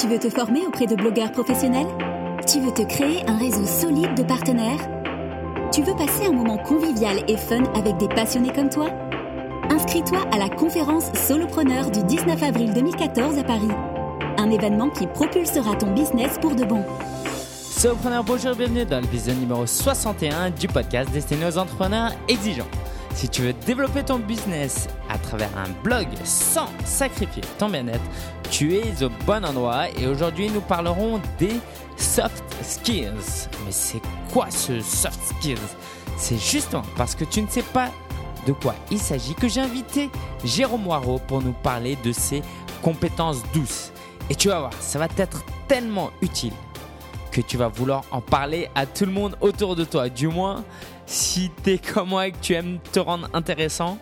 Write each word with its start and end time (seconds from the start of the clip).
Tu 0.00 0.08
veux 0.08 0.18
te 0.18 0.30
former 0.30 0.66
auprès 0.66 0.86
de 0.86 0.96
blogueurs 0.96 1.30
professionnels? 1.30 1.86
Tu 2.50 2.58
veux 2.58 2.72
te 2.72 2.80
créer 2.80 3.22
un 3.28 3.36
réseau 3.36 3.66
solide 3.66 4.14
de 4.14 4.22
partenaires? 4.22 4.80
Tu 5.74 5.82
veux 5.82 5.94
passer 5.94 6.24
un 6.24 6.32
moment 6.32 6.56
convivial 6.56 7.22
et 7.28 7.36
fun 7.36 7.64
avec 7.74 7.98
des 7.98 8.08
passionnés 8.08 8.50
comme 8.50 8.70
toi? 8.70 8.86
Inscris-toi 9.68 10.20
à 10.32 10.38
la 10.38 10.48
conférence 10.48 11.12
Solopreneur 11.12 11.90
du 11.90 12.02
19 12.02 12.42
avril 12.42 12.72
2014 12.72 13.36
à 13.36 13.44
Paris. 13.44 13.68
Un 14.38 14.50
événement 14.50 14.88
qui 14.88 15.06
propulsera 15.06 15.76
ton 15.76 15.92
business 15.92 16.38
pour 16.40 16.54
de 16.54 16.64
bon. 16.64 16.82
Solopreneur, 17.52 18.24
bonjour, 18.24 18.54
bienvenue 18.54 18.86
dans 18.86 19.00
l'épisode 19.00 19.38
numéro 19.38 19.66
61 19.66 20.48
du 20.48 20.66
podcast 20.66 21.10
destiné 21.10 21.44
aux 21.44 21.58
entrepreneurs 21.58 22.12
exigeants. 22.26 22.70
Si 23.14 23.28
tu 23.28 23.42
veux 23.42 23.52
développer 23.66 24.02
ton 24.02 24.18
business 24.18 24.88
à 25.10 25.18
travers 25.18 25.50
un 25.58 25.68
blog 25.84 26.06
sans 26.24 26.68
sacrifier 26.86 27.42
ton 27.58 27.68
bien-être, 27.68 28.00
tu 28.50 28.74
es 28.74 29.02
au 29.02 29.10
bon 29.26 29.44
endroit 29.44 29.88
et 29.90 30.06
aujourd'hui 30.06 30.50
nous 30.50 30.60
parlerons 30.60 31.20
des 31.38 31.60
soft 31.96 32.42
skills. 32.62 33.48
Mais 33.64 33.70
c'est 33.70 34.02
quoi 34.32 34.50
ce 34.50 34.80
soft 34.80 35.20
skills? 35.28 35.56
C'est 36.16 36.38
justement 36.38 36.82
parce 36.96 37.14
que 37.14 37.24
tu 37.24 37.40
ne 37.42 37.48
sais 37.48 37.62
pas 37.62 37.90
de 38.46 38.52
quoi 38.52 38.74
il 38.90 38.98
s'agit 38.98 39.34
que 39.34 39.48
j'ai 39.48 39.60
invité 39.60 40.10
Jérôme 40.44 40.82
Moirot 40.82 41.20
pour 41.26 41.42
nous 41.42 41.52
parler 41.52 41.96
de 42.04 42.12
ses 42.12 42.42
compétences 42.82 43.42
douces. 43.54 43.92
Et 44.28 44.34
tu 44.34 44.48
vas 44.48 44.60
voir, 44.60 44.72
ça 44.80 44.98
va 44.98 45.06
être 45.16 45.44
tellement 45.68 46.10
utile 46.20 46.52
que 47.30 47.40
tu 47.40 47.56
vas 47.56 47.68
vouloir 47.68 48.02
en 48.10 48.20
parler 48.20 48.68
à 48.74 48.86
tout 48.86 49.06
le 49.06 49.12
monde 49.12 49.36
autour 49.40 49.76
de 49.76 49.84
toi. 49.84 50.08
Du 50.08 50.26
moins, 50.26 50.64
si 51.06 51.50
tu 51.62 51.74
es 51.74 51.78
comme 51.78 52.08
moi 52.08 52.26
et 52.26 52.32
que 52.32 52.38
tu 52.40 52.54
aimes 52.54 52.78
te 52.92 52.98
rendre 52.98 53.28
intéressant, 53.32 53.98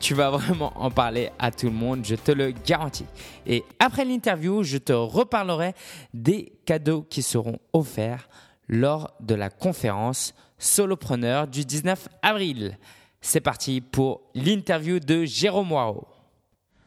tu 0.00 0.14
vas 0.14 0.30
vraiment 0.30 0.72
en 0.76 0.90
parler 0.90 1.30
à 1.38 1.50
tout 1.50 1.66
le 1.66 1.72
monde, 1.72 2.04
je 2.04 2.14
te 2.14 2.32
le 2.32 2.52
garantis. 2.66 3.06
Et 3.46 3.64
après 3.78 4.04
l'interview, 4.04 4.62
je 4.62 4.78
te 4.78 4.92
reparlerai 4.92 5.74
des 6.14 6.52
cadeaux 6.64 7.02
qui 7.02 7.22
seront 7.22 7.58
offerts 7.72 8.28
lors 8.68 9.12
de 9.20 9.34
la 9.34 9.50
conférence 9.50 10.34
Solopreneur 10.58 11.46
du 11.46 11.64
19 11.64 12.08
avril. 12.22 12.78
C'est 13.20 13.40
parti 13.40 13.80
pour 13.80 14.22
l'interview 14.34 15.00
de 15.00 15.24
Jérôme 15.24 15.72
Waro. 15.72 16.06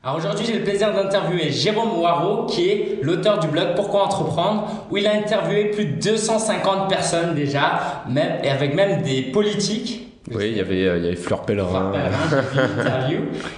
Alors 0.01 0.17
aujourd'hui, 0.17 0.45
j'ai 0.45 0.57
le 0.57 0.63
plaisir 0.63 0.93
d'interviewer 0.93 1.51
Jérôme 1.51 1.99
Waro, 1.99 2.45
qui 2.45 2.69
est 2.69 2.99
l'auteur 3.01 3.37
du 3.39 3.47
blog 3.49 3.75
Pourquoi 3.75 4.05
entreprendre, 4.05 4.87
où 4.89 4.97
il 4.97 5.05
a 5.05 5.13
interviewé 5.13 5.71
plus 5.71 5.85
de 5.85 6.01
250 6.01 6.87
personnes 6.87 7.35
déjà, 7.35 8.05
et 8.41 8.49
avec 8.49 8.73
même 8.73 9.01
des 9.01 9.23
politiques. 9.23 10.08
Oui, 10.31 10.49
il 10.51 10.57
y 10.57 10.59
avait, 10.59 10.87
euh, 10.87 10.97
il 10.97 11.13
y 11.13 11.15
Fleur 11.15 11.43
Pellerin. 11.43 11.91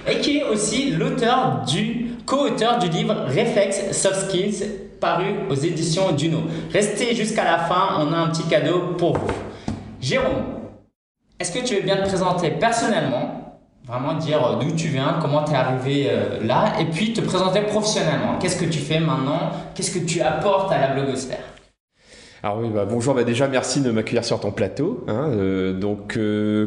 et 0.08 0.18
qui 0.20 0.38
est 0.38 0.44
aussi 0.44 0.92
l'auteur 0.92 1.62
du, 1.66 2.12
co-auteur 2.24 2.78
du 2.78 2.88
livre 2.88 3.14
Réflexe 3.26 3.92
Soft 3.92 4.28
Skills, 4.28 4.64
paru 5.00 5.34
aux 5.50 5.54
éditions 5.54 6.12
Duno. 6.12 6.42
Restez 6.72 7.14
jusqu'à 7.14 7.44
la 7.44 7.58
fin, 7.58 7.98
on 7.98 8.12
a 8.12 8.16
un 8.16 8.28
petit 8.28 8.44
cadeau 8.44 8.94
pour 8.96 9.18
vous. 9.18 9.32
Jérôme, 10.00 10.44
est-ce 11.38 11.52
que 11.52 11.64
tu 11.64 11.74
veux 11.74 11.82
bien 11.82 11.96
te 11.96 12.08
présenter 12.08 12.50
personnellement 12.50 13.38
Vraiment 13.84 14.14
dire 14.14 14.46
euh, 14.46 14.56
d'où 14.60 14.70
tu 14.76 14.88
viens, 14.88 15.18
comment 15.20 15.42
tu 15.42 15.52
es 15.52 15.56
arrivé 15.56 16.06
euh, 16.08 16.38
là, 16.44 16.74
et 16.80 16.84
puis 16.84 17.12
te 17.12 17.20
présenter 17.20 17.62
professionnellement? 17.62 18.38
Qu'est-ce 18.38 18.56
que 18.56 18.70
tu 18.70 18.78
fais 18.78 19.00
maintenant? 19.00 19.50
Qu'est-ce 19.74 19.90
que 19.90 20.04
tu 20.04 20.20
apportes 20.20 20.72
à 20.72 20.80
la 20.80 20.88
blogosphère? 20.94 21.51
Alors 22.44 22.58
oui, 22.58 22.70
bah, 22.74 22.84
bonjour, 22.90 23.14
bah 23.14 23.22
déjà 23.22 23.46
merci 23.46 23.80
de 23.82 23.92
m'accueillir 23.92 24.24
sur 24.24 24.40
ton 24.40 24.50
plateau. 24.50 25.04
Hein, 25.06 25.30
euh, 25.30 25.72
donc 25.72 26.18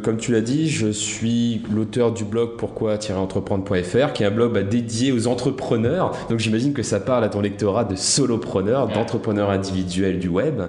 comme 0.04 0.16
tu 0.16 0.32
l'as 0.32 0.40
dit, 0.40 0.70
je 0.70 0.88
suis 0.88 1.64
l'auteur 1.70 2.14
du 2.14 2.24
blog 2.24 2.52
pourquoi-entreprendre.fr, 2.58 4.14
qui 4.14 4.24
est 4.24 4.26
un 4.26 4.32
blog 4.32 4.54
bah, 4.54 4.64
dédié 4.64 5.12
aux 5.12 5.28
entrepreneurs. 5.28 6.16
Donc 6.30 6.40
j'imagine 6.40 6.72
que 6.72 6.82
ça 6.82 7.02
parle 7.02 7.26
à 7.26 7.30
ton 7.30 7.42
lectorat 7.42 7.84
de 7.84 7.96
solopreneurs, 7.96 8.88
d'entrepreneurs 8.88 9.50
individuels 9.50 10.20
du 10.20 10.30
web. 10.30 10.62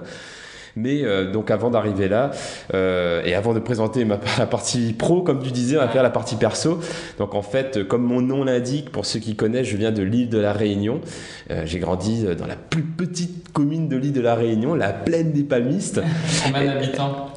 Mais 0.77 1.03
euh, 1.03 1.31
donc 1.31 1.49
avant 1.49 1.71
d'arriver 1.71 2.07
là, 2.07 2.31
euh, 2.73 3.23
et 3.25 3.33
avant 3.33 3.53
de 3.53 3.59
présenter 3.59 4.05
ma, 4.05 4.19
la 4.37 4.45
partie 4.45 4.93
pro, 4.93 5.21
comme 5.21 5.41
tu 5.41 5.51
disais, 5.51 5.77
on 5.77 5.81
va 5.81 5.87
faire 5.87 6.03
la 6.03 6.11
partie 6.11 6.35
perso. 6.35 6.79
Donc 7.17 7.33
en 7.33 7.41
fait, 7.41 7.87
comme 7.87 8.03
mon 8.03 8.21
nom 8.21 8.43
l'indique, 8.43 8.91
pour 8.91 9.05
ceux 9.05 9.19
qui 9.19 9.35
connaissent, 9.35 9.67
je 9.67 9.77
viens 9.77 9.91
de 9.91 10.03
l'île 10.03 10.29
de 10.29 10.37
la 10.37 10.53
Réunion. 10.53 11.01
Euh, 11.49 11.63
j'ai 11.65 11.79
grandi 11.79 12.25
dans 12.37 12.45
la 12.45 12.55
plus 12.55 12.83
petite 12.83 13.51
commune 13.51 13.89
de 13.89 13.97
l'île 13.97 14.13
de 14.13 14.21
la 14.21 14.35
Réunion, 14.35 14.75
la 14.75 14.93
plaine 14.93 15.31
des 15.31 15.43
palmistes. 15.43 16.01
Combien 16.45 16.65
d'habitants? 16.65 17.29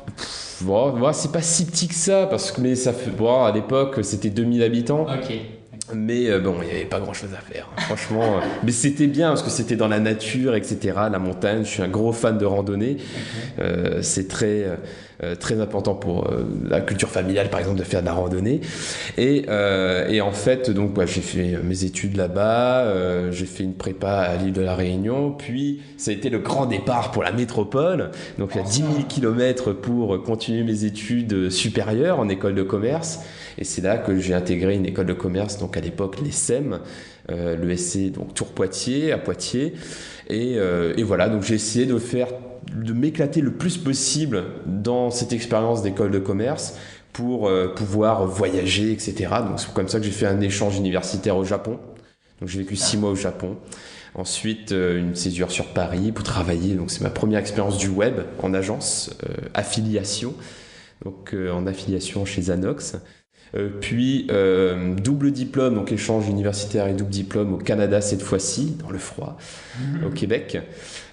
Bon, 0.60 0.94
c'est 1.14 1.32
pas 1.32 1.40
si 1.40 1.64
petit 1.64 1.88
que 1.88 1.94
ça, 1.94 2.26
parce 2.26 2.52
que 2.52 2.60
mais 2.60 2.74
ça 2.74 2.92
fait, 2.92 3.10
bon, 3.10 3.44
à 3.44 3.52
l'époque, 3.52 4.00
c'était 4.02 4.28
2000 4.28 4.62
habitants. 4.62 5.06
Ok. 5.06 5.34
Mais 5.94 6.28
euh, 6.28 6.38
bon, 6.38 6.56
il 6.62 6.66
n'y 6.66 6.72
avait 6.72 6.84
pas 6.84 7.00
grand 7.00 7.12
chose 7.12 7.30
à 7.36 7.40
faire, 7.40 7.68
hein. 7.70 7.80
franchement. 7.86 8.36
Euh, 8.36 8.40
mais 8.64 8.72
c'était 8.72 9.06
bien 9.06 9.28
parce 9.28 9.42
que 9.42 9.50
c'était 9.50 9.76
dans 9.76 9.88
la 9.88 10.00
nature, 10.00 10.54
etc. 10.54 10.94
La 11.10 11.18
montagne, 11.18 11.64
je 11.64 11.70
suis 11.70 11.82
un 11.82 11.88
gros 11.88 12.12
fan 12.12 12.38
de 12.38 12.44
randonnée. 12.44 12.98
Euh, 13.58 14.00
c'est 14.02 14.28
très, 14.28 14.66
très 15.38 15.60
important 15.60 15.94
pour 15.94 16.30
la 16.66 16.80
culture 16.80 17.10
familiale, 17.10 17.50
par 17.50 17.60
exemple, 17.60 17.78
de 17.78 17.84
faire 17.84 18.00
de 18.00 18.06
la 18.06 18.14
randonnée. 18.14 18.60
Et, 19.18 19.44
et 20.08 20.20
en 20.20 20.32
fait, 20.32 20.70
donc, 20.70 20.98
j'ai 21.04 21.20
fait 21.20 21.58
mes 21.62 21.84
études 21.84 22.16
là-bas, 22.16 23.30
j'ai 23.30 23.44
fait 23.44 23.64
une 23.64 23.74
prépa 23.74 24.12
à 24.12 24.36
l'île 24.36 24.52
de 24.52 24.62
la 24.62 24.74
Réunion, 24.74 25.32
puis 25.32 25.82
ça 25.98 26.10
a 26.10 26.14
été 26.14 26.30
le 26.30 26.38
grand 26.38 26.66
départ 26.66 27.10
pour 27.10 27.22
la 27.22 27.32
métropole. 27.32 28.10
Donc, 28.38 28.52
il 28.54 28.58
y 28.58 28.60
a 28.60 28.66
10 28.66 28.76
000 28.76 28.88
km 29.08 29.72
pour 29.72 30.22
continuer 30.22 30.62
mes 30.62 30.84
études 30.84 31.50
supérieures 31.50 32.18
en 32.18 32.28
école 32.28 32.54
de 32.54 32.62
commerce. 32.62 33.20
Et 33.60 33.64
c'est 33.64 33.82
là 33.82 33.98
que 33.98 34.18
j'ai 34.18 34.32
intégré 34.32 34.74
une 34.74 34.86
école 34.86 35.04
de 35.04 35.12
commerce, 35.12 35.58
donc 35.58 35.76
à 35.76 35.80
l'époque 35.80 36.16
les 36.24 36.32
SEM, 36.32 36.80
euh, 37.30 37.56
donc 38.08 38.32
Tour 38.34 38.48
Poitiers, 38.48 39.12
à 39.12 39.18
Poitiers. 39.18 39.74
Et, 40.30 40.54
euh, 40.56 40.94
et 40.96 41.02
voilà, 41.02 41.28
donc 41.28 41.42
j'ai 41.42 41.56
essayé 41.56 41.84
de 41.84 41.98
faire, 41.98 42.28
de 42.74 42.92
m'éclater 42.94 43.42
le 43.42 43.52
plus 43.52 43.76
possible 43.76 44.44
dans 44.64 45.10
cette 45.10 45.34
expérience 45.34 45.82
d'école 45.82 46.10
de 46.10 46.18
commerce 46.18 46.78
pour 47.12 47.48
euh, 47.48 47.74
pouvoir 47.74 48.26
voyager, 48.26 48.92
etc. 48.92 49.14
Donc 49.46 49.60
c'est 49.60 49.72
comme 49.74 49.88
ça 49.88 49.98
que 49.98 50.06
j'ai 50.06 50.10
fait 50.10 50.26
un 50.26 50.40
échange 50.40 50.78
universitaire 50.78 51.36
au 51.36 51.44
Japon. 51.44 51.78
Donc 52.40 52.48
j'ai 52.48 52.60
vécu 52.60 52.76
six 52.76 52.96
mois 52.96 53.10
au 53.10 53.16
Japon. 53.16 53.58
Ensuite, 54.14 54.72
une 54.72 55.14
césure 55.14 55.52
sur 55.52 55.66
Paris 55.66 56.10
pour 56.10 56.24
travailler. 56.24 56.74
Donc 56.74 56.90
c'est 56.90 57.02
ma 57.02 57.10
première 57.10 57.38
expérience 57.38 57.78
du 57.78 57.88
web 57.88 58.20
en 58.42 58.54
agence, 58.54 59.10
affiliation. 59.54 60.34
Donc 61.04 61.32
en 61.34 61.66
affiliation 61.66 62.24
chez 62.24 62.42
Zanox. 62.42 62.96
Euh, 63.56 63.68
puis 63.80 64.26
euh, 64.30 64.94
double 64.94 65.32
diplôme, 65.32 65.74
donc 65.74 65.92
échange 65.92 66.28
universitaire 66.28 66.86
et 66.86 66.94
double 66.94 67.10
diplôme 67.10 67.54
au 67.54 67.58
Canada 67.58 68.00
cette 68.00 68.22
fois-ci, 68.22 68.76
dans 68.78 68.90
le 68.90 68.98
froid, 68.98 69.36
mhm. 69.80 70.06
au 70.06 70.10
Québec, 70.10 70.58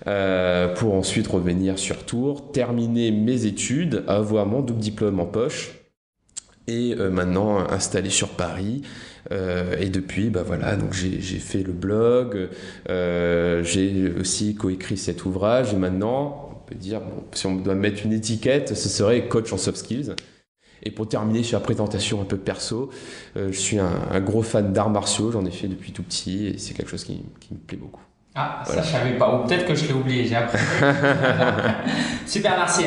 euh, 0.06 0.74
pour 0.76 0.94
ensuite 0.94 1.28
revenir 1.28 1.80
sur 1.80 2.06
Tours, 2.06 2.52
terminer 2.52 3.12
mes 3.12 3.46
études, 3.46 4.03
avoir 4.08 4.46
mon 4.46 4.62
double 4.62 4.80
diplôme 4.80 5.20
en 5.20 5.26
poche, 5.26 5.72
et 6.70 6.96
maintenant 6.96 7.59
installé 7.70 8.09
sur 8.09 8.28
Paris. 8.28 8.81
et 9.31 9.88
depuis, 9.88 10.30
bah 10.30 10.44
voilà, 10.46 10.76
donc 10.76 10.92
j'ai 10.92 11.40
fait 11.40 11.64
le 11.64 11.72
blog, 11.72 12.50
j'ai 12.90 14.12
aussi 14.20 14.53
coécrit 14.56 14.97
cet 14.97 15.24
ouvrage, 15.24 15.74
et 15.74 15.78
maintenant, 15.78 16.52
on 16.52 16.68
peut 16.68 16.76
dire, 16.76 17.00
si 17.31 17.46
on 17.46 17.56
doit 17.56 17.74
mettre 17.74 18.06
une 18.06 18.12
étiquette, 18.12 18.76
ce 18.76 18.90
serait 18.90 19.30
coach 19.30 19.53
en 19.53 19.58
soft 19.58 19.78
skills. 19.78 20.14
Et 20.88 20.92
pour 20.92 21.06
terminer 21.06 21.44
sur 21.44 21.59
la 21.59 21.66
présentation 21.66 22.22
un 22.22 22.24
peu 22.24 22.38
perso, 22.38 22.90
euh, 23.36 23.52
je 23.52 23.59
suis 23.59 23.78
un, 23.78 24.22
gros 24.22 24.42
fan 24.42 24.72
d'arts 24.72 24.90
martiaux, 24.90 25.34
j'en 25.34 25.44
ai 25.44 25.52
fait 25.52 25.68
depuis 25.68 25.92
tout 25.92 26.02
petit 26.02 26.48
et 26.48 26.58
c'est 26.58 26.74
quelque 26.74 26.90
chose 26.90 27.03
qui, 27.03 27.25
me 27.52 27.58
plaît 27.58 27.78
beaucoup. 27.78 28.00
Ah, 28.36 28.64
ça 28.66 28.81
je 28.81 28.88
savais 28.88 29.18
pas, 29.18 29.36
ou 29.36 29.46
peut-être 29.46 29.66
que 29.66 29.76
je 29.76 29.86
l'ai 29.86 29.94
oublié, 29.94 30.26
j'ai 30.26 30.38
appris. 30.38 30.58
Super, 32.26 32.56
merci. 32.56 32.86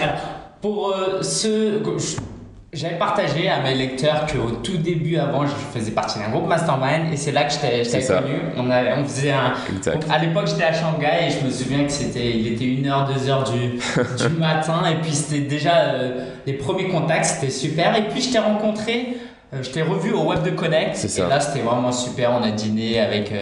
pour 0.63 0.95
euh, 0.95 1.21
ceux, 1.21 1.83
j'avais 2.73 2.99
partagé 2.99 3.49
à 3.49 3.61
mes 3.61 3.75
lecteurs 3.75 4.27
qu'au 4.27 4.51
tout 4.63 4.77
début, 4.77 5.17
avant, 5.17 5.45
je 5.45 5.53
faisais 5.77 5.91
partie 5.91 6.21
d'un 6.21 6.29
groupe 6.31 6.47
mastermind 6.47 7.13
et 7.13 7.17
c'est 7.17 7.33
là 7.33 7.45
que 7.45 7.53
je 7.53 7.59
t'ai 7.59 8.07
connu. 8.07 8.35
On, 8.57 8.71
on 8.71 9.05
faisait 9.05 9.33
un. 9.33 9.55
à 10.09 10.19
l'époque, 10.19 10.47
j'étais 10.47 10.65
à 10.65 10.73
Shanghai 10.73 11.27
et 11.27 11.31
je 11.31 11.45
me 11.45 11.51
souviens 11.51 11.85
que 11.85 11.91
c'était, 11.91 12.31
il 12.31 12.53
était 12.53 12.65
1h, 12.67 13.09
2h 13.13 13.53
du, 13.53 14.29
du 14.29 14.39
matin 14.39 14.83
et 14.89 15.01
puis 15.03 15.13
c'était 15.13 15.47
déjà 15.47 15.79
euh, 15.81 16.27
les 16.47 16.53
premiers 16.53 16.89
contacts, 16.89 17.25
c'était 17.25 17.51
super. 17.51 17.97
Et 17.97 18.09
puis 18.09 18.23
je 18.23 18.33
t'ai 18.33 18.39
rencontré, 18.39 19.17
euh, 19.53 19.63
je 19.63 19.71
t'ai 19.71 19.83
revu 19.83 20.13
au 20.13 20.29
Web 20.29 20.45
de 20.45 20.51
Connect 20.51 21.05
et 21.05 21.21
là 21.23 21.41
c'était 21.41 21.65
vraiment 21.65 21.93
super. 21.93 22.31
On 22.41 22.45
a 22.45 22.53
dîné 22.53 23.01
avec 23.01 23.33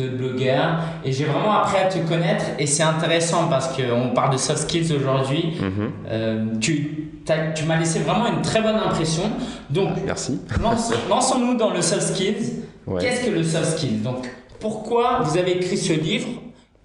euh, 0.00 0.08
d'autres 0.08 0.16
blogueurs 0.16 0.78
et 1.04 1.12
j'ai 1.12 1.24
vraiment 1.24 1.52
appris 1.52 1.78
à 1.78 1.86
te 1.86 1.98
connaître 1.98 2.44
et 2.58 2.66
c'est 2.66 2.82
intéressant 2.82 3.48
parce 3.48 3.68
qu'on 3.68 4.10
parle 4.14 4.32
de 4.32 4.38
soft 4.38 4.58
skills 4.68 4.92
aujourd'hui. 4.92 5.54
Mm-hmm. 5.60 6.58
tu 6.60 7.06
tu 7.54 7.64
m'as 7.64 7.78
laissé 7.78 8.00
vraiment 8.00 8.26
une 8.26 8.42
très 8.42 8.60
bonne 8.60 8.76
impression. 8.76 9.22
Donc, 9.68 9.90
merci. 10.04 10.40
lançons-nous 11.08 11.56
dans 11.56 11.70
le 11.72 11.80
soft 11.80 12.14
skills. 12.14 12.64
Qu'est-ce 12.98 13.26
que 13.26 13.30
le 13.30 13.44
soft 13.44 13.78
skills 13.78 13.98
Donc, 14.02 14.28
pourquoi 14.58 15.20
vous 15.22 15.38
avez 15.38 15.56
écrit 15.56 15.76
ce 15.76 15.92
livre 15.92 16.28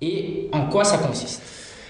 et 0.02 0.50
en 0.52 0.68
quoi 0.68 0.84
ça 0.84 0.98
consiste? 0.98 1.42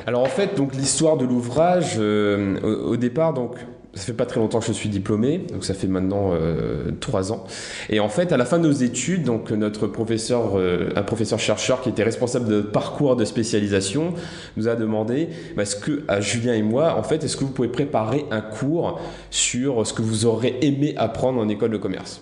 Alors 0.08 0.22
en 0.22 0.28
fait, 0.30 0.56
donc 0.56 0.76
l'histoire 0.76 1.18
de 1.18 1.26
l'ouvrage, 1.26 1.96
euh, 1.98 2.60
au, 2.62 2.96
départ, 2.96 3.34
donc 3.34 3.56
ça 3.96 4.02
fait 4.02 4.14
pas 4.14 4.26
très 4.26 4.42
longtemps 4.42 4.60
que 4.60 4.66
je 4.66 4.74
suis 4.74 4.90
diplômé, 4.90 5.40
donc 5.52 5.64
ça 5.64 5.74
fait 5.74 5.88
maintenant 5.88 6.32
euh, 6.34 6.92
trois 7.00 7.32
ans. 7.32 7.46
Et 7.90 8.02
en 8.02 8.10
fait, 8.10 8.34
à 8.34 8.38
la 8.38 8.44
fin 8.44 8.60
de 8.60 8.68
nos 8.68 8.74
études, 8.74 9.24
donc 9.24 9.52
notre 9.52 9.88
professeur, 9.88 10.58
euh, 10.58 10.90
un 10.98 11.04
professeur 11.04 11.40
chercheur 11.40 11.82
qui 11.82 11.90
était 11.90 12.04
responsable 12.04 12.48
de 12.48 12.62
parcours 12.62 13.16
de 13.16 13.24
spécialisation, 13.24 14.14
nous 14.58 14.68
a 14.68 14.76
demandé, 14.76 15.30
bah, 15.56 15.64
est-ce 15.64 15.78
que 15.78 16.04
à 16.10 16.20
Julien 16.20 16.54
et 16.54 16.62
moi, 16.62 16.98
en 16.98 17.04
fait, 17.04 17.24
est-ce 17.24 17.38
que 17.38 17.46
vous 17.46 17.52
pouvez 17.52 17.70
préparer 17.70 18.26
un 18.32 18.42
cours 18.42 19.00
sur 19.30 19.88
ce 19.88 19.94
que 19.94 20.02
vous 20.02 20.26
aurez 20.26 20.58
aimé 20.62 20.94
apprendre 20.98 21.40
en 21.40 21.48
école 21.48 21.72
de 21.72 21.78
commerce? 21.78 22.22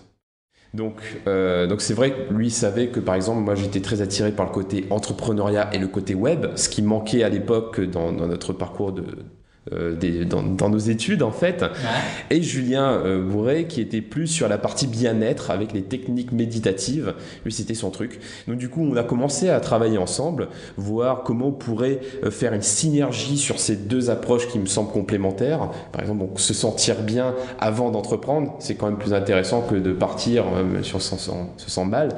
Donc, 0.76 1.02
euh, 1.28 1.68
donc 1.68 1.82
c'est 1.82 1.94
vrai 1.94 2.12
que 2.12 2.34
lui 2.34 2.50
savait 2.50 2.88
que 2.88 3.00
par 3.00 3.14
exemple 3.14 3.42
moi 3.42 3.54
j'étais 3.54 3.80
très 3.80 4.02
attiré 4.02 4.32
par 4.32 4.48
le 4.48 4.52
côté 4.52 4.88
entrepreneuriat 4.90 5.70
et 5.72 5.78
le 5.78 5.88
côté 5.88 6.16
web, 6.16 6.48
ce 6.56 6.68
qui 6.68 6.82
manquait 6.82 7.22
à 7.22 7.30
l'époque 7.30 7.80
dans, 7.80 8.12
dans, 8.12 8.26
notre 8.26 8.54
parcours 8.54 8.92
de, 8.92 9.04
euh, 9.72 10.26
dans, 10.26 10.70
nos 10.70 10.78
études 10.78 11.24
en 11.24 11.32
fait, 11.32 11.64
et 12.30 12.42
Julien 12.42 12.92
euh, 12.92 13.24
Bourret 13.24 13.66
qui 13.66 13.80
était 13.80 14.02
plus 14.02 14.28
sur 14.28 14.50
la 14.50 14.58
partie 14.58 14.88
bien-être 14.88 15.52
avec 15.52 15.72
les 15.72 15.84
techniques 15.84 16.34
méditatives. 16.34 17.14
Lui, 17.46 17.54
c'était 17.54 17.74
son 17.74 17.90
truc. 17.90 18.20
Donc 18.50 18.58
du 18.58 18.68
coup, 18.68 18.82
on 18.82 18.94
a 18.98 19.04
commencé 19.04 19.50
à 19.50 19.62
travailler 19.62 19.98
ensemble, 19.98 20.50
voir 20.76 21.24
comment 21.24 21.48
on 21.48 21.52
pourrait 21.54 22.02
euh, 22.26 22.30
faire 22.30 22.52
une 22.52 22.62
synergie 22.62 23.38
sur 23.38 23.58
ces 23.58 23.78
deux 23.78 24.10
approches 24.10 24.50
qui 24.50 24.60
me 24.60 24.66
semblent 24.66 24.92
complémentaires. 24.92 25.70
Par 25.94 26.02
exemple, 26.02 26.20
donc, 26.20 26.42
se 26.42 26.54
sentir 26.54 27.02
bien 27.02 27.34
avant 27.58 27.90
d'entreprendre, 27.90 28.58
c'est 28.60 28.76
quand 28.76 28.88
même 28.88 29.00
plus 29.00 29.14
intéressant 29.14 29.62
que 29.62 29.76
de 29.76 29.94
partir 29.94 30.44
sur 30.82 31.02
se 31.02 31.16
sent 31.16 31.86
mal. 31.86 32.10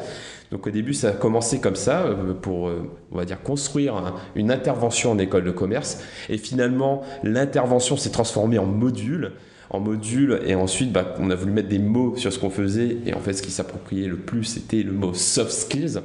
Donc 0.55 0.67
au 0.67 0.69
début, 0.69 0.93
ça 0.93 1.09
a 1.09 1.11
commencé 1.11 1.59
comme 1.59 1.75
ça, 1.75 2.03
euh, 2.03 2.33
pour, 2.33 2.69
euh, 2.69 2.89
on 3.11 3.17
va 3.17 3.25
dire, 3.25 3.43
construire 3.43 4.13
une 4.35 4.51
intervention 4.51 5.11
en 5.11 5.17
école 5.17 5.43
de 5.43 5.51
commerce. 5.51 6.01
Et 6.29 6.37
finalement, 6.37 7.01
l'intervention 7.23 7.97
s'est 7.97 8.11
transformée 8.11 8.57
en 8.57 8.65
module. 8.65 9.33
En 9.69 9.81
module 9.81 10.39
et 10.45 10.55
ensuite 10.55 10.93
bah, 10.93 11.13
on 11.19 11.29
a 11.29 11.35
voulu 11.35 11.51
mettre 11.51 11.67
des 11.67 11.79
mots 11.79 12.15
sur 12.15 12.31
ce 12.31 12.39
qu'on 12.39 12.49
faisait. 12.49 12.99
Et 13.05 13.13
en 13.13 13.19
fait 13.19 13.33
ce 13.33 13.41
qui 13.41 13.51
s'appropriait 13.51 14.07
le 14.07 14.15
plus 14.15 14.43
c'était 14.43 14.83
le 14.83 14.91
mot 14.91 15.13
soft 15.13 15.51
skills 15.51 15.99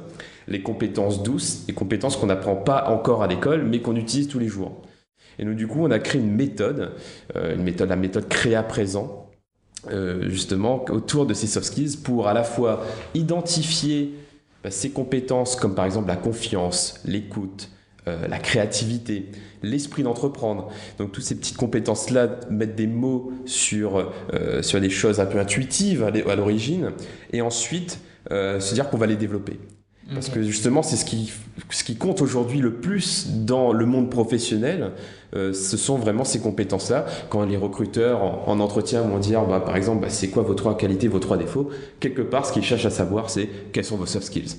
les 0.47 0.63
compétences 0.63 1.21
douces 1.21 1.63
les 1.67 1.73
compétences 1.75 2.17
qu'on 2.17 2.25
n'apprend 2.25 2.55
pas 2.55 2.89
encore 2.89 3.21
à 3.21 3.27
l'école 3.27 3.63
mais 3.63 3.79
qu'on 3.79 3.95
utilise 3.95 4.27
tous 4.27 4.39
les 4.39 4.47
jours. 4.47 4.81
Et 5.37 5.45
nous 5.45 5.53
du 5.53 5.67
coup 5.67 5.77
on 5.81 5.91
a 5.91 5.99
créé 5.99 6.19
une 6.19 6.35
méthode 6.35 6.93
euh, 7.35 7.55
une 7.55 7.61
méthode 7.61 7.89
la 7.89 7.95
méthode 7.95 8.27
créa 8.27 8.63
présent 8.63 9.29
justement 10.27 10.85
autour 10.89 11.25
de 11.25 11.33
ces 11.33 11.47
soft 11.47 11.67
skills 11.67 11.97
pour 12.03 12.27
à 12.27 12.33
la 12.33 12.43
fois 12.43 12.83
identifier 13.13 14.13
bah, 14.63 14.71
ces 14.71 14.91
compétences 14.91 15.55
comme 15.55 15.75
par 15.75 15.85
exemple 15.85 16.07
la 16.07 16.15
confiance, 16.15 16.99
l'écoute, 17.05 17.69
euh, 18.07 18.27
la 18.27 18.39
créativité, 18.39 19.27
l'esprit 19.61 20.03
d'entreprendre. 20.03 20.69
Donc 20.97 21.11
toutes 21.11 21.23
ces 21.23 21.35
petites 21.35 21.57
compétences-là, 21.57 22.39
mettre 22.49 22.75
des 22.75 22.87
mots 22.87 23.31
sur, 23.45 24.11
euh, 24.33 24.61
sur 24.61 24.81
des 24.81 24.89
choses 24.89 25.19
un 25.19 25.25
peu 25.25 25.39
intuitives 25.39 26.03
à 26.03 26.35
l'origine, 26.35 26.93
et 27.31 27.41
ensuite 27.41 27.99
euh, 28.31 28.59
se 28.59 28.73
dire 28.73 28.89
qu'on 28.89 28.97
va 28.97 29.07
les 29.07 29.17
développer. 29.17 29.59
Parce 30.13 30.29
que 30.29 30.43
justement, 30.43 30.83
c'est 30.83 30.97
ce 30.97 31.05
qui, 31.05 31.31
ce 31.69 31.83
qui 31.83 31.95
compte 31.95 32.21
aujourd'hui 32.21 32.59
le 32.59 32.73
plus 32.73 33.27
dans 33.29 33.71
le 33.71 33.85
monde 33.85 34.09
professionnel, 34.09 34.91
euh, 35.35 35.53
ce 35.53 35.77
sont 35.77 35.97
vraiment 35.97 36.25
ces 36.25 36.39
compétences-là. 36.39 37.05
Quand 37.29 37.45
les 37.45 37.57
recruteurs 37.57 38.47
en, 38.47 38.59
entretien 38.59 39.01
vont 39.01 39.19
dire, 39.19 39.45
bah, 39.45 39.61
par 39.61 39.75
exemple, 39.75 40.01
bah, 40.01 40.09
c'est 40.09 40.29
quoi 40.29 40.43
vos 40.43 40.53
trois 40.53 40.77
qualités, 40.77 41.07
vos 41.07 41.19
trois 41.19 41.37
défauts, 41.37 41.69
quelque 41.99 42.21
part, 42.21 42.45
ce 42.45 42.53
qu'ils 42.53 42.63
cherchent 42.63 42.85
à 42.85 42.89
savoir, 42.89 43.29
c'est 43.29 43.49
quels 43.71 43.85
sont 43.85 43.97
vos 43.97 44.05
soft 44.05 44.25
skills. 44.25 44.57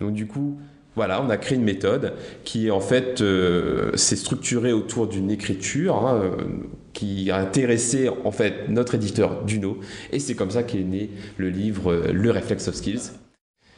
Donc 0.00 0.14
du 0.14 0.26
coup, 0.26 0.56
voilà, 0.94 1.22
on 1.22 1.28
a 1.28 1.36
créé 1.36 1.58
une 1.58 1.64
méthode 1.64 2.14
qui 2.44 2.70
en 2.70 2.80
fait 2.80 3.20
euh, 3.20 3.94
s'est 3.96 4.16
structurée 4.16 4.72
autour 4.72 5.06
d'une 5.08 5.30
écriture 5.30 5.96
hein, 5.96 6.22
euh, 6.22 6.30
qui 6.94 7.30
a 7.30 7.36
intéressé 7.36 8.08
en 8.24 8.30
fait 8.30 8.70
notre 8.70 8.94
éditeur 8.94 9.44
Duno 9.44 9.78
et 10.10 10.18
c'est 10.18 10.34
comme 10.34 10.50
ça 10.50 10.62
qu'est 10.62 10.78
né 10.78 11.10
le 11.36 11.50
livre 11.50 12.04
Le 12.10 12.30
Reflex 12.30 12.64
Soft 12.64 12.78
Skills 12.78 13.10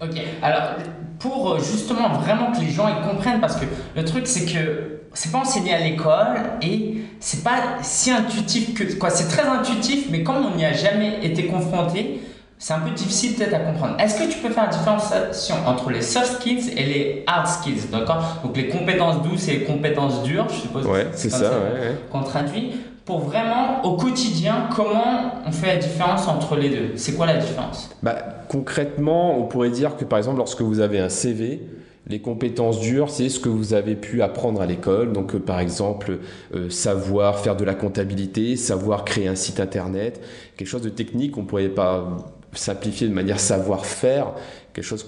Ok, 0.01 0.17
alors 0.43 0.75
pour 1.19 1.53
euh, 1.53 1.59
justement 1.59 2.09
vraiment 2.21 2.53
que 2.53 2.61
les 2.61 2.71
gens 2.71 2.87
ils 2.89 3.09
comprennent, 3.09 3.41
parce 3.41 3.57
que 3.57 3.65
le 3.97 4.05
truc 4.05 4.27
c'est 4.27 4.45
que 4.45 5.01
c'est 5.13 5.33
pas 5.33 5.39
enseigné 5.39 5.75
à 5.75 5.81
l'école 5.81 6.37
et 6.63 6.99
c'est 7.19 7.43
pas 7.43 7.79
si 7.83 8.13
intuitif 8.13 8.75
que 8.75 8.85
quoi, 8.95 9.11
c'est 9.11 9.29
très 9.29 9.47
intuitif, 9.47 10.07
mais 10.11 10.23
comme 10.23 10.37
on 10.37 10.57
n'y 10.57 10.65
a 10.65 10.73
jamais 10.73 11.19
été 11.25 11.47
confronté, 11.47 12.21
c'est 12.59 12.75
un 12.75 12.81
peu 12.81 12.91
difficile 12.91 13.35
peut-être 13.35 13.55
à 13.55 13.59
comprendre. 13.59 13.97
Est-ce 14.01 14.21
que 14.21 14.31
tu 14.31 14.39
peux 14.39 14.51
faire 14.51 14.65
la 14.65 14.71
différenciation 14.71 15.57
entre 15.67 15.91
les 15.91 16.03
soft 16.03 16.41
skills 16.41 16.71
et 16.77 16.85
les 16.85 17.25
hard 17.27 17.47
skills, 17.49 17.89
d'accord? 17.91 18.41
Donc 18.45 18.57
les 18.57 18.69
compétences 18.69 19.23
douces 19.23 19.49
et 19.49 19.59
les 19.59 19.65
compétences 19.65 20.23
dures, 20.23 20.49
je 20.49 20.61
suppose. 20.61 20.87
Ouais, 20.87 21.09
c'est 21.13 21.31
ça, 21.31 21.51
ouais, 21.51 21.97
qu'on 22.13 22.23
traduit 22.23 22.73
pour 23.09 23.21
vraiment 23.21 23.83
au 23.87 23.97
quotidien 23.97 24.69
comment 24.77 25.33
on 25.47 25.51
fait 25.51 25.67
la 25.69 25.77
différence 25.79 26.29
entre 26.29 26.57
les 26.57 26.69
deux? 26.69 26.91
C'est 26.97 27.15
quoi 27.15 27.25
la 27.25 27.39
différence? 27.39 27.89
Bah, 28.03 28.19
Concrètement, 28.51 29.39
on 29.39 29.45
pourrait 29.45 29.71
dire 29.71 29.97
que 29.97 30.05
par 30.05 30.19
exemple 30.19 30.37
lorsque 30.37 30.61
vous 30.61 30.81
avez 30.81 30.99
un 30.99 31.09
CV, 31.09 31.63
les 32.07 32.21
compétences 32.21 32.81
dures, 32.81 33.09
c'est 33.09 33.31
ce 33.31 33.41
que 33.41 33.49
vous 33.49 33.73
avez 33.73 33.95
pu 33.95 34.21
apprendre 34.21 34.61
à 34.61 34.67
l'école. 34.67 35.15
Donc, 35.15 35.35
euh, 35.35 35.39
par 35.39 35.59
exemple, 35.59 36.19
euh, 36.55 36.69
savoir 36.69 37.39
faire 37.39 37.57
de 37.57 37.65
la 37.65 37.75
comptabilité, 37.75 38.57
savoir 38.57 39.07
créer 39.07 39.27
un 39.27 39.35
site 39.35 39.59
internet, 39.59 40.21
quelque 40.59 40.69
chose 40.69 40.83
de 40.83 40.91
technique, 40.91 41.39
on 41.39 41.43
ne 41.43 41.47
pourrait 41.47 41.69
pas 41.71 42.15
simplifier 42.53 43.09
de 43.09 43.15
manière 43.15 43.41
savoir-faire, 43.41 44.35
quelque 44.79 44.87
chose 44.87 45.05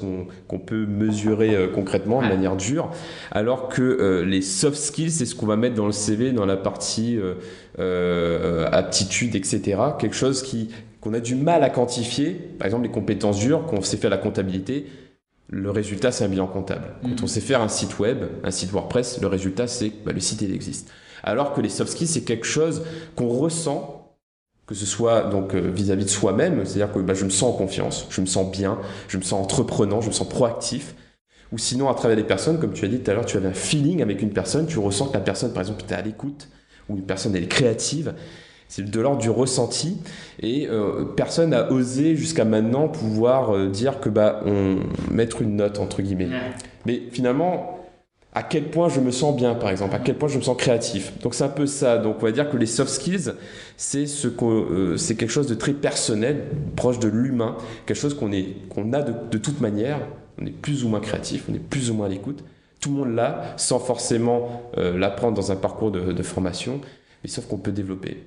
qu'on 0.49 0.59
peut 0.59 0.85
mesurer 0.85 1.55
euh, 1.55 1.69
concrètement 1.69 2.21
de 2.23 2.27
manière 2.27 2.57
dure, 2.57 2.91
alors 3.31 3.69
que 3.69 3.83
euh, 3.83 4.25
les 4.25 4.43
soft 4.43 4.77
skills, 4.77 5.13
c'est 5.13 5.27
ce 5.27 5.37
qu'on 5.37 5.47
va 5.47 5.55
mettre 5.55 5.77
dans 5.77 5.87
le 5.87 5.93
CV, 5.93 6.33
dans 6.33 6.45
la 6.45 6.57
partie 6.57 7.21
euh, 7.79 8.69
aptitude, 8.73 9.37
etc. 9.37 9.81
Quelque 9.99 10.17
chose 10.17 10.43
qui 10.43 10.71
qu'on 11.01 11.15
a 11.15 11.21
du 11.21 11.35
mal 11.35 11.63
à 11.63 11.71
quantifier, 11.71 12.33
par 12.59 12.67
exemple 12.67 12.83
les 12.83 12.91
compétences 12.91 13.39
dures, 13.39 13.65
qu'on 13.65 13.81
sait 13.81 13.97
faire 13.97 14.11
la 14.11 14.19
comptabilité, 14.19 14.87
le 15.49 15.71
résultat 15.71 16.11
c'est 16.11 16.25
un 16.25 16.29
bilan 16.29 16.49
comptable. 16.49 16.97
Quand 17.03 17.09
mhm. 17.09 17.17
on 17.23 17.27
sait 17.29 17.41
faire 17.41 17.63
un 17.63 17.69
site 17.69 17.99
web, 18.01 18.25
un 18.43 18.51
site 18.51 18.73
WordPress, 18.73 19.21
le 19.21 19.29
résultat 19.29 19.69
c'est 19.69 19.93
bah, 20.05 20.13
le 20.13 20.21
site 20.21 20.43
il 20.43 20.53
existe. 20.53 20.91
Alors 21.23 21.55
que 21.55 21.61
les 21.61 21.69
soft 21.69 21.93
skills 21.93 22.09
c'est 22.09 22.25
quelque 22.25 22.47
chose 22.47 22.83
qu'on 23.15 23.29
ressent 23.29 24.00
que 24.71 24.77
ce 24.77 24.87
soit 24.87 25.23
donc 25.23 25.57
euh, 25.57 25.69
vis-à-vis 25.75 26.05
de 26.05 26.11
soi-même, 26.11 26.65
c'est-à-dire 26.65 26.93
que 26.95 27.01
bah, 27.01 27.13
je 27.13 27.25
me 27.25 27.31
sens 27.31 27.55
en 27.55 27.57
confiance, 27.57 28.07
je 28.09 28.21
me 28.21 28.27
sens 28.27 28.49
bien, 28.53 28.79
je 29.09 29.19
me 29.19 29.23
sens 29.23 29.43
entreprenant, 29.43 30.01
je 30.01 30.07
me 30.07 30.13
sens 30.13 30.29
proactif, 30.29 30.95
ou 31.51 31.59
sinon 31.59 31.91
à 31.91 31.95
travers 31.95 32.17
les 32.17 32.23
personnes, 32.23 32.61
comme 32.61 32.73
tu 32.73 32.85
as 32.85 32.89
dit 32.89 33.01
tout 33.01 33.11
à 33.11 33.15
l'heure, 33.15 33.27
tu 33.27 33.37
avais 33.37 33.49
un 33.49 33.53
feeling 33.53 34.01
avec 34.01 34.23
une 34.23 34.31
personne, 34.31 34.69
tu 34.69 34.79
ressens 34.79 35.09
que 35.09 35.15
la 35.15 35.21
personne, 35.21 35.53
par 35.53 35.63
exemple, 35.63 35.83
est 35.89 35.93
à 35.93 36.01
l'écoute, 36.01 36.47
ou 36.89 36.95
une 36.95 37.03
personne 37.03 37.35
elle 37.35 37.43
est 37.43 37.49
créative, 37.49 38.15
c'est 38.69 38.89
de 38.89 39.01
l'ordre 39.01 39.21
du 39.21 39.29
ressenti, 39.29 39.97
et 40.39 40.69
euh, 40.69 41.05
personne 41.17 41.51
n'a 41.51 41.73
osé 41.73 42.15
jusqu'à 42.15 42.45
maintenant 42.45 42.87
pouvoir 42.87 43.57
euh, 43.57 43.69
dire 43.71 43.99
que 43.99 44.09
bah 44.09 44.41
on 44.47 44.77
mettre 45.11 45.43
une 45.43 45.57
note 45.57 45.81
entre 45.81 46.01
guillemets. 46.01 46.29
Mais 46.87 47.03
finalement, 47.11 47.80
à 48.33 48.43
quel 48.45 48.71
point 48.71 48.89
je 48.89 49.01
me 49.01 49.11
sens 49.11 49.35
bien, 49.35 49.55
par 49.55 49.71
exemple, 49.71 49.95
à 49.95 49.99
quel 49.99 50.17
point 50.17 50.29
je 50.29 50.39
me 50.39 50.43
sens 50.43 50.57
créatif. 50.57 51.13
Donc 51.21 51.35
c'est 51.35 51.45
un 51.45 51.49
peu 51.49 51.67
ça. 51.67 51.99
Donc 51.99 52.17
on 52.21 52.27
va 52.27 52.33
dire 52.33 52.49
que 52.49 52.57
les 52.57 52.67
soft 52.67 52.91
skills, 52.91 53.33
c'est 53.77 54.07
ce 54.07 54.29
euh, 54.43 54.97
c'est 54.97 55.17
quelque 55.17 55.31
chose 55.31 55.49
de 55.49 55.55
très 55.55 55.73
personnel, 55.73 56.45
proche 56.77 57.01
de 57.01 57.09
l'humain, 57.09 57.57
quelque 57.87 57.99
chose 57.99 58.15
qu'on 58.15 58.31
est 58.31 58.69
qu'on 58.69 58.93
a 58.93 59.03
de, 59.03 59.39
toute 59.39 59.61
manière. 59.61 60.01
On 60.41 60.47
est 60.47 60.53
plus 60.53 60.85
ou 60.85 60.89
moins 60.89 61.01
créatif, 61.01 61.45
on 61.51 61.55
est 61.55 61.59
plus 61.59 61.91
ou 61.91 61.95
moins 61.95 62.07
à 62.07 62.09
l'écoute. 62.09 62.45
Tout 62.81 62.91
le 62.91 62.97
monde 62.97 63.15
l'a, 63.15 63.55
sans 63.57 63.79
forcément 63.79 64.63
euh, 64.79 64.97
l'apprendre 64.97 65.37
dans 65.37 65.53
un 65.53 65.57
parcours 65.57 65.91
de, 65.91 66.23
formation, 66.23 66.81
mais 67.23 67.29
sauf 67.29 67.47
qu'on 67.47 67.59
peut 67.59 67.73
développer. 67.73 68.25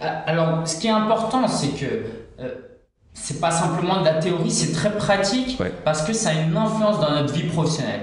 Ah, 0.00 0.24
alors, 0.26 0.68
ce 0.68 0.78
qui 0.78 0.88
est 0.88 0.90
important, 0.90 1.48
c'est 1.48 1.68
que 1.68 1.86
euh, 2.40 2.54
c'est 3.14 3.40
pas 3.40 3.50
simplement 3.50 4.00
de 4.00 4.04
la 4.04 4.14
théorie, 4.14 4.50
c'est 4.50 4.72
très 4.72 4.94
pratique 4.94 5.58
parce 5.84 6.02
que 6.02 6.12
ça 6.12 6.30
a 6.30 6.42
une 6.42 6.54
influence 6.54 7.00
dans 7.00 7.12
notre 7.12 7.32
vie 7.32 7.44
professionnelle. 7.44 8.02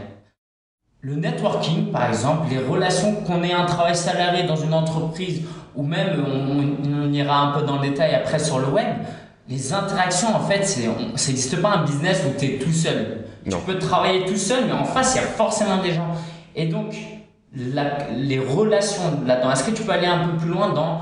Le 1.05 1.15
networking, 1.17 1.91
par 1.91 2.09
exemple, 2.09 2.47
les 2.49 2.57
relations 2.57 3.13
qu'on 3.27 3.43
ait 3.43 3.53
un 3.53 3.65
travail 3.65 3.95
salarié 3.95 4.41
dans 4.41 4.55
une 4.55 4.73
entreprise 4.73 5.43
ou 5.75 5.83
même 5.83 6.25
on, 6.25 7.13
ira 7.13 7.41
un 7.41 7.51
peu 7.51 7.63
dans 7.63 7.79
le 7.79 7.89
détail 7.89 8.15
après 8.15 8.39
sur 8.39 8.57
le 8.57 8.65
web, 8.69 8.87
les 9.47 9.71
interactions 9.71 10.35
en 10.35 10.39
fait, 10.39 10.65
ça 10.65 10.81
n'existe 10.81 11.61
pas 11.61 11.75
un 11.75 11.83
business 11.83 12.23
où 12.25 12.39
tu 12.39 12.45
es 12.45 12.57
tout 12.57 12.71
seul. 12.71 13.19
Tu 13.47 13.55
peux 13.67 13.77
travailler 13.77 14.25
tout 14.25 14.35
seul, 14.35 14.65
mais 14.65 14.71
en 14.71 14.83
face, 14.83 15.13
il 15.13 15.21
y 15.21 15.23
a 15.23 15.27
forcément 15.27 15.77
des 15.77 15.91
gens. 15.91 16.07
Et 16.55 16.65
donc, 16.69 16.95
les 17.53 18.39
relations 18.39 19.03
là-dedans, 19.27 19.51
est-ce 19.51 19.63
que 19.63 19.75
tu 19.75 19.83
peux 19.83 19.91
aller 19.91 20.07
un 20.07 20.27
peu 20.27 20.37
plus 20.37 20.49
loin 20.49 20.73
dans 20.73 21.01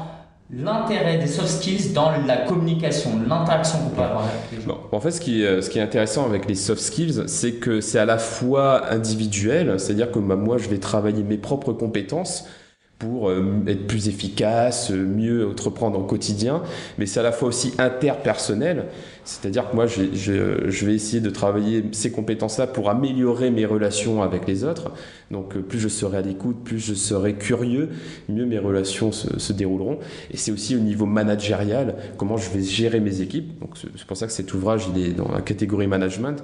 l'intérêt 0.52 1.18
des 1.18 1.28
soft 1.28 1.48
skills 1.48 1.94
dans 1.94 2.12
la 2.26 2.38
communication, 2.38 3.12
l'interaction 3.28 3.80
qu'on 3.80 3.90
peut 3.90 4.02
avoir 4.02 4.26
en 4.92 5.00
fait, 5.00 5.12
ce 5.12 5.22
qui, 5.22 5.44
est, 5.44 5.62
ce 5.62 5.70
qui 5.70 5.80
est 5.80 5.82
intéressant 5.82 6.26
avec 6.26 6.48
les 6.48 6.56
soft 6.56 6.82
skills, 6.82 7.24
c'est 7.28 7.54
que 7.54 7.82
c'est 7.82 8.00
à 8.00 8.06
la 8.06 8.18
fois 8.18 8.92
individuel, 8.92 9.80
c'est-à-dire 9.80 10.12
que 10.12 10.20
bah, 10.20 10.36
moi, 10.36 10.58
je 10.58 10.70
vais 10.70 10.78
travailler 10.78 11.24
mes 11.24 11.38
propres 11.38 11.74
compétences 11.74 12.46
pour 13.04 13.32
être 13.32 13.88
plus 13.88 14.08
efficace, 14.08 14.92
mieux 14.92 15.48
entreprendre 15.48 16.00
au 16.00 16.04
quotidien, 16.04 16.64
mais 16.98 17.06
c'est 17.06 17.20
à 17.20 17.24
la 17.24 17.32
fois 17.32 17.50
aussi 17.50 17.74
interpersonnel, 17.78 18.86
c'est-à-dire 19.26 19.70
que 19.70 19.76
moi, 19.76 19.88
je, 19.88 20.04
je, 20.14 20.86
vais 20.86 20.94
essayer 20.94 21.22
de 21.22 21.30
travailler 21.30 21.86
ces 21.92 22.12
compétences-là 22.12 22.68
pour 22.68 22.90
améliorer 22.90 23.52
mes 23.52 23.66
relations 23.66 24.22
avec 24.22 24.48
les 24.48 24.66
autres. 24.66 24.92
Donc, 25.32 25.58
plus 25.58 25.80
je 25.80 25.88
serai 25.88 26.18
à 26.18 26.22
l'écoute, 26.22 26.58
plus 26.64 26.80
je 26.80 26.94
serai 26.94 27.36
curieux, 27.36 27.90
mieux 28.28 28.46
mes 28.46 28.60
relations 28.60 29.12
se, 29.12 29.40
se 29.40 29.54
dérouleront. 29.54 30.00
Et 30.32 30.38
c'est 30.38 30.52
aussi 30.52 30.76
au 30.76 30.80
niveau 30.80 31.06
managérial, 31.06 31.96
comment 32.18 32.38
je 32.38 32.50
vais 32.50 32.64
gérer 32.64 33.00
mes 33.00 33.22
équipes. 33.22 33.60
Donc, 33.60 33.78
c'est 33.78 34.06
pour 34.06 34.18
ça 34.18 34.28
que 34.28 34.34
cet 34.34 34.54
ouvrage, 34.54 34.88
il 34.94 35.02
est 35.02 35.14
dans 35.14 35.32
la 35.32 35.42
catégorie 35.42 35.88
management. 35.88 36.44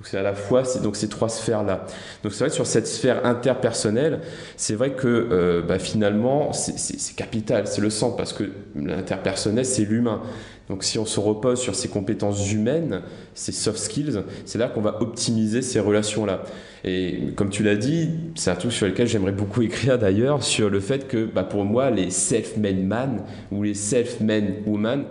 Donc 0.00 0.06
c'est 0.06 0.16
à 0.16 0.22
la 0.22 0.32
fois 0.32 0.62
donc 0.82 0.96
ces 0.96 1.10
trois 1.10 1.28
sphères 1.28 1.62
là. 1.62 1.84
Donc 2.22 2.32
c'est 2.32 2.38
vrai 2.38 2.48
que 2.48 2.54
sur 2.54 2.66
cette 2.66 2.86
sphère 2.86 3.26
interpersonnelle, 3.26 4.20
c'est 4.56 4.74
vrai 4.74 4.92
que 4.92 5.06
euh, 5.06 5.60
bah, 5.60 5.78
finalement 5.78 6.54
c'est 6.54 7.14
capital, 7.16 7.66
c'est 7.66 7.82
le 7.82 7.90
centre 7.90 8.16
parce 8.16 8.32
que 8.32 8.44
l'interpersonnel 8.74 9.66
c'est 9.66 9.84
l'humain. 9.84 10.22
Donc 10.70 10.84
si 10.84 10.98
on 10.98 11.04
se 11.04 11.20
repose 11.20 11.60
sur 11.60 11.74
ces 11.74 11.88
compétences 11.88 12.50
humaines, 12.50 13.02
ces 13.34 13.52
soft 13.52 13.76
skills, 13.76 14.22
c'est 14.46 14.56
là 14.56 14.68
qu'on 14.68 14.80
va 14.80 15.02
optimiser 15.02 15.60
ces 15.60 15.80
relations-là. 15.80 16.44
Et 16.82 17.32
comme 17.36 17.50
tu 17.50 17.62
l'as 17.62 17.76
dit, 17.76 18.08
c'est 18.36 18.50
un 18.50 18.54
truc 18.54 18.72
sur 18.72 18.86
lequel 18.86 19.06
j'aimerais 19.06 19.32
beaucoup 19.32 19.60
écrire 19.60 19.98
d'ailleurs, 19.98 20.42
sur 20.42 20.70
le 20.70 20.80
fait 20.80 21.08
que 21.08 21.26
bah, 21.26 21.42
pour 21.42 21.64
moi, 21.66 21.90
les 21.90 22.10
self-made 22.10 22.82
man 22.82 23.22
ou 23.52 23.64
les 23.64 23.74
self-made 23.74 24.62
woman, 24.64 25.04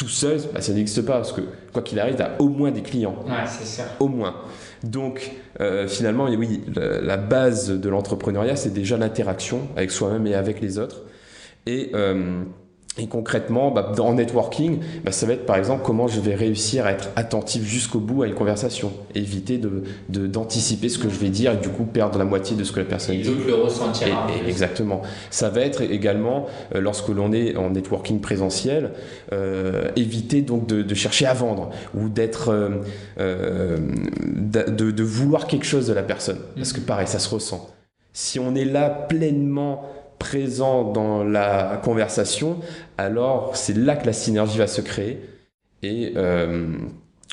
tout 0.00 0.08
seul, 0.08 0.40
bah, 0.54 0.62
ça 0.62 0.72
n'existe 0.72 1.02
pas, 1.02 1.16
parce 1.16 1.32
que 1.32 1.42
quoi 1.74 1.82
qu'il 1.82 2.00
arrive, 2.00 2.16
tu 2.16 2.22
as 2.22 2.40
au 2.40 2.48
moins 2.48 2.70
des 2.70 2.80
clients. 2.80 3.16
Ouais, 3.26 3.46
c'est 3.46 3.66
ça. 3.66 3.84
Au 4.00 4.08
moins. 4.08 4.34
Donc, 4.82 5.30
euh, 5.60 5.86
finalement, 5.86 6.24
oui, 6.24 6.62
la, 6.74 7.18
base 7.18 7.68
de 7.68 7.88
l'entrepreneuriat, 7.90 8.56
c'est 8.56 8.72
déjà 8.72 8.96
l'interaction 8.96 9.68
avec 9.76 9.90
soi-même 9.90 10.26
et 10.26 10.34
avec 10.34 10.62
les 10.62 10.78
autres. 10.78 11.02
Et 11.66 11.90
euh, 11.94 12.44
et 12.98 13.06
concrètement, 13.06 13.70
bah, 13.70 13.92
en 14.00 14.14
networking, 14.14 14.80
bah, 15.04 15.12
ça 15.12 15.24
va 15.24 15.34
être 15.34 15.46
par 15.46 15.56
exemple 15.56 15.82
comment 15.84 16.08
je 16.08 16.20
vais 16.20 16.34
réussir 16.34 16.86
à 16.86 16.92
être 16.92 17.10
attentif 17.14 17.64
jusqu'au 17.64 18.00
bout 18.00 18.24
à 18.24 18.26
une 18.26 18.34
conversation, 18.34 18.92
éviter 19.14 19.58
de, 19.58 19.84
d'anticiper 20.08 20.88
ce 20.88 20.98
que 20.98 21.08
je 21.08 21.14
vais 21.14 21.28
dire 21.28 21.52
et 21.52 21.56
du 21.56 21.68
coup 21.68 21.84
perdre 21.84 22.18
la 22.18 22.24
moitié 22.24 22.56
de 22.56 22.64
ce 22.64 22.72
que 22.72 22.80
la 22.80 22.86
personne 22.86 23.16
dit. 23.16 23.28
Et 23.28 23.46
le 23.46 23.54
ressentir. 23.54 24.08
exactement. 24.46 25.02
Ça 25.30 25.50
va 25.50 25.60
être 25.60 25.82
également, 25.82 26.46
euh, 26.74 26.80
lorsque 26.80 27.08
l'on 27.08 27.32
est 27.32 27.56
en 27.56 27.70
networking 27.70 28.20
présentiel, 28.20 28.90
euh, 29.32 29.88
éviter 29.94 30.42
donc 30.42 30.66
de, 30.66 30.82
de, 30.82 30.94
chercher 30.94 31.26
à 31.26 31.34
vendre 31.34 31.70
ou 31.94 32.08
d'être, 32.08 32.48
euh, 32.48 32.70
euh 33.20 33.78
de, 34.26 34.90
de 34.90 35.02
vouloir 35.02 35.46
quelque 35.46 35.66
chose 35.66 35.86
de 35.86 35.92
la 35.92 36.02
personne. 36.02 36.38
Parce 36.56 36.72
que 36.72 36.80
pareil, 36.80 37.06
ça 37.06 37.20
se 37.20 37.32
ressent. 37.32 37.70
Si 38.12 38.40
on 38.40 38.56
est 38.56 38.64
là 38.64 38.90
pleinement 38.90 39.84
présent 40.20 40.84
dans 40.84 41.24
la 41.24 41.80
conversation, 41.82 42.58
alors 42.98 43.56
c'est 43.56 43.76
là 43.76 43.96
que 43.96 44.06
la 44.06 44.12
synergie 44.12 44.58
va 44.58 44.68
se 44.68 44.80
créer. 44.82 45.18
Et 45.82 46.12
euh, 46.16 46.76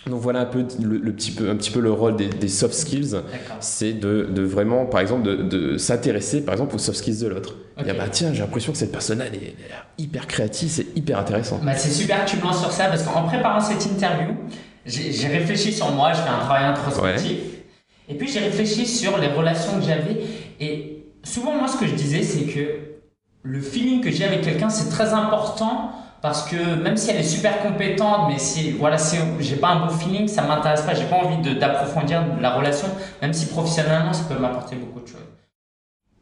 donc 0.08 0.22
voilà 0.22 0.40
un 0.40 0.46
peu 0.46 0.66
le, 0.82 1.12
petit 1.12 1.32
peu 1.32 1.50
un 1.50 1.58
petit 1.58 1.70
peu 1.70 1.82
le 1.82 1.92
rôle 1.92 2.16
des, 2.16 2.48
soft 2.48 2.74
skills, 2.74 3.18
c'est 3.60 3.92
de, 3.92 4.30
de, 4.34 4.42
vraiment 4.42 4.86
par 4.86 5.02
exemple 5.02 5.24
de, 5.24 5.36
de 5.36 5.78
s'intéresser 5.78 6.46
par 6.46 6.54
exemple 6.54 6.76
aux 6.76 6.80
soft 6.80 6.98
skills 6.98 7.20
de 7.20 7.28
l'autre. 7.28 7.56
Okay. 7.78 7.94
bah 7.94 8.06
tiens 8.10 8.34
j'ai 8.34 8.40
l'impression 8.40 8.72
que 8.72 8.78
cette 8.78 8.92
personne 8.92 9.22
elle 9.22 9.36
est, 9.36 9.56
hyper 9.98 10.26
créative, 10.26 10.70
c'est 10.70 10.88
hyper 10.96 11.20
intéressant. 11.20 11.60
Bah, 11.62 11.76
c'est 11.76 11.92
super 11.92 12.24
que 12.24 12.30
tu 12.30 12.38
me 12.38 12.44
lances 12.44 12.62
sur 12.62 12.72
ça 12.72 12.86
parce 12.86 13.04
qu'en 13.04 13.24
préparant 13.24 13.60
cette 13.60 13.86
interview, 13.86 14.34
j'ai 14.86 15.28
réfléchi 15.28 15.74
sur 15.74 15.92
moi, 15.92 16.14
je 16.14 16.22
fais 16.22 16.30
un 16.30 16.40
travail 16.40 16.66
introspectif 16.66 17.38
et 18.08 18.16
puis 18.16 18.30
j'ai 18.30 18.40
réfléchi 18.40 18.86
sur 18.86 19.18
les 19.18 19.28
relations 19.28 19.78
que 19.78 19.86
j'avais 19.86 20.22
et 20.62 20.97
souvent, 21.28 21.54
moi, 21.54 21.68
ce 21.68 21.78
que 21.78 21.88
je 21.88 21.94
disais, 21.94 22.24
c'est 22.24 22.46
que 22.46 22.80
le 23.44 23.62
feeling 23.62 24.02
que 24.02 24.12
j'ai 24.12 24.26
avec 24.26 24.42
quelqu'un, 24.42 24.70
c'est 24.70 24.90
très 24.90 25.14
important 25.14 25.92
parce 26.22 26.50
que 26.50 26.76
même 26.76 26.98
si 26.98 27.12
elle 27.12 27.18
est 27.18 27.24
super 27.24 27.62
compétente, 27.62 28.30
mais 28.30 28.40
si 28.40 28.72
voilà, 28.72 28.98
si 28.98 29.18
j'ai 29.40 29.56
pas 29.56 29.70
un 29.70 29.86
bon 29.86 29.94
feeling, 29.94 30.28
ça 30.28 30.42
m'intéresse 30.42 30.82
pas. 30.82 30.94
J'ai 30.94 31.06
pas 31.06 31.18
envie 31.18 31.56
d'approfondir 31.56 32.24
la 32.42 32.52
relation, 32.52 32.88
même 33.22 33.34
si 33.34 33.46
professionnellement, 33.48 34.14
ça 34.14 34.24
peut 34.24 34.40
m'apporter 34.40 34.76
beaucoup 34.76 35.02
de 35.02 35.08
choses. 35.08 35.22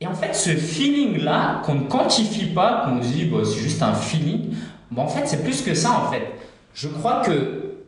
Et 0.02 0.08
en 0.08 0.14
fait, 0.14 0.36
ce 0.36 0.50
feeling-là, 0.50 1.62
qu'on 1.64 1.76
ne 1.76 1.88
quantifie 1.88 2.48
pas, 2.48 2.84
qu'on 2.86 3.02
se 3.02 3.08
dit, 3.08 3.26
bah, 3.26 3.40
c'est 3.46 3.60
juste 3.60 3.82
un 3.82 3.94
feeling, 3.94 4.54
bon, 4.92 5.04
en 5.04 5.08
fait, 5.08 5.26
c'est 5.26 5.44
plus 5.44 5.62
que 5.62 5.74
ça, 5.74 5.92
en 5.92 6.12
fait. 6.12 6.34
Je 6.74 6.90
crois 6.90 7.22
que 7.22 7.86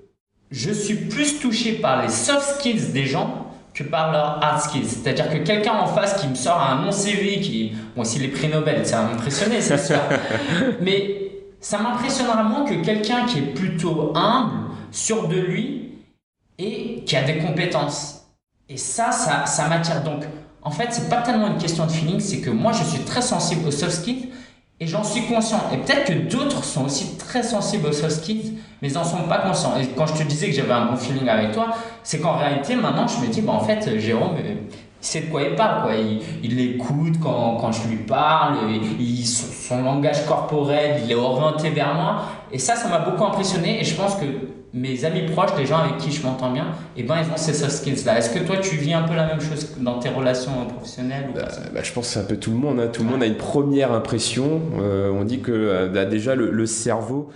je 0.50 0.72
suis 0.72 0.96
plus 0.96 1.40
touché 1.40 1.74
par 1.74 2.02
les 2.02 2.10
soft 2.10 2.60
skills 2.60 2.94
des 2.94 3.06
gens 3.06 3.47
que 3.78 3.84
par 3.84 4.12
leur 4.12 4.44
hard 4.44 4.60
skills. 4.60 4.88
C'est-à-dire 4.88 5.30
que 5.30 5.38
quelqu'un 5.38 5.74
en 5.74 5.88
face 5.88 6.20
qui 6.20 6.28
me 6.28 6.36
sort 6.36 6.60
un 6.60 6.82
non-CV, 6.82 7.40
qui, 7.42 7.74
bon, 7.96 8.04
s'il 8.04 8.24
est 8.24 8.30
prix 8.30 8.48
Nobel, 8.48 8.86
ça 8.86 9.02
va 9.02 9.10
m'impressionner, 9.10 9.62
c'est 9.62 9.78
sûr. 9.78 10.00
Mais 10.82 11.32
ça 11.60 11.78
m'impressionnera 11.78 12.44
moins 12.44 12.66
que 12.66 12.74
quelqu'un 12.84 13.26
qui 13.26 13.40
est 13.40 13.54
plutôt 13.54 14.14
humble, 14.16 14.72
sûr 14.92 15.28
de 15.28 15.38
lui 15.38 15.92
et 16.58 17.04
qui 17.06 17.16
a 17.16 17.24
des 17.24 17.38
compétences. 17.38 18.26
Et 18.68 18.78
ça, 18.78 19.12
ça, 19.12 19.46
ça 19.46 19.68
m'attire. 19.68 20.04
Donc, 20.04 20.24
en 20.64 20.72
fait, 20.72 20.88
c'est 20.92 21.10
pas 21.10 21.22
tellement 21.22 21.48
une 21.48 21.58
question 21.58 21.86
de 21.86 21.92
feeling, 21.92 22.20
c'est 22.20 22.42
que 22.42 22.50
moi, 22.50 22.72
je 22.72 22.84
suis 22.84 23.04
très 23.04 23.22
sensible 23.22 23.68
aux 23.68 23.72
soft 23.72 24.02
skills 24.02 24.30
et 24.80 24.86
j'en 24.86 25.04
suis 25.04 25.24
conscient. 25.24 25.60
Et 25.74 25.78
peut-être 25.78 26.06
que 26.06 26.14
d'autres 26.14 26.64
sont 26.64 26.86
aussi 26.86 27.18
très 27.18 27.42
sensibles 27.42 27.88
aux 27.88 27.92
soft 27.92 28.24
skills, 28.24 28.54
mais 28.82 28.90
ils 28.90 28.94
n'en 28.94 29.04
sont 29.04 29.24
pas 29.28 29.40
conscients. 29.40 29.74
Et 29.80 29.88
quand 29.88 30.06
je 30.06 30.14
te 30.14 30.24
disais 30.24 30.48
que 30.48 30.56
j'avais 30.56 30.74
un 30.74 30.86
bon 30.86 30.96
feeling 30.96 31.28
avec 31.28 31.52
toi, 31.52 31.70
c'est 32.04 32.20
qu'en 32.20 32.38
réalité, 32.38 32.76
maintenant, 32.76 33.08
je 33.08 33.26
me 33.26 33.32
dis, 33.32 33.42
bah, 33.42 33.54
en 33.54 33.60
fait, 33.60 34.00
Jérôme, 34.00 34.36
euh, 34.38 34.54
il 35.02 35.06
sait 35.06 35.22
de 35.22 35.32
quoi 35.32 35.42
il 35.42 35.56
parle. 35.56 35.82
Quoi. 35.82 35.96
Il, 35.96 36.22
il 36.44 36.60
écoute 36.60 37.20
quand, 37.22 37.58
quand, 37.60 37.72
je 37.72 37.88
lui 37.88 37.98
parle, 37.98 38.58
il, 39.00 39.26
son, 39.26 39.84
langage 39.84 40.26
corporel, 40.28 41.02
il 41.04 41.12
est 41.12 41.16
orienté 41.16 41.72
vers 41.72 41.96
moi. 41.96 42.22
Et 42.52 42.60
ça, 42.60 42.76
ça 42.76 42.88
m'a 42.88 43.00
beaucoup 43.00 43.26
impressionné. 43.26 43.82
Et 43.82 43.84
je 43.84 43.96
pense 43.96 44.16
que 44.16 44.26
mes 44.74 45.06
amis 45.06 45.24
proches, 45.32 45.52
les 45.58 45.66
gens 45.66 45.78
avec 45.78 45.98
qui 45.98 46.12
je 46.12 46.24
m'entends 46.24 46.52
bien, 46.52 46.66
et 46.96 47.02
eh 47.02 47.04
ben, 47.04 47.16
ils 47.22 47.32
ont 47.32 47.38
ces 47.38 47.54
soft 47.54 47.72
skills-là. 47.72 48.18
Est-ce 48.18 48.30
que 48.30 48.40
toi, 48.40 48.58
tu 48.58 48.76
vis 48.76 48.94
un 48.94 49.04
peu 49.04 49.16
la 49.16 49.26
même 49.26 49.40
chose 49.40 49.76
dans 49.80 50.00
tes 50.00 50.10
relations 50.10 50.66
professionnelles 50.66 51.30
bah, 51.34 51.48
bah, 51.74 51.80
Je 51.84 51.94
pense 51.94 52.08
que 52.08 52.14
c'est 52.14 52.20
un 52.20 52.26
peu 52.26 52.38
tout 52.38 52.52
le 52.52 52.58
monde. 52.58 52.80
Hein. 52.80 52.90
Tout 52.92 53.04
le 53.04 53.10
monde 53.10 53.24
a 53.24 53.26
une 53.26 53.38
première 53.38 53.92
impression. 53.92 54.62
Euh, 54.80 55.10
on 55.12 55.24
dit 55.24 55.40
que 55.40 55.52
euh, 55.52 55.88
bah, 55.88 56.06
déjà, 56.06 56.36
le, 56.36 56.66
cerveau, 56.66 57.30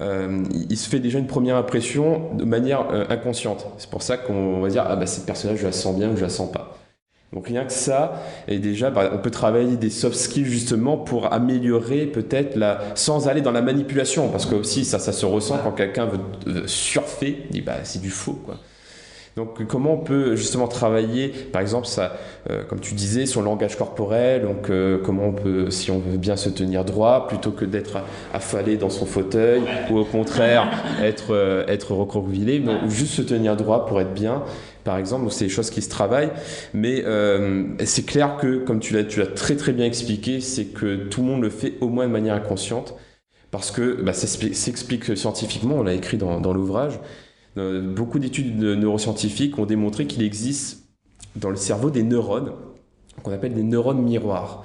euh, 0.00 0.42
il 0.68 0.76
se 0.76 0.88
fait 0.88 1.00
déjà 1.00 1.18
une 1.18 1.26
première 1.26 1.56
impression 1.56 2.34
de 2.34 2.44
manière 2.44 2.86
inconsciente. 3.08 3.66
C'est 3.78 3.90
pour 3.90 4.02
ça 4.02 4.18
qu'on 4.18 4.60
va 4.60 4.68
dire, 4.68 4.84
ah 4.86 4.96
bah, 4.96 5.06
cette 5.06 5.26
personne-là, 5.26 5.56
je 5.56 5.64
la 5.64 5.72
sens 5.72 5.96
bien 5.96 6.10
ou 6.10 6.16
je 6.16 6.22
la 6.22 6.28
sens 6.28 6.52
pas. 6.52 6.76
Donc 7.34 7.48
rien 7.48 7.64
que 7.64 7.72
ça, 7.72 8.22
et 8.46 8.60
déjà, 8.60 8.90
bah, 8.90 9.10
on 9.12 9.18
peut 9.18 9.30
travailler 9.30 9.76
des 9.76 9.90
soft 9.90 10.14
skills 10.14 10.44
justement 10.44 10.96
pour 10.96 11.32
améliorer 11.32 12.06
peut-être 12.06 12.54
la, 12.54 12.78
sans 12.94 13.26
aller 13.26 13.40
dans 13.40 13.50
la 13.50 13.62
manipulation, 13.62 14.28
parce 14.28 14.46
que 14.46 14.54
aussi 14.54 14.84
ça, 14.84 15.00
ça 15.00 15.12
se 15.12 15.26
ressent 15.26 15.58
quand 15.64 15.72
quelqu'un 15.72 16.06
veut, 16.06 16.66
surfer, 16.66 17.46
dit 17.50 17.60
bah 17.60 17.78
c'est 17.82 18.00
du 18.00 18.10
faux 18.10 18.40
quoi. 18.44 18.56
Donc 19.36 19.66
comment 19.66 19.94
on 19.94 19.98
peut 19.98 20.36
justement 20.36 20.68
travailler, 20.68 21.28
par 21.28 21.60
exemple, 21.60 21.88
ça, 21.88 22.16
euh, 22.50 22.62
comme 22.62 22.78
tu 22.78 22.94
disais, 22.94 23.26
son 23.26 23.42
langage 23.42 23.76
corporel, 23.76 24.42
donc 24.42 24.70
euh, 24.70 24.98
comment 25.04 25.24
on 25.24 25.32
peut, 25.32 25.70
si 25.70 25.90
on 25.90 25.98
veut 25.98 26.18
bien 26.18 26.36
se 26.36 26.48
tenir 26.48 26.84
droit, 26.84 27.26
plutôt 27.26 27.50
que 27.50 27.64
d'être 27.64 27.98
affalé 28.32 28.76
dans 28.76 28.90
son 28.90 29.06
fauteuil, 29.06 29.62
ou 29.90 29.98
au 29.98 30.04
contraire 30.04 30.70
être, 31.02 31.34
euh, 31.34 31.66
être 31.66 31.94
recroquevillé, 31.94 32.60
donc 32.60 32.88
juste 32.88 33.14
se 33.14 33.22
tenir 33.22 33.56
droit 33.56 33.86
pour 33.86 34.00
être 34.00 34.14
bien 34.14 34.44
par 34.84 34.98
exemple. 34.98 35.30
c'est 35.30 35.46
des 35.46 35.50
choses 35.50 35.70
qui 35.70 35.82
se 35.82 35.88
travaillent. 35.88 36.30
Mais 36.72 37.02
euh, 37.04 37.64
c'est 37.84 38.04
clair 38.04 38.36
que, 38.36 38.58
comme 38.58 38.80
tu 38.80 38.94
l'as, 38.94 39.04
très 39.04 39.56
très 39.56 39.72
bien 39.72 39.86
expliqué, 39.86 40.40
c'est 40.40 40.66
que 40.66 41.08
tout 41.08 41.22
le 41.22 41.28
monde 41.28 41.42
le 41.42 41.50
fait 41.50 41.74
au 41.80 41.88
moins 41.88 42.06
de 42.06 42.12
manière 42.12 42.34
inconsciente. 42.34 42.94
Parce 43.50 43.70
que 43.70 44.02
bah, 44.02 44.12
ça 44.12 44.26
s'explique 44.26 45.16
scientifiquement, 45.16 45.76
on 45.76 45.82
l'a 45.84 45.94
écrit 45.94 46.16
dans, 46.16 46.40
dans 46.40 46.52
l'ouvrage. 46.52 46.98
Euh, 47.56 47.80
beaucoup 47.94 48.18
d'études 48.18 48.58
neuroscientifiques 48.58 49.58
ont 49.58 49.66
démontré 49.66 50.06
qu'il 50.06 50.22
existe 50.22 50.88
dans 51.36 51.50
le 51.50 51.56
cerveau 51.56 51.90
des 51.90 52.02
neurones 52.02 52.52
qu'on 53.22 53.32
appelle 53.32 53.54
des 53.54 53.62
neurones 53.62 54.02
miroirs 54.02 54.64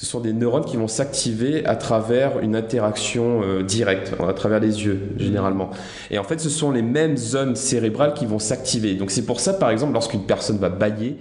ce 0.00 0.06
sont 0.06 0.20
des 0.20 0.32
neurones 0.32 0.64
qui 0.64 0.78
vont 0.78 0.88
s'activer 0.88 1.62
à 1.66 1.76
travers 1.76 2.38
une 2.38 2.56
interaction 2.56 3.42
euh, 3.42 3.62
directe, 3.62 4.14
à 4.26 4.32
travers 4.32 4.58
les 4.58 4.86
yeux 4.86 4.98
généralement. 5.18 5.68
Et 6.10 6.18
en 6.18 6.24
fait, 6.24 6.40
ce 6.40 6.48
sont 6.48 6.70
les 6.70 6.80
mêmes 6.80 7.18
zones 7.18 7.54
cérébrales 7.54 8.14
qui 8.14 8.24
vont 8.24 8.38
s'activer. 8.38 8.94
Donc 8.94 9.10
c'est 9.10 9.26
pour 9.26 9.40
ça, 9.40 9.52
par 9.52 9.68
exemple, 9.68 9.92
lorsqu'une 9.92 10.22
personne 10.22 10.56
va 10.56 10.70
bailler, 10.70 11.18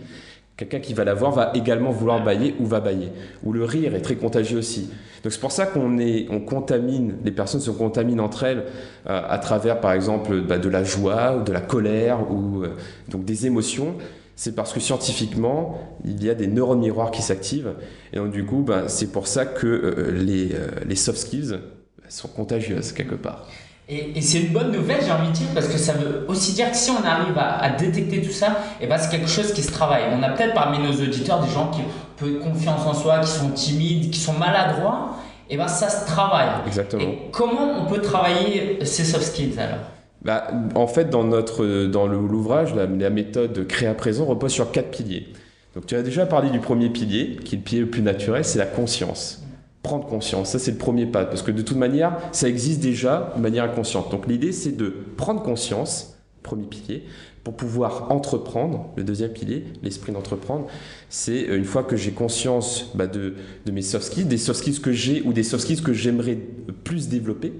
quelqu'un 0.56 0.80
qui 0.80 0.94
va 0.94 1.04
la 1.04 1.14
voir 1.14 1.34
va 1.34 1.52
également 1.56 1.92
vouloir 1.92 2.24
bailler 2.24 2.56
ou 2.58 2.66
va 2.66 2.80
bailler. 2.80 3.12
Ou 3.44 3.52
le 3.52 3.66
rire 3.66 3.96
est 3.96 4.02
très 4.02 4.16
contagieux 4.16 4.60
aussi. 4.60 4.90
Donc 5.24 5.34
c'est 5.34 5.42
pour 5.42 5.52
ça 5.52 5.66
qu'on 5.66 5.98
est, 5.98 6.28
on 6.30 6.40
contamine, 6.40 7.16
les 7.26 7.32
personnes 7.32 7.60
se 7.60 7.72
contaminent 7.72 8.24
entre 8.24 8.44
elles 8.44 8.64
euh, 9.10 9.22
à 9.28 9.40
travers, 9.40 9.82
par 9.82 9.92
exemple, 9.92 10.40
bah, 10.40 10.58
de 10.58 10.70
la 10.70 10.86
joie 10.86 11.36
ou 11.36 11.44
de 11.44 11.52
la 11.52 11.60
colère 11.60 12.32
ou 12.32 12.64
euh, 12.64 12.70
donc 13.10 13.26
des 13.26 13.46
émotions 13.46 13.96
c'est 14.40 14.56
parce 14.56 14.72
que 14.72 14.80
scientifiquement, 14.80 15.78
il 16.06 16.24
y 16.24 16.30
a 16.30 16.34
des 16.34 16.48
neurones 16.48 16.80
miroirs 16.80 17.12
qui 17.12 17.22
s'activent. 17.22 17.74
Et 18.14 18.16
donc, 18.16 18.32
du 18.32 18.46
coup, 18.46 18.64
ben, 18.66 18.88
c'est 18.88 19.12
pour 19.12 19.28
ça 19.28 19.46
que 19.46 19.68
euh, 19.68 20.12
les, 20.14 20.54
euh, 20.54 20.70
les, 20.88 20.96
soft 20.96 21.18
skills 21.18 21.60
sont 22.08 22.30
contagieuses 22.30 22.94
quelque 22.94 23.16
part. 23.16 23.48
Et, 23.90 24.22
c'est 24.22 24.40
une 24.40 24.54
bonne 24.54 24.72
nouvelle, 24.72 25.02
j'ai 25.04 25.12
envie 25.12 25.28
de 25.28 25.34
dire, 25.34 25.48
parce 25.54 25.68
que 25.68 25.78
ça 25.78 25.92
veut 25.92 26.24
aussi 26.30 26.54
dire 26.54 26.72
que 26.72 26.78
si 26.78 26.90
on 26.90 27.04
arrive 27.04 27.38
à, 27.38 27.70
détecter 27.72 28.22
tout 28.22 28.32
ça, 28.32 28.52
et 28.80 28.86
eh 28.86 28.88
ben 28.88 28.98
c'est 28.98 29.10
quelque 29.10 29.28
chose 29.30 29.52
qui 29.52 29.62
se 29.62 29.74
travaille. 29.74 30.04
On 30.18 30.24
a 30.24 30.30
peut-être 30.30 30.54
parmi 30.54 30.80
nos 30.80 30.94
auditeurs 30.94 31.42
des 31.44 31.52
gens 31.52 31.70
qui 31.72 31.82
ont 31.82 31.92
peu 32.16 32.32
de 32.32 32.38
confiance 32.38 32.86
en 32.86 32.94
soi, 32.94 33.20
qui 33.20 33.32
sont 33.32 33.50
timides, 33.50 34.10
qui 34.10 34.20
sont 34.20 34.34
maladroits. 34.34 35.18
Et 35.50 35.56
eh 35.56 35.58
ben 35.58 35.68
ça 35.68 35.90
se 35.90 36.06
travaille. 36.06 36.66
Exactement. 36.66 37.04
Et 37.04 37.28
comment 37.34 37.82
on 37.82 37.88
peut 37.88 38.00
travailler 38.00 38.86
ces 38.86 39.04
soft 39.04 39.26
skills 39.26 39.60
alors? 39.60 39.99
Bah, 40.22 40.48
en 40.76 40.88
fait, 40.88 41.10
dans, 41.10 41.24
notre, 41.24 41.86
dans 41.86 42.08
l'ouvrage, 42.08 42.76
la, 42.76 42.86
la 42.86 43.10
méthode 43.10 43.66
Créa 43.68 43.94
présent 43.94 44.26
repose 44.26 44.52
sur 44.52 44.72
quatre 44.72 44.92
piliers. 44.92 45.28
Donc 45.76 45.86
tu 45.86 45.96
as 45.96 46.02
déjà 46.02 46.26
parlé 46.26 46.50
du 46.50 46.60
premier 46.60 46.90
pilier, 46.90 47.38
qui 47.46 47.56
est 47.56 47.58
le 47.60 47.64
pilier 47.64 47.82
le 47.82 47.90
plus 47.90 48.02
naturel, 48.02 48.44
c'est 48.44 48.60
la 48.60 48.66
conscience 48.66 49.44
prendre 49.84 50.06
conscience. 50.06 50.52
Ça, 50.52 50.60
c'est 50.60 50.72
le 50.72 50.78
premier 50.78 51.06
pas, 51.06 51.26
parce 51.26 51.42
que 51.42 51.52
de 51.52 51.62
toute 51.62 51.78
manière, 51.78 52.18
ça 52.32 52.50
existe 52.50 52.82
déjà 52.82 53.34
de 53.36 53.42
manière 53.42 53.64
inconsciente. 53.64 54.12
Donc 54.12 54.28
l'idée, 54.28 54.52
c'est 54.52 54.76
de 54.76 54.94
prendre 55.18 55.42
conscience, 55.42 56.18
premier 56.44 56.66
pilier, 56.66 57.06
pour 57.44 57.56
pouvoir 57.56 58.12
entreprendre. 58.12 58.90
Le 58.98 59.04
deuxième 59.04 59.32
pilier, 59.32 59.64
l'esprit 59.82 60.12
d'entreprendre, 60.12 60.68
c'est 61.10 61.50
euh, 61.50 61.58
une 61.58 61.64
fois 61.64 61.84
que 61.84 61.96
j'ai 61.96 62.12
conscience 62.12 62.92
bah, 62.94 63.08
de, 63.08 63.34
mes 63.72 63.82
soft 63.82 64.06
skills, 64.06 64.26
des 64.26 64.38
soft 64.38 64.60
skills 64.60 64.82
que 64.82 64.92
j'ai 64.92 65.22
ou 65.22 65.34
des 65.34 65.44
soft 65.44 65.64
skills 65.64 65.82
que 65.82 65.94
j'aimerais 65.94 66.38
plus 66.84 67.08
développer. 67.08 67.54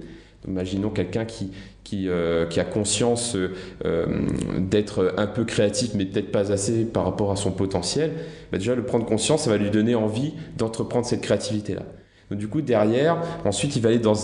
Imaginons 0.48 0.90
quelqu'un 0.90 1.24
qui, 1.24 1.50
qui, 1.84 2.08
euh, 2.08 2.46
a 2.56 2.64
conscience 2.64 3.36
euh, 3.84 4.06
d'être 4.58 5.14
un 5.18 5.26
peu 5.26 5.44
créatif, 5.44 5.90
mais 5.94 6.06
peut-être 6.06 6.32
pas 6.32 6.50
assez 6.50 6.84
par 6.84 7.04
rapport 7.04 7.30
à 7.30 7.36
son 7.36 7.50
potentiel. 7.50 8.12
Bah, 8.50 8.58
déjà, 8.58 8.74
le 8.74 8.84
prendre 8.84 9.04
conscience, 9.04 9.42
ça 9.42 9.50
va 9.50 9.58
lui 9.58 9.70
donner 9.70 9.94
envie 9.94 10.32
d'entreprendre 10.56 11.04
cette 11.04 11.20
créativité-là. 11.20 11.82
Donc, 12.30 12.38
du 12.38 12.48
coup, 12.48 12.60
derrière, 12.60 13.20
ensuite, 13.44 13.74
il 13.76 13.82
va, 13.82 13.88
aller 13.88 13.98
dans, 13.98 14.14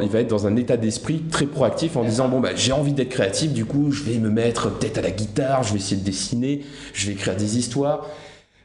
il 0.00 0.08
va 0.08 0.20
être 0.20 0.28
dans 0.28 0.46
un 0.46 0.56
état 0.56 0.76
d'esprit 0.76 1.22
très 1.30 1.46
proactif 1.46 1.96
en 1.96 2.04
disant 2.04 2.28
Bon, 2.28 2.38
bah, 2.38 2.50
j'ai 2.54 2.72
envie 2.72 2.92
d'être 2.92 3.08
créatif, 3.08 3.52
du 3.52 3.64
coup, 3.64 3.90
je 3.92 4.04
vais 4.04 4.18
me 4.18 4.28
mettre 4.28 4.70
peut-être 4.70 4.98
à 4.98 5.02
la 5.02 5.10
guitare, 5.10 5.62
je 5.62 5.72
vais 5.72 5.78
essayer 5.78 6.00
de 6.00 6.04
dessiner, 6.04 6.62
je 6.92 7.06
vais 7.06 7.14
écrire 7.14 7.36
des 7.36 7.58
histoires. 7.58 8.06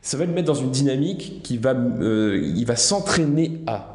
Ça 0.01 0.17
va 0.17 0.25
le 0.25 0.33
mettre 0.33 0.47
dans 0.47 0.53
une 0.53 0.71
dynamique 0.71 1.41
qui 1.41 1.57
va, 1.57 1.73
euh, 1.73 2.53
va 2.65 2.75
s'entraîner 2.75 3.61
à. 3.65 3.94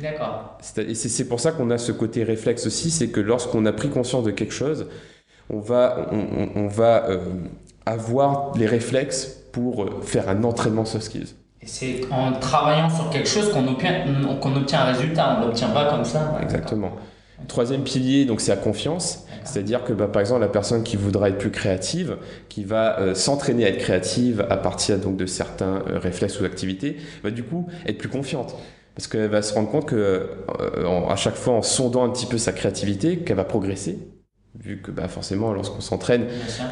D'accord. 0.00 0.58
Et 0.76 0.94
c'est 0.94 1.28
pour 1.28 1.40
ça 1.40 1.52
qu'on 1.52 1.70
a 1.70 1.78
ce 1.78 1.92
côté 1.92 2.24
réflexe 2.24 2.66
aussi 2.66 2.90
c'est 2.90 3.08
que 3.08 3.20
lorsqu'on 3.20 3.64
a 3.66 3.72
pris 3.72 3.90
conscience 3.90 4.24
de 4.24 4.30
quelque 4.30 4.54
chose, 4.54 4.86
on 5.50 5.60
va, 5.60 6.08
on, 6.10 6.66
va 6.66 7.08
euh, 7.08 7.18
avoir 7.86 8.56
les 8.56 8.66
réflexes 8.66 9.26
pour 9.52 9.84
euh, 9.84 10.00
faire 10.02 10.28
un 10.28 10.42
entraînement 10.42 10.84
soft 10.84 11.04
skills 11.04 11.34
c'est 11.66 12.00
en 12.10 12.32
travaillant 12.32 12.90
sur 12.90 13.10
quelque 13.10 13.28
chose 13.28 13.50
qu'on 13.50 13.66
obtient, 13.66 14.80
un 14.80 14.92
résultat. 14.92 15.36
On 15.36 15.40
ne 15.40 15.46
l'obtient 15.46 15.70
pas 15.70 15.90
comme 15.90 16.04
ça. 16.04 16.38
Exactement. 16.42 16.92
Troisième 17.48 17.82
pilier, 17.82 18.24
donc 18.24 18.40
c'est 18.40 18.54
la 18.54 18.60
confiance. 18.60 19.26
C'est-à-dire 19.44 19.84
que 19.84 19.92
bah, 19.92 20.08
par 20.08 20.20
exemple 20.20 20.40
la 20.40 20.48
personne 20.48 20.82
qui 20.82 20.96
voudra 20.96 21.28
être 21.28 21.38
plus 21.38 21.50
créative, 21.50 22.16
qui 22.48 22.64
va 22.64 22.98
euh, 23.00 23.14
s'entraîner 23.14 23.66
à 23.66 23.68
être 23.68 23.78
créative 23.78 24.46
à 24.48 24.56
partir 24.56 24.98
donc 24.98 25.16
de 25.16 25.26
certains 25.26 25.82
euh, 25.88 25.98
réflexes 25.98 26.40
ou 26.40 26.44
activités, 26.44 26.96
va 27.22 27.30
du 27.30 27.42
coup 27.42 27.66
être 27.86 27.98
plus 27.98 28.08
confiante. 28.08 28.56
Parce 28.94 29.08
qu'elle 29.08 29.28
va 29.28 29.42
se 29.42 29.54
rendre 29.54 29.70
compte 29.70 29.86
que 29.86 29.94
euh, 30.60 31.06
à 31.08 31.16
chaque 31.16 31.34
fois 31.34 31.54
en 31.54 31.62
sondant 31.62 32.04
un 32.04 32.10
petit 32.10 32.26
peu 32.26 32.38
sa 32.38 32.52
créativité, 32.52 33.18
qu'elle 33.18 33.36
va 33.36 33.44
progresser. 33.44 33.98
Vu 34.56 34.80
que 34.80 34.92
bah, 34.92 35.08
forcément 35.08 35.52
lorsqu'on 35.52 35.80
s'entraîne 35.80 36.26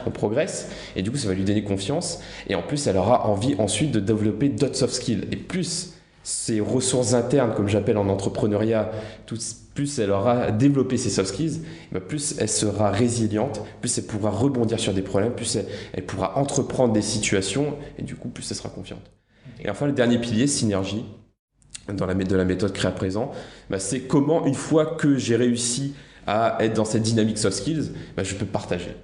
on 0.06 0.10
progresse. 0.10 0.70
Et 0.94 1.02
du 1.02 1.10
coup 1.10 1.16
ça 1.16 1.26
va 1.26 1.34
lui 1.34 1.44
donner 1.44 1.64
confiance. 1.64 2.20
Et 2.48 2.54
en 2.54 2.62
plus 2.62 2.86
elle 2.86 2.96
aura 2.96 3.26
envie 3.26 3.56
ensuite 3.58 3.90
de 3.90 3.98
développer 3.98 4.48
d'autres 4.48 4.76
soft 4.76 4.94
skills. 4.94 5.24
Et 5.32 5.36
plus 5.36 5.94
ses 6.22 6.60
ressources 6.60 7.14
internes 7.14 7.52
comme 7.54 7.68
j'appelle 7.68 7.98
en 7.98 8.08
entrepreneuriat 8.08 8.92
plus 9.74 9.98
elle 9.98 10.10
aura 10.10 10.52
développé 10.52 10.96
ses 10.96 11.10
soft 11.10 11.30
skills 11.30 11.62
bah, 11.90 11.98
plus 12.00 12.36
elle 12.38 12.48
sera 12.48 12.92
résiliente 12.92 13.62
plus 13.80 13.98
elle 13.98 14.04
pourra 14.04 14.30
rebondir 14.30 14.78
sur 14.78 14.94
des 14.94 15.02
problèmes 15.02 15.32
plus 15.32 15.58
elle, 15.92 16.06
pourra 16.06 16.38
entreprendre 16.38 16.92
des 16.92 17.02
situations 17.02 17.74
et 17.98 18.02
du 18.02 18.14
coup 18.14 18.28
plus 18.28 18.48
elle 18.48 18.56
sera 18.56 18.68
confiante. 18.68 19.10
Et 19.60 19.68
enfin 19.68 19.86
le 19.86 19.92
dernier 19.92 20.18
pilier 20.18 20.46
synergie 20.46 21.04
dans 21.88 22.06
la, 22.06 22.14
de 22.14 22.36
la 22.36 22.44
méthode 22.44 22.72
créa 22.72 22.90
présent 22.92 23.32
bah, 23.70 23.78
c'est 23.78 24.00
comment 24.00 24.46
une 24.46 24.54
fois 24.54 24.86
que 24.86 25.16
j'ai 25.16 25.36
réussi 25.36 25.94
à 26.26 26.58
être 26.60 26.74
dans 26.74 26.84
cette 26.84 27.02
dynamique 27.02 27.38
soft 27.38 27.56
skills, 27.56 27.92
bah, 28.16 28.22
je 28.22 28.34
peux 28.34 28.46
partager. 28.46 28.94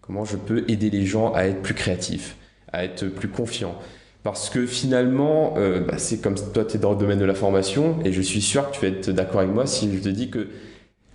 Comment 0.00 0.24
je 0.24 0.36
peux 0.36 0.64
aider 0.68 0.90
les 0.90 1.04
gens 1.04 1.32
à 1.32 1.44
être 1.44 1.62
plus 1.62 1.74
créatifs, 1.74 2.36
à 2.72 2.84
être 2.84 3.06
plus 3.06 3.28
confiants. 3.28 3.76
Parce 4.22 4.50
que 4.50 4.66
finalement, 4.66 5.54
euh, 5.56 5.80
bah, 5.80 5.98
c'est 5.98 6.20
comme 6.20 6.34
toi, 6.34 6.64
tu 6.64 6.76
es 6.76 6.80
dans 6.80 6.92
le 6.92 6.98
domaine 6.98 7.18
de 7.18 7.24
la 7.24 7.34
formation, 7.34 7.98
et 8.04 8.12
je 8.12 8.22
suis 8.22 8.40
sûr 8.40 8.70
que 8.70 8.76
tu 8.76 8.80
vas 8.80 8.88
être 8.88 9.10
d'accord 9.10 9.40
avec 9.40 9.52
moi 9.52 9.66
si 9.66 9.92
je 9.94 10.02
te 10.02 10.08
dis 10.08 10.30
que 10.30 10.48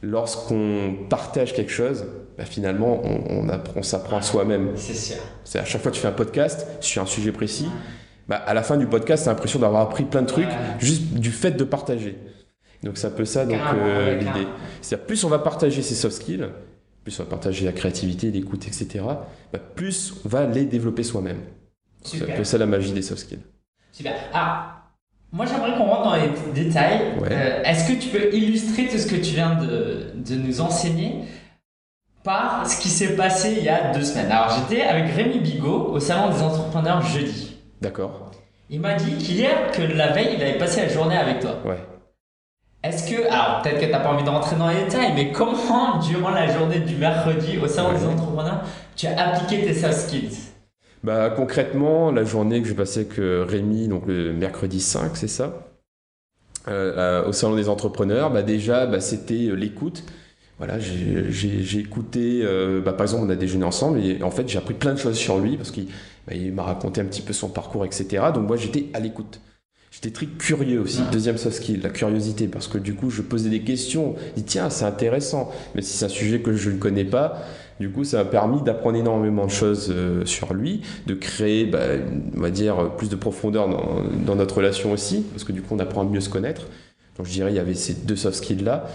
lorsqu'on 0.02 0.96
partage 1.10 1.54
quelque 1.54 1.72
chose, 1.72 2.06
bah, 2.38 2.46
finalement, 2.46 3.02
on, 3.04 3.48
on, 3.76 3.84
s'apprend 3.84 4.18
à 4.18 4.22
soi-même. 4.22 4.72
C'est 4.76 4.94
sûr. 4.94 5.18
C'est 5.44 5.60
à 5.60 5.66
chaque 5.66 5.82
fois 5.82 5.92
que 5.92 5.96
tu 5.96 6.02
fais 6.02 6.08
un 6.08 6.14
podcast 6.14 6.68
sur 6.80 7.02
un 7.02 7.06
sujet 7.06 7.32
précis, 7.32 7.68
à 8.30 8.54
la 8.54 8.64
fin 8.64 8.78
du 8.78 8.86
podcast, 8.88 9.24
tu 9.24 9.30
as 9.30 9.34
l'impression 9.34 9.60
d'avoir 9.60 9.82
appris 9.82 10.04
plein 10.04 10.22
de 10.22 10.28
trucs 10.28 10.48
juste 10.80 11.14
du 11.14 11.32
fait 11.32 11.52
de 11.52 11.64
partager. 11.64 12.18
Donc 12.84 12.98
c'est 12.98 13.08
un 13.08 13.12
peu 13.12 13.26
ça 13.26 13.46
donc 13.46 13.60
euh, 13.76 14.16
l'idée. 14.18 14.48
C'est-à-dire 14.82 15.06
plus 15.06 15.24
on 15.24 15.30
va 15.30 15.40
partager 15.40 15.82
ses 15.82 15.96
soft 15.96 16.16
skills, 16.16 16.48
plus 17.04 17.20
on 17.20 17.24
va 17.24 17.30
partager 17.30 17.66
la 17.66 17.72
créativité, 17.72 18.32
l'écoute, 18.32 18.66
etc. 18.68 19.04
Bah, 19.54 19.60
plus 19.76 20.16
on 20.26 20.30
va 20.30 20.46
les 20.46 20.66
développer 20.66 21.04
soi-même. 21.04 21.40
C'est 22.04 22.24
un 22.24 22.36
peu 22.36 22.44
ça 22.44 22.58
la 22.58 22.66
magie 22.66 22.92
des 22.92 23.04
soft 23.04 23.22
skills. 23.22 23.42
Super. 23.92 24.14
Ah, 24.34 24.88
moi 25.32 25.46
j'aimerais 25.46 25.78
qu'on 25.78 25.86
rentre 25.86 26.04
dans 26.04 26.16
les 26.16 26.30
détails. 26.64 27.14
Euh, 27.30 27.62
est-ce 27.64 27.92
que 27.92 28.00
tu 28.00 28.10
peux 28.10 28.34
illustrer 28.34 28.88
tout 28.88 28.98
ce 28.98 29.06
que 29.06 29.16
tu 29.16 29.36
viens 29.36 29.56
de, 29.56 30.14
de 30.16 30.36
nous 30.36 30.62
enseigner 30.62 31.22
par 32.24 32.68
ce 32.68 32.80
qui 32.80 32.90
s'est 32.90 33.16
passé 33.16 33.56
il 33.58 33.64
y 33.64 33.70
a 33.70 33.92
deux 33.94 34.04
semaines? 34.04 34.32
Alors 34.32 34.50
j'étais 34.58 34.82
avec 34.82 35.14
Rémi 35.14 35.40
Bigot 35.40 35.90
au 35.92 36.00
salon 36.00 36.34
des 36.34 36.42
entrepreneurs 36.42 37.04
jeudi. 37.04 37.51
D'accord. 37.82 38.32
Il 38.70 38.80
m'a 38.80 38.94
dit 38.96 39.18
qu'hier, 39.18 39.72
que 39.72 39.82
la 39.82 40.12
veille, 40.12 40.36
il 40.38 40.42
avait 40.42 40.58
passé 40.58 40.82
la 40.82 40.88
journée 40.88 41.18
avec 41.18 41.40
toi. 41.40 41.58
Ouais. 41.66 41.80
Est-ce 42.84 43.10
que, 43.10 43.28
alors 43.28 43.62
peut-être 43.62 43.80
que 43.80 43.86
tu 43.86 43.92
n'as 43.92 44.00
pas 44.00 44.12
envie 44.12 44.24
de 44.24 44.30
rentrer 44.30 44.56
dans 44.56 44.70
les 44.70 44.84
détails, 44.86 45.14
mais 45.14 45.32
comment, 45.32 46.00
durant 46.10 46.32
la 46.32 46.48
journée 46.52 46.80
du 46.80 46.96
mercredi 46.96 47.60
au 47.60 47.68
salon 47.68 47.94
des 47.94 48.06
entrepreneurs, 48.06 48.64
tu 48.96 49.08
as 49.08 49.30
appliqué 49.30 49.66
tes 49.66 49.74
soft 49.74 50.08
skills? 50.08 50.38
Bah, 51.04 51.30
Concrètement, 51.32 52.12
la 52.12 52.24
journée 52.24 52.62
que 52.62 52.68
j'ai 52.68 52.76
passée 52.76 53.02
avec 53.02 53.20
euh, 53.20 53.46
Rémi, 53.48 53.88
donc 53.88 54.06
le 54.08 54.34
mercredi 54.34 54.80
5, 54.80 55.16
c'est 55.16 55.28
ça, 55.28 55.68
euh, 56.68 57.26
au 57.26 57.32
salon 57.32 57.56
des 57.56 57.70
entrepreneurs, 57.70 58.32
bah, 58.32 58.44
déjà, 58.44 58.86
bah, 58.86 59.00
c'était 59.00 59.48
euh, 59.48 59.54
l'écoute. 59.54 60.04
Voilà, 60.62 60.78
j'ai 60.80 61.80
écouté, 61.80 62.46
bah, 62.86 62.94
par 62.94 63.06
exemple, 63.06 63.24
on 63.26 63.30
a 63.32 63.36
déjeuné 63.36 63.66
ensemble 63.66 64.00
et 64.00 64.22
en 64.22 64.30
fait, 64.30 64.48
j'ai 64.48 64.60
appris 64.60 64.76
plein 64.76 64.94
de 64.94 65.00
choses 65.00 65.18
sur 65.18 65.40
lui 65.40 65.58
parce 65.58 65.72
qu'il 65.72 65.88
bah, 66.28 66.36
m'a 66.54 66.62
raconté 66.62 67.02
un 67.02 67.06
petit 67.06 67.24
peu 67.24 67.34
son 67.34 67.50
parcours, 67.50 67.84
etc. 67.84 68.26
Donc, 68.32 68.48
moi, 68.48 68.58
j'étais 68.58 68.86
à 68.94 69.00
l'écoute. 69.00 69.40
J'étais 69.90 70.12
très 70.12 70.28
curieux 70.28 70.80
aussi. 70.80 71.02
Deuxième 71.12 71.38
soft 71.38 71.58
skill, 71.58 71.82
la 71.82 71.90
curiosité, 71.90 72.48
parce 72.48 72.68
que 72.68 72.78
du 72.78 72.94
coup, 72.94 73.10
je 73.10 73.24
posais 73.24 73.50
des 73.50 73.62
questions. 73.62 74.16
Je 74.36 74.42
dis, 74.42 74.44
tiens, 74.44 74.70
c'est 74.70 74.86
intéressant. 74.86 75.52
Mais 75.74 75.82
si 75.82 75.98
c'est 75.98 76.06
un 76.06 76.10
sujet 76.10 76.42
que 76.42 76.54
je 76.54 76.70
ne 76.70 76.78
connais 76.78 77.06
pas, 77.06 77.44
du 77.80 77.90
coup, 77.90 78.04
ça 78.04 78.18
m'a 78.18 78.26
permis 78.26 78.62
d'apprendre 78.62 78.98
énormément 78.98 79.48
de 79.48 79.52
choses 79.52 79.92
euh, 79.92 80.24
sur 80.26 80.54
lui, 80.54 80.82
de 81.08 81.16
créer, 81.16 81.66
bah, 81.66 81.80
on 82.38 82.40
va 82.40 82.52
dire, 82.52 82.92
plus 82.98 83.10
de 83.10 83.16
profondeur 83.16 83.68
dans, 83.68 84.04
dans, 84.26 84.36
notre 84.36 84.58
relation 84.58 84.92
aussi, 84.92 85.26
parce 85.32 85.44
que 85.44 85.52
du 85.52 85.64
coup, 85.64 85.74
on 85.76 85.80
apprend 85.80 86.02
à 86.02 86.06
mieux 86.06 86.22
se 86.22 86.30
connaître. 86.30 86.68
Donc, 87.18 87.26
je 87.26 87.32
dirais, 87.32 87.52
il 87.52 87.56
y 87.56 87.60
avait 87.60 87.74
ces 87.74 87.96
deux 87.96 88.16
soft 88.16 88.38
skills-là. 88.38 88.88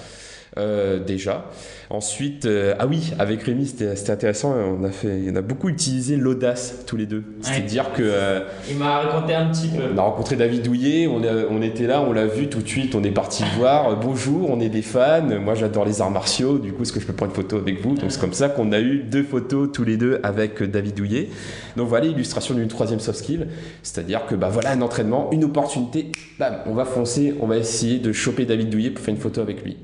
Euh, 0.59 0.99
déjà. 0.99 1.51
Ensuite, 1.91 2.47
euh, 2.47 2.75
ah 2.79 2.87
oui, 2.87 3.13
avec 3.19 3.43
Rémi, 3.43 3.67
c'était 3.67 4.11
intéressant. 4.11 4.55
On 4.55 4.85
a 4.85 4.91
fait, 4.91 5.25
on 5.31 5.37
a 5.37 5.43
beaucoup 5.43 5.69
utilisé 5.69 6.17
l'audace 6.17 6.85
tous 6.87 6.97
les 6.97 7.05
deux. 7.05 7.25
C'est-à-dire 7.43 7.93
que. 7.93 8.03
Euh, 8.03 8.41
il 8.71 8.77
m'a 8.77 9.01
raconté 9.01 9.35
un 9.35 9.51
petit 9.51 9.69
peu. 9.69 9.83
On 9.95 9.99
a 9.99 10.03
rencontré 10.03 10.37
David 10.37 10.63
Douillet, 10.63 11.07
on, 11.07 11.21
on 11.51 11.61
était 11.61 11.87
là, 11.87 12.01
on 12.01 12.13
l'a 12.13 12.27
vu 12.27 12.49
tout 12.49 12.63
de 12.63 12.69
suite, 12.69 12.95
on 12.95 13.05
est 13.05 13.11
parti 13.11 13.45
voir. 13.59 14.01
bonjour, 14.01 14.51
on 14.51 14.59
est 14.61 14.71
des 14.71 14.81
fans. 14.81 15.29
Moi, 15.41 15.55
j'adore 15.55 15.85
les 15.85 16.01
arts 16.01 16.11
martiaux. 16.11 16.57
Du 16.57 16.73
coup, 16.73 16.83
est-ce 16.83 16.93
que 16.93 17.01
je 17.01 17.07
peux 17.07 17.13
prendre 17.13 17.33
une 17.33 17.37
photo 17.37 17.59
avec 17.59 17.83
vous? 17.83 17.95
Donc, 17.95 18.11
c'est 18.11 18.21
comme 18.21 18.33
ça 18.33 18.49
qu'on 18.49 18.73
a 18.73 18.81
eu 18.81 19.01
deux 19.01 19.25
photos 19.25 19.71
tous 19.71 19.85
les 19.85 19.99
deux 19.99 20.21
avec 20.23 20.63
David 20.63 20.95
Douillet. 20.95 21.29
Donc, 21.77 21.89
voilà 21.89 22.07
l'illustration 22.07 22.55
d'une 22.55 22.69
troisième 22.69 23.01
soft 23.01 23.19
skill. 23.19 23.49
C'est-à-dire 23.83 24.25
que, 24.25 24.35
bah 24.35 24.49
voilà 24.51 24.71
un 24.71 24.81
entraînement, 24.81 25.29
une 25.33 25.45
opportunité. 25.45 26.13
Bam, 26.39 26.61
on 26.65 26.73
va 26.73 26.87
foncer, 26.87 27.35
on 27.41 27.47
va 27.47 27.59
essayer 27.59 27.99
de 27.99 28.11
choper 28.13 28.47
David 28.47 28.71
Douillet 28.71 28.91
pour 28.91 29.05
faire 29.05 29.15
une 29.15 29.21
photo 29.21 29.43
avec 29.43 29.63
lui. 29.63 29.77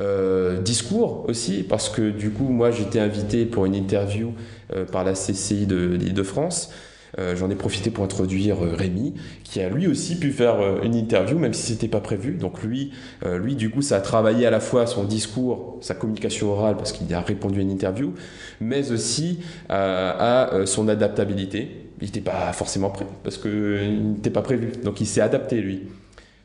Euh, 0.00 0.60
discours 0.60 1.26
aussi, 1.28 1.62
parce 1.62 1.88
que 1.90 2.10
du 2.10 2.30
coup, 2.30 2.48
moi, 2.48 2.70
j'étais 2.70 3.00
invité 3.00 3.44
pour 3.44 3.66
une 3.66 3.74
interview 3.74 4.32
euh, 4.74 4.86
par 4.86 5.04
la 5.04 5.12
CCI 5.12 5.66
de 5.66 5.76
l'Île-de-France. 5.76 6.72
Euh, 7.18 7.34
j'en 7.36 7.50
ai 7.50 7.56
profité 7.56 7.90
pour 7.90 8.04
introduire 8.04 8.58
Rémi, 8.60 9.14
qui 9.44 9.60
a 9.60 9.68
lui 9.68 9.88
aussi 9.88 10.16
pu 10.16 10.30
faire 10.30 10.82
une 10.82 10.94
interview, 10.94 11.38
même 11.38 11.52
si 11.52 11.72
c'était 11.72 11.88
pas 11.88 12.00
prévu. 12.00 12.34
Donc 12.34 12.62
lui, 12.62 12.92
lui, 13.26 13.56
du 13.56 13.68
coup, 13.68 13.82
ça 13.82 13.96
a 13.96 14.00
travaillé 14.00 14.46
à 14.46 14.50
la 14.50 14.60
fois 14.60 14.86
son 14.86 15.04
discours, 15.04 15.78
sa 15.80 15.94
communication 15.94 16.52
orale, 16.52 16.76
parce 16.76 16.92
qu'il 16.92 17.12
a 17.12 17.20
répondu 17.20 17.58
à 17.58 17.62
une 17.62 17.70
interview, 17.70 18.14
mais 18.60 18.92
aussi 18.92 19.40
à 19.68 20.50
son 20.66 20.88
adaptabilité. 20.88 21.88
Il 22.00 22.06
n'était 22.06 22.20
pas 22.20 22.52
forcément 22.52 22.90
prêt, 22.90 23.06
parce 23.24 23.38
qu'il 23.38 24.12
n'était 24.12 24.30
pas 24.30 24.42
prévu. 24.42 24.70
Donc 24.84 25.00
il 25.00 25.06
s'est 25.06 25.20
adapté, 25.20 25.60
lui. 25.60 25.88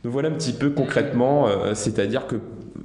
Nous 0.03 0.11
voilà 0.11 0.29
un 0.29 0.33
petit 0.33 0.53
peu 0.53 0.71
concrètement, 0.71 1.47
c'est-à-dire 1.75 2.25
que 2.25 2.37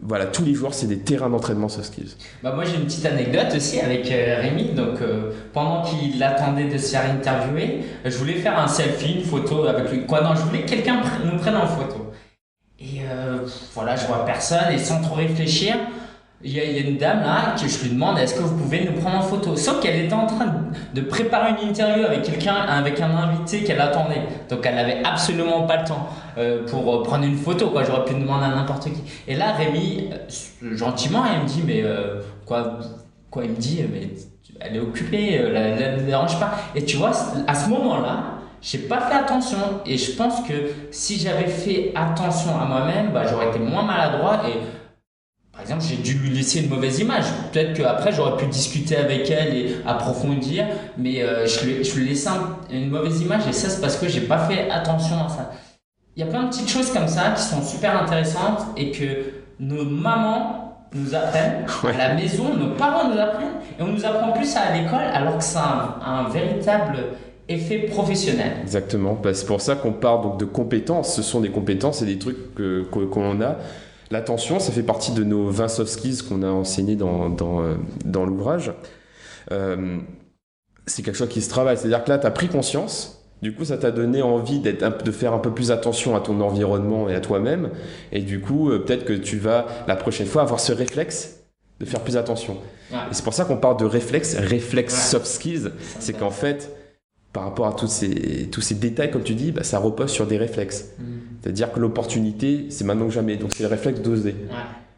voilà, 0.02 0.26
tous 0.26 0.44
les 0.44 0.54
jours, 0.54 0.74
c'est 0.74 0.86
des 0.86 0.98
terrains 0.98 1.30
d'entraînement 1.30 1.68
soft 1.68 1.92
skills. 1.92 2.16
Bah 2.42 2.52
moi, 2.54 2.64
j'ai 2.64 2.76
une 2.76 2.84
petite 2.84 3.06
anecdote 3.06 3.54
aussi 3.56 3.80
avec 3.80 4.10
euh, 4.10 4.40
Rémi. 4.40 4.72
Donc, 4.74 5.00
euh, 5.00 5.32
pendant 5.52 5.82
qu'il 5.82 6.22
attendait 6.22 6.68
de 6.68 6.78
se 6.78 6.90
faire 6.90 7.10
interviewer, 7.10 7.80
je 8.04 8.16
voulais 8.16 8.34
faire 8.34 8.58
un 8.58 8.68
selfie, 8.68 9.14
une 9.14 9.24
photo 9.24 9.64
avec 9.64 9.90
lui. 9.90 10.06
Quoi, 10.06 10.22
non, 10.22 10.34
je 10.34 10.42
voulais 10.42 10.62
que 10.62 10.70
quelqu'un 10.70 11.00
nous 11.24 11.38
prenne 11.38 11.56
en 11.56 11.66
photo. 11.66 12.12
Et 12.78 13.02
voilà, 13.74 13.94
je 13.94 14.06
vois 14.06 14.24
personne 14.24 14.72
et 14.72 14.78
sans 14.78 15.02
trop 15.02 15.16
réfléchir, 15.16 15.76
il 16.42 16.52
y, 16.52 16.60
a, 16.60 16.78
une 16.80 16.96
dame 16.96 17.20
là 17.20 17.54
que 17.54 17.68
je 17.68 17.82
lui 17.82 17.90
demande 17.90 18.18
est-ce 18.18 18.34
que 18.34 18.40
vous 18.40 18.56
pouvez 18.56 18.84
nous 18.84 18.98
prendre 18.98 19.18
en 19.18 19.22
photo? 19.22 19.56
Sauf 19.56 19.80
qu'elle 19.80 20.06
était 20.06 20.14
en 20.14 20.26
train 20.26 20.46
de 20.94 21.00
préparer 21.02 21.50
une 21.50 21.68
interview 21.68 22.06
avec 22.06 22.22
quelqu'un, 22.22 22.54
avec 22.54 22.98
un 23.00 23.10
invité 23.10 23.62
qu'elle 23.62 23.80
attendait. 23.80 24.22
Donc 24.48 24.60
elle 24.64 24.76
n'avait 24.76 25.02
absolument 25.04 25.66
pas 25.66 25.82
le 25.82 25.84
temps 25.86 26.08
euh, 26.38 26.64
pour 26.66 26.94
euh, 26.94 27.02
prendre 27.02 27.24
une 27.24 27.36
photo. 27.36 27.68
Quoi. 27.68 27.84
J'aurais 27.84 28.06
pu 28.06 28.14
demander 28.14 28.46
à 28.46 28.54
n'importe 28.54 28.84
qui. 28.84 29.02
Et 29.28 29.34
là, 29.34 29.52
Rémi, 29.52 30.08
euh, 30.12 30.76
gentiment, 30.76 31.24
elle 31.30 31.42
me 31.42 31.46
dit 31.46 31.62
mais 31.66 31.84
quoi, 32.46 32.78
quoi 33.30 33.44
Il 33.44 33.50
me 33.50 33.56
dit 33.56 33.84
mais 33.92 34.08
elle 34.60 34.76
est 34.76 34.80
occupée, 34.80 35.34
elle 35.34 35.98
ne 35.98 36.06
dérange 36.06 36.40
pas. 36.40 36.52
Et 36.74 36.84
tu 36.84 36.96
vois, 36.96 37.12
à 37.46 37.54
ce 37.54 37.68
moment-là, 37.68 38.40
j'ai 38.62 38.78
pas 38.78 39.00
fait 39.00 39.14
attention 39.14 39.58
et 39.86 39.96
je 39.96 40.12
pense 40.12 40.40
que 40.46 40.54
si 40.90 41.18
j'avais 41.18 41.46
fait 41.46 41.92
attention 41.94 42.58
à 42.60 42.64
moi-même, 42.66 43.10
bah, 43.12 43.22
j'aurais 43.26 43.48
été 43.48 43.58
moins 43.58 43.82
maladroit 43.82 44.42
et 44.46 44.58
par 45.52 45.62
exemple, 45.62 45.82
j'ai 45.82 45.96
dû 45.96 46.14
lui 46.14 46.30
laisser 46.30 46.60
une 46.60 46.68
mauvaise 46.68 47.00
image. 47.00 47.24
Peut-être 47.52 47.76
qu'après, 47.76 48.12
j'aurais 48.12 48.36
pu 48.36 48.46
discuter 48.46 48.96
avec 48.96 49.30
elle 49.30 49.54
et 49.54 49.76
approfondir, 49.84 50.64
mais 50.96 51.22
euh, 51.22 51.46
je, 51.46 51.66
lui, 51.66 51.84
je 51.84 51.96
lui 51.96 52.06
ai 52.06 52.08
laissé 52.10 52.30
une 52.70 52.88
mauvaise 52.88 53.20
image 53.20 53.46
et 53.48 53.52
ça, 53.52 53.68
c'est 53.68 53.80
parce 53.80 53.96
que 53.96 54.08
j'ai 54.08 54.22
pas 54.22 54.38
fait 54.38 54.70
attention 54.70 55.16
à 55.16 55.28
ça. 55.28 55.50
Il 56.16 56.20
y 56.20 56.22
a 56.22 56.26
plein 56.26 56.44
de 56.44 56.48
petites 56.48 56.68
choses 56.68 56.92
comme 56.92 57.08
ça 57.08 57.30
qui 57.36 57.42
sont 57.42 57.62
super 57.62 58.00
intéressantes 58.00 58.60
et 58.76 58.90
que 58.90 59.32
nos 59.58 59.84
mamans 59.84 60.86
nous 60.94 61.14
apprennent 61.14 61.66
à 61.84 61.96
la 61.96 62.14
maison, 62.14 62.54
nos 62.54 62.74
parents 62.74 63.08
nous 63.08 63.18
apprennent 63.18 63.58
et 63.78 63.82
on 63.82 63.88
nous 63.88 64.04
apprend 64.04 64.32
plus 64.32 64.46
ça 64.46 64.60
à 64.60 64.76
l'école 64.76 65.04
alors 65.12 65.38
que 65.38 65.44
c'est 65.44 65.58
un, 65.58 66.28
véritable 66.28 66.98
effet 67.48 67.78
professionnel. 67.80 68.52
Exactement. 68.62 69.18
Bah, 69.20 69.34
c'est 69.34 69.46
pour 69.46 69.60
ça 69.60 69.76
qu'on 69.76 69.92
parle 69.92 70.22
donc 70.22 70.38
de 70.38 70.44
compétences. 70.44 71.14
Ce 71.14 71.22
sont 71.22 71.40
des 71.40 71.50
compétences 71.50 72.02
et 72.02 72.06
des 72.06 72.18
trucs 72.18 72.54
qu'on 72.54 73.40
a 73.40 73.56
L'attention, 74.10 74.58
ça 74.58 74.72
fait 74.72 74.82
partie 74.82 75.12
de 75.12 75.22
nos 75.22 75.48
20 75.50 75.68
soft 75.68 75.90
skills 75.90 76.22
qu'on 76.28 76.42
a 76.42 76.48
enseignés 76.48 76.96
dans, 76.96 77.28
dans, 77.28 77.62
euh, 77.62 77.74
dans 78.04 78.24
l'ouvrage. 78.24 78.72
Euh, 79.52 79.98
c'est 80.86 81.02
quelque 81.02 81.16
chose 81.16 81.28
qui 81.28 81.40
se 81.40 81.48
travaille. 81.48 81.76
C'est-à-dire 81.76 82.02
que 82.02 82.10
là, 82.10 82.18
tu 82.18 82.26
as 82.26 82.30
pris 82.32 82.48
conscience. 82.48 83.24
Du 83.40 83.54
coup, 83.54 83.64
ça 83.64 83.78
t'a 83.78 83.92
donné 83.92 84.20
envie 84.20 84.58
d'être 84.58 85.04
de 85.04 85.12
faire 85.12 85.32
un 85.32 85.38
peu 85.38 85.52
plus 85.52 85.70
attention 85.70 86.16
à 86.16 86.20
ton 86.20 86.40
environnement 86.40 87.08
et 87.08 87.14
à 87.14 87.20
toi-même. 87.20 87.70
Et 88.10 88.20
du 88.20 88.40
coup, 88.40 88.70
euh, 88.70 88.80
peut-être 88.80 89.04
que 89.04 89.12
tu 89.12 89.38
vas, 89.38 89.66
la 89.86 89.96
prochaine 89.96 90.26
fois, 90.26 90.42
avoir 90.42 90.58
ce 90.58 90.72
réflexe 90.72 91.44
de 91.78 91.86
faire 91.86 92.00
plus 92.00 92.16
attention. 92.16 92.56
Et 92.92 92.94
c'est 93.12 93.24
pour 93.24 93.32
ça 93.32 93.44
qu'on 93.44 93.56
parle 93.56 93.78
de 93.78 93.84
réflexe, 93.84 94.34
réflexe 94.36 95.08
soft 95.08 95.26
skills. 95.26 95.70
C'est 96.00 96.12
qu'en 96.12 96.30
fait, 96.30 96.70
par 97.32 97.44
rapport 97.44 97.66
à 97.66 97.72
tous 97.72 97.86
ces, 97.86 98.48
tous 98.50 98.60
ces 98.60 98.74
détails, 98.74 99.10
comme 99.10 99.22
tu 99.22 99.34
dis, 99.34 99.52
bah, 99.52 99.62
ça 99.62 99.78
repose 99.78 100.10
sur 100.10 100.26
des 100.26 100.36
réflexes. 100.36 100.92
Mm. 100.98 101.04
C'est-à-dire 101.40 101.72
que 101.72 101.80
l'opportunité, 101.80 102.66
c'est 102.70 102.84
maintenant 102.84 103.06
que 103.06 103.14
jamais. 103.14 103.36
Donc 103.36 103.52
c'est 103.52 103.62
le 103.62 103.68
réflexe 103.68 104.00
d'oser. 104.00 104.34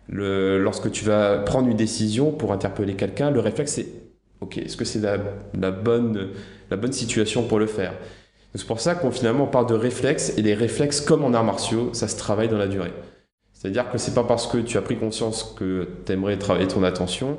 Le, 0.09 0.59
lorsque 0.59 0.91
tu 0.91 1.05
vas 1.05 1.39
prendre 1.39 1.69
une 1.69 1.77
décision 1.77 2.33
pour 2.33 2.53
interpeller 2.53 2.95
quelqu'un, 2.95 3.31
le 3.31 3.41
réflexe 3.41 3.73
c'est 3.75 3.87
ok, 4.41 4.59
est-ce 4.59 4.77
que 4.77 4.85
c'est 4.85 4.99
la, 4.99 5.19
la, 5.59 5.71
bonne, 5.71 6.31
la 6.71 6.77
bonne 6.77 6.93
situation 6.93 7.45
pour 7.45 7.59
le 7.59 7.67
faire? 7.67 7.95
C'est 8.55 8.67
pour 8.67 8.81
ça 8.81 8.95
qu'on 8.95 9.11
finalement 9.11 9.47
parle 9.47 9.67
de 9.67 9.75
réflexe 9.75 10.35
et 10.37 10.43
les 10.43 10.55
réflexes 10.55 11.01
comme 11.01 11.25
en 11.25 11.33
arts 11.33 11.45
martiaux, 11.45 11.91
ça 11.95 12.09
se 12.09 12.19
travaille 12.19 12.49
dans 12.49 12.59
la 12.59 12.67
durée. 12.67 12.93
C'est-à-dire 13.53 13.91
que 13.91 13.97
c'est 13.97 14.13
pas 14.13 14.25
parce 14.25 14.47
que 14.47 14.59
tu 14.59 14.77
as 14.77 14.83
pris 14.83 14.97
conscience 14.97 15.55
que 15.57 15.89
tu 16.05 16.13
aimerais 16.13 16.37
travailler 16.37 16.67
ton 16.67 16.83
attention 16.83 17.39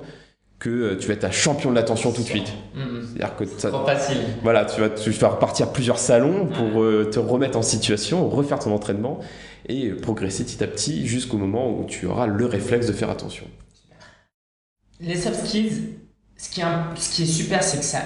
que 0.63 0.69
euh, 0.69 0.97
tu 0.97 1.09
vas 1.09 1.13
être 1.13 1.25
un 1.25 1.31
champion 1.31 1.69
de 1.69 1.75
l'attention 1.75 2.13
tout 2.13 2.21
de 2.21 2.27
suite. 2.27 2.53
Mm-hmm. 2.75 3.01
C'est-à-dire 3.05 3.35
que 3.35 3.45
ça, 3.45 3.69
trop 3.69 3.85
facile. 3.85 4.17
Voilà, 4.43 4.63
tu 4.63 4.79
vas, 4.79 4.89
tu 4.89 5.11
vas 5.11 5.27
repartir 5.27 5.73
plusieurs 5.73 5.97
salons 5.97 6.47
pour 6.47 6.81
euh, 6.81 7.09
te 7.11 7.19
remettre 7.19 7.57
en 7.57 7.61
situation, 7.61 8.29
refaire 8.29 8.59
ton 8.59 8.73
entraînement 8.73 9.19
et 9.67 9.89
progresser 9.89 10.45
petit 10.45 10.63
à 10.63 10.67
petit 10.67 11.05
jusqu'au 11.05 11.37
moment 11.37 11.69
où 11.69 11.83
tu 11.85 12.05
auras 12.05 12.27
le 12.27 12.45
réflexe 12.45 12.87
de 12.87 12.93
faire 12.93 13.09
attention. 13.09 13.45
Les 15.01 15.17
soft 15.17 15.45
skills, 15.45 15.95
ce 16.37 16.49
qui 16.49 16.61
est, 16.61 16.65
ce 16.95 17.13
qui 17.13 17.23
est 17.23 17.25
super, 17.25 17.61
c'est 17.61 17.79
que 17.79 17.85
ça, 17.85 17.99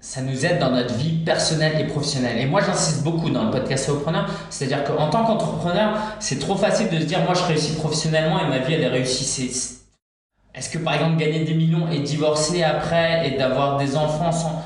ça 0.00 0.20
nous 0.20 0.44
aide 0.44 0.58
dans 0.58 0.72
notre 0.72 0.94
vie 0.94 1.22
personnelle 1.24 1.80
et 1.80 1.86
professionnelle. 1.86 2.38
Et 2.38 2.46
moi, 2.46 2.60
j'insiste 2.60 3.04
beaucoup 3.04 3.30
dans 3.30 3.44
le 3.44 3.52
podcast 3.52 3.88
Entrepreneur, 3.88 4.28
c'est-à-dire 4.50 4.82
qu'en 4.82 5.10
tant 5.10 5.24
qu'entrepreneur, 5.24 5.96
c'est 6.18 6.40
trop 6.40 6.56
facile 6.56 6.88
de 6.88 6.98
se 6.98 7.04
dire, 7.04 7.20
moi, 7.20 7.34
je 7.34 7.44
réussis 7.44 7.74
professionnellement 7.74 8.44
et 8.44 8.48
ma 8.48 8.58
vie, 8.58 8.74
elle 8.74 8.82
est 8.82 8.88
réussie. 8.88 9.83
Est-ce 10.54 10.70
que 10.70 10.78
par 10.78 10.94
exemple 10.94 11.16
gagner 11.16 11.44
des 11.44 11.54
millions 11.54 11.88
et 11.90 11.98
divorcer 11.98 12.62
après 12.62 13.28
et 13.28 13.38
d'avoir 13.38 13.76
des 13.76 13.96
enfants 13.96 14.30
sans, 14.30 14.62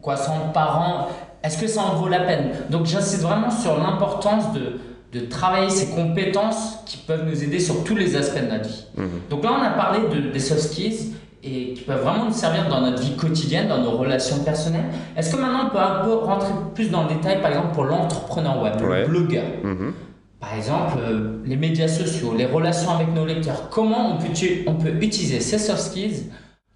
quoi, 0.00 0.16
sans 0.16 0.50
parents, 0.54 1.08
est-ce 1.42 1.58
que 1.58 1.66
ça 1.66 1.82
en 1.82 1.96
vaut 1.96 2.08
la 2.08 2.20
peine? 2.20 2.50
Donc 2.70 2.86
j'insiste 2.86 3.22
vraiment 3.22 3.50
sur 3.50 3.76
l'importance 3.78 4.52
de, 4.54 4.80
de 5.12 5.26
travailler 5.26 5.68
ces 5.68 5.94
compétences 5.94 6.78
qui 6.86 6.96
peuvent 6.98 7.26
nous 7.26 7.44
aider 7.44 7.60
sur 7.60 7.84
tous 7.84 7.96
les 7.96 8.16
aspects 8.16 8.42
de 8.42 8.50
notre 8.50 8.68
vie. 8.68 8.84
Mhm. 8.96 9.08
Donc 9.28 9.44
là 9.44 9.50
on 9.58 9.62
a 9.62 9.70
parlé 9.70 10.00
de, 10.08 10.30
des 10.30 10.40
soft 10.40 10.60
skills 10.60 11.14
et 11.42 11.74
qui 11.74 11.82
peuvent 11.82 12.02
vraiment 12.02 12.26
nous 12.26 12.32
servir 12.32 12.68
dans 12.68 12.80
notre 12.80 13.02
vie 13.02 13.16
quotidienne, 13.16 13.68
dans 13.68 13.78
nos 13.78 13.92
relations 13.92 14.38
personnelles. 14.40 14.86
Est-ce 15.16 15.34
que 15.34 15.40
maintenant 15.40 15.66
on 15.66 15.70
peut 15.70 15.78
un 15.78 16.04
peu 16.04 16.14
rentrer 16.14 16.52
plus 16.74 16.90
dans 16.90 17.04
le 17.04 17.14
détail, 17.14 17.40
par 17.40 17.50
exemple 17.50 17.74
pour 17.74 17.84
l'entrepreneur 17.84 18.62
web, 18.62 18.74
le 18.80 19.06
blogueur 19.06 19.44
mhm. 19.62 19.92
Par 20.40 20.54
exemple, 20.54 20.98
euh, 20.98 21.42
les 21.44 21.56
médias 21.56 21.88
sociaux, 21.88 22.34
les 22.36 22.46
relations 22.46 22.90
avec 22.90 23.08
nos 23.08 23.26
lecteurs. 23.26 23.68
Comment 23.68 24.16
on 24.16 24.18
peut, 24.18 24.32
on 24.66 24.74
peut 24.74 24.94
utiliser 25.00 25.40
ces 25.40 25.58
soft 25.58 25.80
skills 25.80 26.30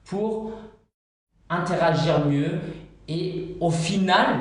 pour 0.05 0.53
interagir 1.49 2.27
mieux 2.27 2.59
et 3.09 3.57
au 3.61 3.71
final 3.71 4.37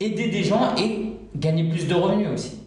aider 0.00 0.28
des 0.28 0.42
gens 0.42 0.74
et 0.76 1.12
gagner 1.34 1.68
plus 1.68 1.86
de 1.86 1.94
revenus 1.94 2.28
aussi 2.32 2.60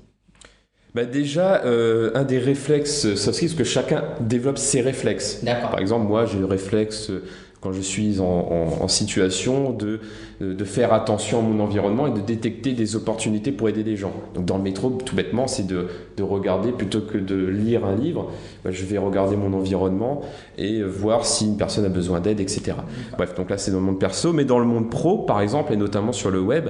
bah 0.96 1.06
déjà, 1.06 1.64
euh, 1.66 2.10
un 2.16 2.24
des 2.24 2.40
réflexes 2.40 3.14
soft 3.14 3.38
skills, 3.38 3.56
que 3.56 3.64
chacun 3.64 4.04
développe 4.22 4.58
ses 4.58 4.82
réflexes. 4.82 5.36
Par 5.46 5.78
exemple, 5.78 6.08
moi, 6.08 6.26
j'ai 6.26 6.40
le 6.40 6.46
réflexe 6.46 7.12
quand 7.62 7.74
je 7.74 7.82
suis 7.82 8.20
en, 8.22 8.88
situation 8.88 9.72
de, 9.72 10.00
de, 10.40 10.64
faire 10.64 10.94
attention 10.94 11.40
à 11.40 11.42
mon 11.42 11.62
environnement 11.62 12.08
et 12.08 12.12
de 12.12 12.22
détecter 12.22 12.72
des 12.72 12.96
opportunités 12.96 13.52
pour 13.52 13.68
aider 13.68 13.84
les 13.84 13.98
gens. 13.98 14.14
Donc 14.34 14.46
dans 14.46 14.58
le 14.58 14.64
métro, 14.64 14.90
tout 14.92 15.16
bêtement, 15.16 15.46
c'est 15.48 15.68
de, 15.68 15.88
de, 16.16 16.24
regarder, 16.24 16.72
plutôt 16.72 17.02
que 17.02 17.18
de 17.18 17.36
lire 17.36 17.86
un 17.86 17.96
livre, 17.96 18.32
bah, 18.64 18.72
je 18.72 18.86
vais 18.86 18.98
regarder 18.98 19.36
mon 19.36 19.54
environnement 19.54 20.22
et 20.58 20.82
voir 20.82 21.26
si 21.26 21.48
une 21.48 21.58
personne 21.58 21.84
a 21.84 21.90
besoin 21.90 22.22
d'aide, 22.22 22.40
etc. 22.40 22.78
Bref, 23.18 23.36
donc 23.36 23.50
là 23.50 23.58
c'est 23.58 23.72
dans 23.72 23.80
le 23.80 23.86
monde 23.86 24.00
perso, 24.00 24.32
mais 24.32 24.46
dans 24.46 24.60
le 24.60 24.66
monde 24.66 24.90
pro, 24.90 25.20
par 25.20 25.42
exemple, 25.42 25.74
et 25.74 25.78
notamment 25.78 26.14
sur 26.14 26.32
le 26.32 26.40
web, 26.40 26.70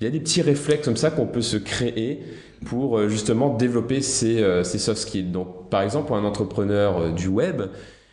il 0.00 0.04
y 0.04 0.06
a 0.06 0.10
des 0.10 0.20
petits 0.20 0.42
réflexes 0.42 0.84
comme 0.84 0.96
ça 0.96 1.10
qu'on 1.10 1.26
peut 1.26 1.42
se 1.42 1.56
créer 1.56 2.20
pour 2.66 2.98
euh, 2.98 3.08
justement 3.08 3.54
développer 3.54 4.00
ces, 4.00 4.42
euh, 4.42 4.64
ces 4.64 4.78
soft 4.78 5.00
skills. 5.00 5.30
Donc 5.30 5.68
par 5.70 5.82
exemple, 5.82 6.06
pour 6.06 6.16
un 6.16 6.24
entrepreneur 6.24 6.98
euh, 6.98 7.10
du 7.10 7.28
web, 7.28 7.62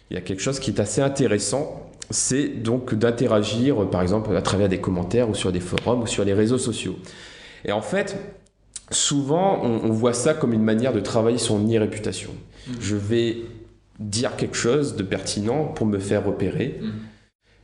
il 0.09 0.15
y 0.15 0.17
a 0.17 0.21
quelque 0.21 0.41
chose 0.41 0.59
qui 0.59 0.71
est 0.71 0.79
assez 0.79 1.01
intéressant 1.01 1.86
c'est 2.09 2.47
donc 2.47 2.95
d'interagir, 2.95 3.89
par 3.89 4.01
exemple, 4.01 4.35
à 4.35 4.41
travers 4.41 4.69
des 4.69 4.79
commentaires 4.79 5.29
ou 5.29 5.35
sur 5.35 5.51
des 5.51 5.59
forums 5.59 6.03
ou 6.03 6.07
sur 6.07 6.23
les 6.23 6.33
réseaux 6.33 6.57
sociaux. 6.57 6.95
Et 7.65 7.71
en 7.71 7.81
fait, 7.81 8.17
souvent, 8.91 9.61
on, 9.63 9.89
voit 9.91 10.13
ça 10.13 10.33
comme 10.33 10.53
une 10.53 10.63
manière 10.63 10.93
de 10.93 10.99
travailler 10.99 11.37
son 11.37 11.59
e-réputation. 11.67 12.31
Mmh. 12.67 12.71
Je 12.79 12.95
vais 12.95 13.37
dire 13.99 14.35
quelque 14.35 14.55
chose 14.55 14.95
de 14.95 15.03
pertinent 15.03 15.65
pour 15.65 15.85
me 15.85 15.99
faire 15.99 16.25
repérer, 16.25 16.79
mmh. 16.79 16.87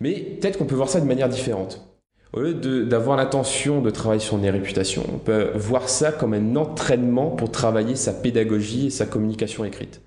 mais 0.01 0.13
peut-être 0.13 0.57
qu'on 0.57 0.65
peut 0.65 0.75
voir 0.75 0.89
ça 0.89 0.99
de 0.99 1.05
manière 1.05 1.29
différente. 1.29 1.87
Au 2.33 2.39
lieu 2.39 2.55
d'avoir 2.85 3.15
l'intention 3.15 3.81
de 3.81 3.91
travailler 3.91 4.19
sur 4.19 4.31
son 4.39 4.43
e-réputation, 4.43 5.05
on 5.13 5.19
peut 5.19 5.51
voir 5.53 5.87
ça 5.87 6.11
comme 6.11 6.33
un 6.33 6.55
entraînement 6.55 7.29
pour 7.29 7.51
travailler 7.51 7.95
sa 7.95 8.11
pédagogie 8.11 8.87
et 8.87 8.89
sa 8.89 9.05
communication 9.05 9.63
écrite. 9.63 10.01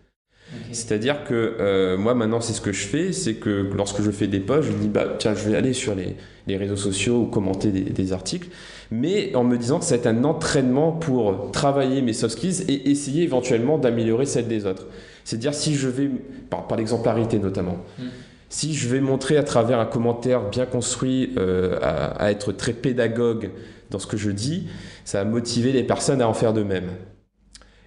C'est-à-dire 0.73 1.25
que 1.25 1.57
euh, 1.61 1.97
moi 1.97 2.15
maintenant 2.15 2.41
c'est 2.41 2.53
ce 2.53 2.61
que 2.61 2.73
je 2.73 2.87
fais, 2.87 3.13
c'est 3.13 3.35
que 3.35 3.71
lorsque 3.75 4.03
je 4.03 4.11
fais 4.11 4.27
des 4.27 4.41
posts, 4.41 4.69
je 4.69 4.73
me 4.73 4.79
dis 4.79 4.89
bah 4.89 5.15
tiens 5.19 5.35
je 5.35 5.49
vais 5.49 5.57
aller 5.57 5.73
sur 5.73 5.95
les, 5.95 6.17
les 6.47 6.57
réseaux 6.57 6.77
sociaux 6.77 7.23
ou 7.23 7.27
commenter 7.27 7.71
des, 7.71 7.83
des, 7.83 8.13
articles, 8.13 8.49
mais 8.91 9.35
en 9.35 9.45
me 9.45 9.57
disant 9.57 9.79
que 9.79 9.85
c'est 9.85 10.07
un 10.07 10.25
entraînement 10.25 10.93
pour 10.93 11.51
travailler 11.51 12.03
mes 12.03 12.13
soft 12.13 12.37
skills 12.37 12.65
et 12.69 12.91
essayer 12.91 13.23
éventuellement 13.23 13.79
d'améliorer 13.79 14.27
celles 14.27 14.49
des 14.49 14.67
autres. 14.67 14.87
C'est-à-dire 15.25 15.55
si 15.55 15.75
je 15.75 15.89
vais 15.89 16.11
par, 16.51 16.67
par 16.67 16.79
l'exemplarité 16.79 17.39
notamment. 17.39 17.79
Hmm. 17.99 18.09
Si 18.49 18.75
je 18.75 18.89
vais 18.89 19.01
montrer 19.01 19.37
à 19.37 19.43
travers 19.43 19.81
un 19.81 19.87
commentaire 19.87 20.49
bien 20.49 20.67
construit 20.67 21.33
euh, 21.37 21.79
à, 21.83 22.23
à 22.23 22.31
être 22.31 22.53
très 22.53 22.73
pédagogue 22.73 23.51
dans 23.91 23.99
ce 23.99 24.07
que 24.07 24.17
je 24.17 24.31
dis, 24.31 24.69
ça 25.05 25.25
va 25.25 25.31
motiver 25.31 25.73
les 25.73 25.83
personnes 25.83 26.21
à 26.21 26.29
en 26.29 26.35
faire 26.35 26.53
de 26.53 26.63
même. 26.63 26.91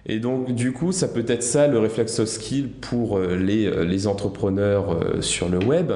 Et 0.06 0.18
donc, 0.18 0.52
du 0.52 0.72
coup, 0.72 0.92
ça 0.92 1.08
peut 1.08 1.24
être 1.28 1.42
ça 1.42 1.66
le 1.66 1.78
réflexe 1.78 2.14
soft 2.14 2.32
skill 2.32 2.70
pour 2.70 3.18
euh, 3.18 3.36
les, 3.36 3.66
euh, 3.66 3.84
les 3.84 4.06
entrepreneurs 4.06 4.92
euh, 4.92 5.20
sur 5.20 5.48
le 5.48 5.58
web, 5.58 5.92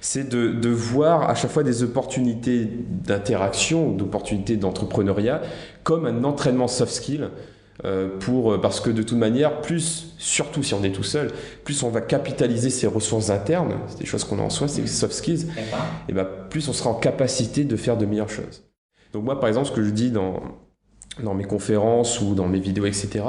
c'est 0.00 0.28
de, 0.28 0.48
de, 0.48 0.68
voir 0.68 1.30
à 1.30 1.34
chaque 1.34 1.50
fois 1.50 1.62
des 1.62 1.82
opportunités 1.82 2.68
d'interaction, 3.06 3.90
d'opportunités 3.90 4.56
d'entrepreneuriat 4.56 5.40
comme 5.84 6.06
un 6.06 6.24
entraînement 6.24 6.68
soft 6.68 6.92
skill 6.92 7.30
pour, 8.20 8.60
parce 8.60 8.80
que 8.80 8.88
de 8.88 9.02
toute 9.02 9.18
manière, 9.18 9.60
plus, 9.60 10.14
surtout 10.16 10.62
si 10.62 10.74
on 10.74 10.84
est 10.84 10.92
tout 10.92 11.02
seul, 11.02 11.32
plus 11.64 11.82
on 11.82 11.90
va 11.90 12.00
capitaliser 12.00 12.70
ses 12.70 12.86
ressources 12.86 13.30
internes, 13.30 13.74
c'est 13.88 13.98
des 13.98 14.06
choses 14.06 14.22
qu'on 14.24 14.38
a 14.38 14.42
en 14.42 14.48
soi, 14.48 14.68
c'est 14.68 14.80
des 14.80 14.86
soft 14.86 15.12
skills, 15.12 15.48
et 16.08 16.12
ben, 16.12 16.26
plus 16.50 16.68
on 16.68 16.72
sera 16.72 16.90
en 16.90 16.94
capacité 16.94 17.64
de 17.64 17.76
faire 17.76 17.96
de 17.96 18.06
meilleures 18.06 18.30
choses. 18.30 18.64
Donc 19.12 19.24
moi, 19.24 19.40
par 19.40 19.48
exemple, 19.48 19.66
ce 19.66 19.72
que 19.72 19.82
je 19.82 19.90
dis 19.90 20.12
dans, 20.12 20.40
dans 21.22 21.34
mes 21.34 21.44
conférences 21.44 22.20
ou 22.20 22.34
dans 22.34 22.48
mes 22.48 22.58
vidéos, 22.58 22.86
etc., 22.86 23.24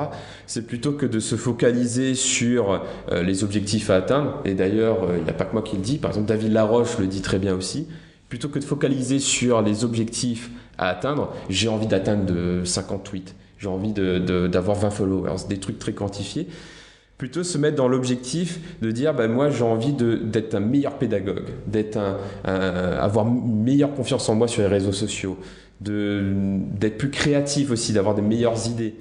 c'est 0.48 0.66
plutôt 0.66 0.94
que 0.94 1.06
de 1.06 1.20
se 1.20 1.36
focaliser 1.36 2.16
sur 2.16 2.82
euh, 3.12 3.24
les 3.24 3.44
objectifs 3.44 3.90
à 3.90 3.96
atteindre, 3.96 4.42
et 4.46 4.54
d'ailleurs, 4.54 5.04
euh, 5.04 5.18
il 5.18 5.24
n'y 5.24 5.30
a 5.30 5.34
pas 5.34 5.46
que 5.46 5.54
moi 5.54 5.62
qui 5.62 5.76
le 5.76 5.82
dis, 5.82 5.98
par 5.98 6.12
exemple, 6.12 6.28
David 6.28 6.52
Laroche 6.52 6.98
le 6.98 7.08
dit 7.08 7.22
très 7.22 7.40
bien 7.40 7.56
aussi, 7.56 7.88
plutôt 8.30 8.50
que 8.50 8.60
de 8.60 8.64
focaliser 8.64 9.20
sur 9.20 9.62
les 9.62 9.84
objectifs 9.84 10.50
à 10.78 10.90
atteindre, 10.90 11.32
j'ai 11.50 11.68
envie 11.68 11.88
d'atteindre 11.88 12.26
de 12.26 12.64
50 12.66 13.04
tweets, 13.04 13.36
j'ai 13.60 13.68
envie 13.68 13.94
d'avoir 13.94 14.78
20 14.78 14.90
followers, 14.90 15.48
des 15.48 15.60
trucs 15.60 15.80
très 15.80 15.94
quantifiés, 15.94 16.48
plutôt 17.18 17.44
se 17.44 17.58
mettre 17.58 17.78
dans 17.78 17.88
l'objectif 17.88 18.60
de 18.82 18.92
dire 18.92 19.14
ben 19.14 19.32
moi 19.32 19.50
j'ai 19.50 19.64
envie 19.64 19.94
d'être 19.94 20.54
un 20.54 20.60
meilleur 20.60 20.98
pédagogue, 20.98 21.46
d'être 21.66 21.98
un, 21.98 22.18
avoir 22.44 23.26
une 23.26 23.64
meilleure 23.64 23.94
confiance 23.94 24.28
en 24.28 24.36
moi 24.36 24.50
sur 24.50 24.64
les 24.64 24.68
réseaux 24.68 24.92
sociaux, 24.92 25.38
d'être 25.82 26.98
plus 26.98 27.10
créatif 27.10 27.72
aussi, 27.72 27.94
d'avoir 27.94 28.16
des 28.16 28.22
meilleures 28.22 28.68
idées. 28.68 28.96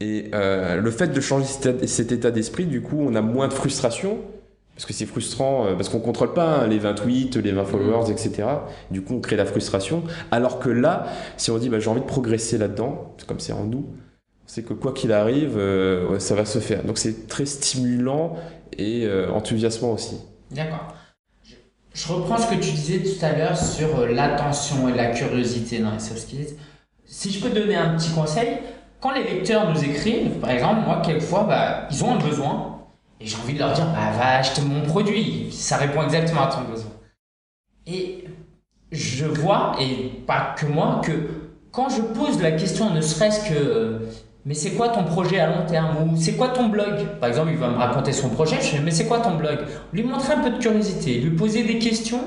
Et 0.00 0.30
euh, 0.34 0.80
le 0.80 0.90
fait 0.90 1.08
de 1.08 1.20
changer 1.20 1.46
cet 1.86 2.12
état 2.12 2.30
d'esprit, 2.30 2.66
du 2.66 2.80
coup, 2.80 2.98
on 3.00 3.14
a 3.14 3.20
moins 3.20 3.48
de 3.48 3.52
frustration, 3.52 4.18
parce 4.74 4.86
que 4.86 4.92
c'est 4.92 5.06
frustrant, 5.06 5.66
euh, 5.66 5.74
parce 5.74 5.88
qu'on 5.88 5.98
contrôle 5.98 6.34
pas 6.34 6.60
hein, 6.60 6.66
les 6.68 6.78
28, 6.78 7.36
les 7.36 7.52
20 7.52 7.64
followers, 7.64 8.10
etc. 8.12 8.46
Du 8.90 9.02
coup, 9.02 9.14
on 9.14 9.20
crée 9.20 9.36
la 9.36 9.46
frustration. 9.46 10.04
Alors 10.30 10.60
que 10.60 10.68
là, 10.68 11.06
si 11.36 11.50
on 11.50 11.58
dit 11.58 11.68
bah, 11.68 11.80
j'ai 11.80 11.90
envie 11.90 12.00
de 12.00 12.06
progresser 12.06 12.58
là-dedans, 12.58 13.16
comme 13.26 13.40
c'est 13.40 13.52
en 13.52 13.64
nous, 13.64 13.86
c'est 14.46 14.62
que 14.62 14.72
quoi 14.72 14.92
qu'il 14.92 15.12
arrive, 15.12 15.58
euh, 15.58 16.18
ça 16.20 16.36
va 16.36 16.44
se 16.44 16.60
faire. 16.60 16.84
Donc 16.84 16.96
c'est 16.96 17.26
très 17.26 17.44
stimulant 17.44 18.36
et 18.78 19.08
enthousiasmant 19.32 19.92
aussi. 19.92 20.20
D'accord. 20.52 20.94
Je 21.98 22.12
reprends 22.12 22.38
ce 22.38 22.46
que 22.46 22.54
tu 22.54 22.70
disais 22.70 23.00
tout 23.00 23.24
à 23.24 23.32
l'heure 23.32 23.58
sur 23.58 23.98
euh, 23.98 24.06
l'attention 24.06 24.88
et 24.88 24.94
la 24.94 25.06
curiosité 25.06 25.80
dans 25.80 25.90
les 25.90 25.98
soft 25.98 26.18
skills. 26.18 26.54
Si 27.04 27.32
je 27.32 27.42
peux 27.42 27.50
donner 27.50 27.74
un 27.74 27.96
petit 27.96 28.12
conseil, 28.12 28.58
quand 29.00 29.10
les 29.10 29.24
lecteurs 29.24 29.68
nous 29.72 29.82
écrivent, 29.82 30.38
par 30.38 30.50
exemple, 30.50 30.82
moi, 30.86 31.02
quelquefois, 31.04 31.42
bah, 31.42 31.88
ils 31.90 32.04
ont 32.04 32.14
un 32.14 32.18
besoin 32.18 32.78
et 33.20 33.26
j'ai 33.26 33.36
envie 33.36 33.54
de 33.54 33.58
leur 33.58 33.72
dire 33.72 33.86
bah, 33.86 34.12
va 34.16 34.36
acheter 34.38 34.62
mon 34.62 34.82
produit, 34.82 35.48
ça 35.50 35.76
répond 35.76 36.04
exactement 36.04 36.42
à 36.42 36.46
ton 36.46 36.70
besoin. 36.70 36.92
Et 37.88 38.26
je 38.92 39.24
vois, 39.24 39.74
et 39.80 40.22
pas 40.24 40.54
que 40.56 40.66
moi, 40.66 41.00
que 41.02 41.28
quand 41.72 41.88
je 41.88 42.00
pose 42.00 42.40
la 42.40 42.52
question, 42.52 42.90
ne 42.94 43.00
serait-ce 43.00 43.48
que 43.48 44.02
mais 44.44 44.54
c'est 44.54 44.72
quoi 44.72 44.88
ton 44.88 45.04
projet 45.04 45.40
à 45.40 45.48
long 45.48 45.66
terme 45.66 45.96
Ou 46.02 46.16
c'est 46.16 46.36
quoi 46.36 46.48
ton 46.48 46.68
blog? 46.68 47.06
Par 47.20 47.28
exemple, 47.28 47.50
il 47.50 47.58
va 47.58 47.68
me 47.68 47.76
raconter 47.76 48.12
son 48.12 48.30
projet, 48.30 48.56
je 48.60 48.66
fais, 48.66 48.80
mais 48.80 48.90
c'est 48.90 49.06
quoi 49.06 49.18
ton 49.18 49.36
blog? 49.36 49.58
Lui 49.92 50.02
montrer 50.02 50.34
un 50.34 50.40
peu 50.40 50.50
de 50.50 50.58
curiosité, 50.58 51.18
lui 51.18 51.36
poser 51.36 51.64
des 51.64 51.78
questions, 51.78 52.22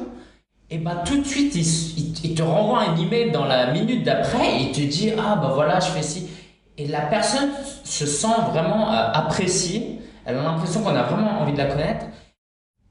et 0.73 0.77
bah 0.77 1.03
tout 1.05 1.19
de 1.19 1.27
suite, 1.27 1.53
il, 2.23 2.33
te 2.33 2.41
renvoie 2.41 2.83
un 2.83 2.95
email 2.95 3.31
dans 3.31 3.43
la 3.43 3.73
minute 3.73 4.03
d'après 4.03 4.55
et 4.55 4.61
il 4.61 4.71
te 4.71 4.79
dit, 4.79 5.11
ah 5.17 5.35
bah 5.35 5.51
voilà, 5.53 5.81
je 5.81 5.87
fais 5.87 6.01
ci. 6.01 6.29
Et 6.77 6.87
la 6.87 7.01
personne 7.01 7.49
se 7.83 8.05
sent 8.05 8.27
vraiment 8.51 8.89
euh, 8.89 9.11
appréciée, 9.13 9.99
elle 10.23 10.37
a 10.37 10.43
l'impression 10.43 10.81
qu'on 10.81 10.95
a 10.95 11.03
vraiment 11.03 11.41
envie 11.41 11.51
de 11.51 11.57
la 11.57 11.65
connaître. 11.65 12.05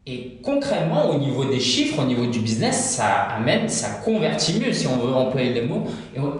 Et 0.06 0.40
concrètement, 0.42 1.10
au 1.10 1.18
niveau 1.18 1.44
des 1.44 1.60
chiffres, 1.60 2.02
au 2.02 2.06
niveau 2.06 2.26
du 2.26 2.40
business, 2.40 2.96
ça 2.96 3.06
amène, 3.36 3.68
ça 3.68 4.00
convertit 4.02 4.58
mieux 4.58 4.72
si 4.72 4.86
on 4.86 4.96
veut 4.96 5.12
employer 5.12 5.52
les 5.52 5.62
mots. 5.62 5.84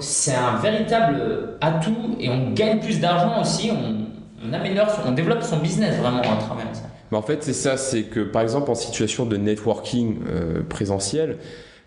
C'est 0.01 0.35
un 0.35 0.57
véritable 0.57 1.57
atout 1.61 2.17
et 2.19 2.31
on 2.31 2.53
gagne 2.53 2.81
plus 2.81 3.01
d'argent 3.01 3.41
aussi. 3.41 3.71
On, 3.71 4.53
améliore, 4.53 4.89
on 5.07 5.13
développe 5.13 5.43
son 5.43 5.59
business 5.59 5.97
vraiment 5.99 6.21
à 6.21 6.37
travers 6.37 6.69
ça. 6.73 6.85
Mais 7.13 7.19
en 7.19 7.23
fait, 7.23 7.43
c'est 7.43 7.53
ça, 7.53 7.77
c'est 7.77 8.05
que 8.05 8.21
par 8.21 8.41
exemple 8.41 8.71
en 8.71 8.75
situation 8.75 9.27
de 9.27 9.37
networking 9.37 10.21
euh, 10.29 10.63
présentiel, 10.67 11.37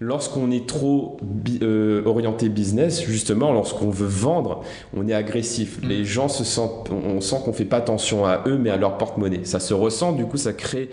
lorsqu'on 0.03 0.51
est 0.51 0.67
trop 0.67 1.17
euh, 1.61 2.03
orienté 2.05 2.49
business, 2.49 3.03
justement, 3.03 3.51
lorsqu'on 3.51 3.89
veut 3.89 4.07
vendre, 4.07 4.61
on 4.95 5.07
est 5.07 5.13
agressif. 5.13 5.79
Mm. 5.81 5.87
Les 5.87 6.05
gens 6.05 6.27
se 6.27 6.43
sentent, 6.43 6.89
on 6.91 7.21
sent 7.21 7.37
qu'on 7.45 7.53
fait 7.53 7.65
pas 7.65 7.77
attention 7.77 8.25
à 8.25 8.43
eux, 8.47 8.57
mais 8.57 8.69
à 8.69 8.77
leur 8.77 8.97
porte-monnaie. 8.97 9.45
Ça 9.45 9.59
se 9.59 9.73
ressent, 9.73 10.11
du 10.11 10.25
coup, 10.25 10.37
ça 10.37 10.53
crée 10.53 10.89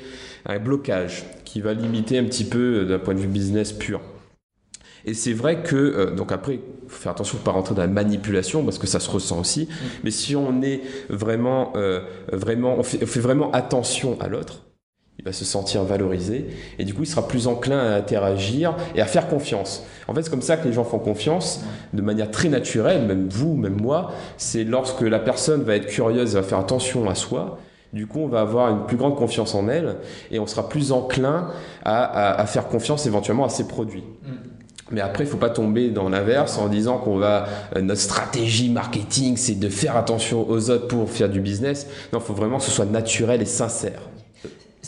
un 0.47 0.59
blocage 0.59 1.25
qui 1.45 1.61
va 1.61 1.75
limiter 1.75 2.19
un 2.19 2.25
petit 2.25 2.45
peu 2.45 2.81
euh, 2.81 2.85
d'un 2.85 2.99
point 2.99 3.15
de 3.15 3.21
vue 3.21 3.29
business 3.29 3.73
pur. 3.73 4.01
Et 5.05 5.15
c'est 5.15 5.33
vrai 5.33 5.63
que, 5.63 5.77
euh, 5.77 6.11
donc 6.15 6.33
après, 6.33 6.55
il 6.55 6.61
faut 6.89 7.03
faire 7.03 7.13
attention 7.13 7.37
de 7.37 7.43
ne 7.43 7.45
pas 7.45 7.53
rentrer 7.53 7.75
dans 7.75 7.83
la 7.83 7.89
manipulation 7.89 8.65
parce 8.65 8.79
que 8.79 8.87
ça 8.87 9.01
se 9.01 9.11
ressent 9.11 9.41
aussi. 9.41 9.63
Mm. 9.63 9.87
Mais 10.05 10.11
si 10.11 10.37
on 10.37 10.63
est 10.63 10.83
vraiment, 11.09 11.73
euh, 11.77 12.01
vraiment, 12.33 12.77
on 12.79 12.83
fait, 12.83 13.21
vraiment 13.21 13.51
attention 13.53 14.17
à 14.21 14.29
l'autre, 14.29 14.63
il 15.21 15.25
va 15.25 15.33
se 15.33 15.45
sentir 15.45 15.85
valorisé 15.85 16.47
et 16.79 16.85
du 16.85 16.95
coup 16.95 17.03
il 17.03 17.07
sera 17.07 17.29
plus 17.29 17.47
enclin 17.47 17.79
à 17.79 17.95
interagir 17.97 18.75
et 18.95 19.03
à 19.03 19.07
faire 19.07 19.29
confiance. 19.29 19.85
En 20.09 20.15
fait, 20.15 20.23
c'est 20.23 20.31
comme 20.31 20.41
ça 20.41 20.57
que 20.57 20.67
les 20.67 20.73
gens 20.73 20.83
font 20.83 20.99
confiance 20.99 21.61
de 21.93 22.01
manière 22.01 22.31
très 22.31 22.49
naturelle, 22.49 23.05
même 23.05 23.29
vous, 23.29 23.55
même 23.55 23.79
moi. 23.79 24.13
C'est 24.39 24.65
lorsque 24.65 25.03
la 25.03 25.19
personne 25.19 25.63
va 25.63 25.77
être 25.77 25.89
curieuse 25.89 26.33
et 26.33 26.41
va 26.41 26.43
faire 26.43 26.59
attention 26.59 27.09
à 27.09 27.15
soi 27.15 27.59
du 27.93 28.07
coup, 28.07 28.21
on 28.21 28.29
va 28.29 28.41
avoir 28.41 28.71
une 28.71 28.87
plus 28.87 28.97
grande 28.97 29.17
confiance 29.17 29.55
en 29.55 29.69
elle 29.69 29.97
et 30.31 30.39
on 30.39 30.47
sera 30.47 30.69
plus 30.69 30.93
enclin 30.93 31.49
à, 31.85 32.45
faire 32.47 32.69
confiance 32.69 33.07
éventuellement 33.07 33.45
à 33.45 33.49
ses 33.49 33.67
produits. 33.67 34.05
Mm. 34.23 34.33
Mais 34.93 35.01
après, 35.01 35.25
il 35.25 35.27
faut 35.27 35.37
pas 35.37 35.51
tomber 35.51 35.91
dans 35.91 36.09
l'inverse 36.09 36.59
en 36.59 36.69
disant 36.69 36.99
qu'on 36.99 37.17
va 37.17 37.47
euh, 37.77 37.81
notre 37.81 38.01
stratégie 38.01 38.71
marketing, 38.71 39.37
c'est 39.37 39.55
de 39.55 39.69
faire 39.69 39.97
attention 39.97 40.49
aux 40.49 40.71
autres 40.71 40.89
pour 40.89 41.09
faire 41.09 41.29
du 41.29 41.41
business. 41.41 41.87
Non, 42.13 42.19
il 42.19 42.25
faut 42.25 42.35
vraiment 42.35 42.59
que 42.59 42.65
ce 42.65 42.73
soit 42.73 42.87
naturel 42.87 43.41
et 43.41 43.47
sincère. 43.47 44.10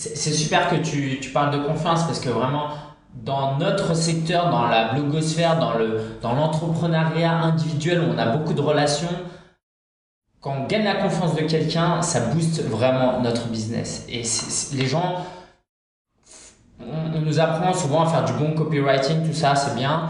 C'est 0.03 0.33
super 0.33 0.69
que 0.69 0.77
tu, 0.77 1.21
tu, 1.21 1.31
parles 1.31 1.53
de 1.53 1.65
confiance 1.65 2.05
parce 2.05 2.19
que 2.19 2.29
vraiment, 2.29 2.69
dans 3.15 3.57
notre 3.59 3.95
secteur, 3.95 4.51
dans 4.51 4.67
la 4.67 4.95
blogosphère, 4.95 5.59
dans 5.59 5.79
le 5.79 6.01
dans 6.21 6.35
l'entrepreneuriat 6.35 7.33
individuel, 7.33 8.01
où 8.01 8.13
on 8.13 8.19
a 8.19 8.27
beaucoup 8.27 8.53
de 8.53 8.61
relations 8.61 9.09
quand 10.43 10.57
on 10.59 10.67
gagne 10.67 10.83
la 10.83 10.97
confiance 10.97 11.37
de 11.37 11.43
quelqu'un, 11.43 12.03
ça 12.03 12.21
booste 12.21 12.65
vraiment 12.65 13.21
notre 13.21 13.47
business. 13.47 14.05
Et 14.09 14.25
les 14.77 14.87
gens, 14.87 15.25
on, 16.81 17.21
nous 17.21 17.39
apprend 17.39 17.73
souvent 17.73 18.03
à 18.03 18.07
faire 18.09 18.25
du 18.25 18.33
bon 18.33 18.53
copywriting, 18.53 19.25
tout 19.25 19.33
ça, 19.33 19.55
c'est 19.55 19.77
bien. 19.77 20.09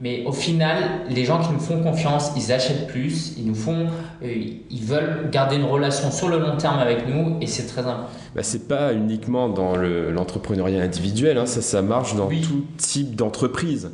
Mais 0.00 0.24
au 0.26 0.32
final, 0.32 1.02
les 1.08 1.24
gens 1.24 1.40
qui 1.40 1.52
nous 1.52 1.60
font 1.60 1.80
confiance, 1.80 2.32
ils 2.36 2.52
achètent 2.52 2.88
plus, 2.88 3.34
ils 3.38 3.46
nous 3.46 3.54
font, 3.54 3.86
euh, 4.24 4.34
ils 4.68 4.84
veulent 4.84 5.30
garder 5.30 5.54
une 5.54 5.64
relation 5.64 6.10
sur 6.10 6.28
le 6.28 6.38
long 6.38 6.56
terme 6.56 6.80
avec 6.80 7.08
nous, 7.08 7.36
et 7.40 7.46
c'est 7.46 7.66
très 7.66 7.82
important. 7.82 8.10
Bah, 8.34 8.42
c'est 8.42 8.66
pas 8.66 8.92
uniquement 8.92 9.48
dans 9.48 9.76
l'entrepreneuriat 9.76 10.82
individuel, 10.82 11.38
hein, 11.38 11.46
ça, 11.46 11.62
ça 11.62 11.80
marche 11.80 12.16
dans 12.16 12.28
tout 12.28 12.64
type 12.76 13.14
d'entreprise. 13.14 13.92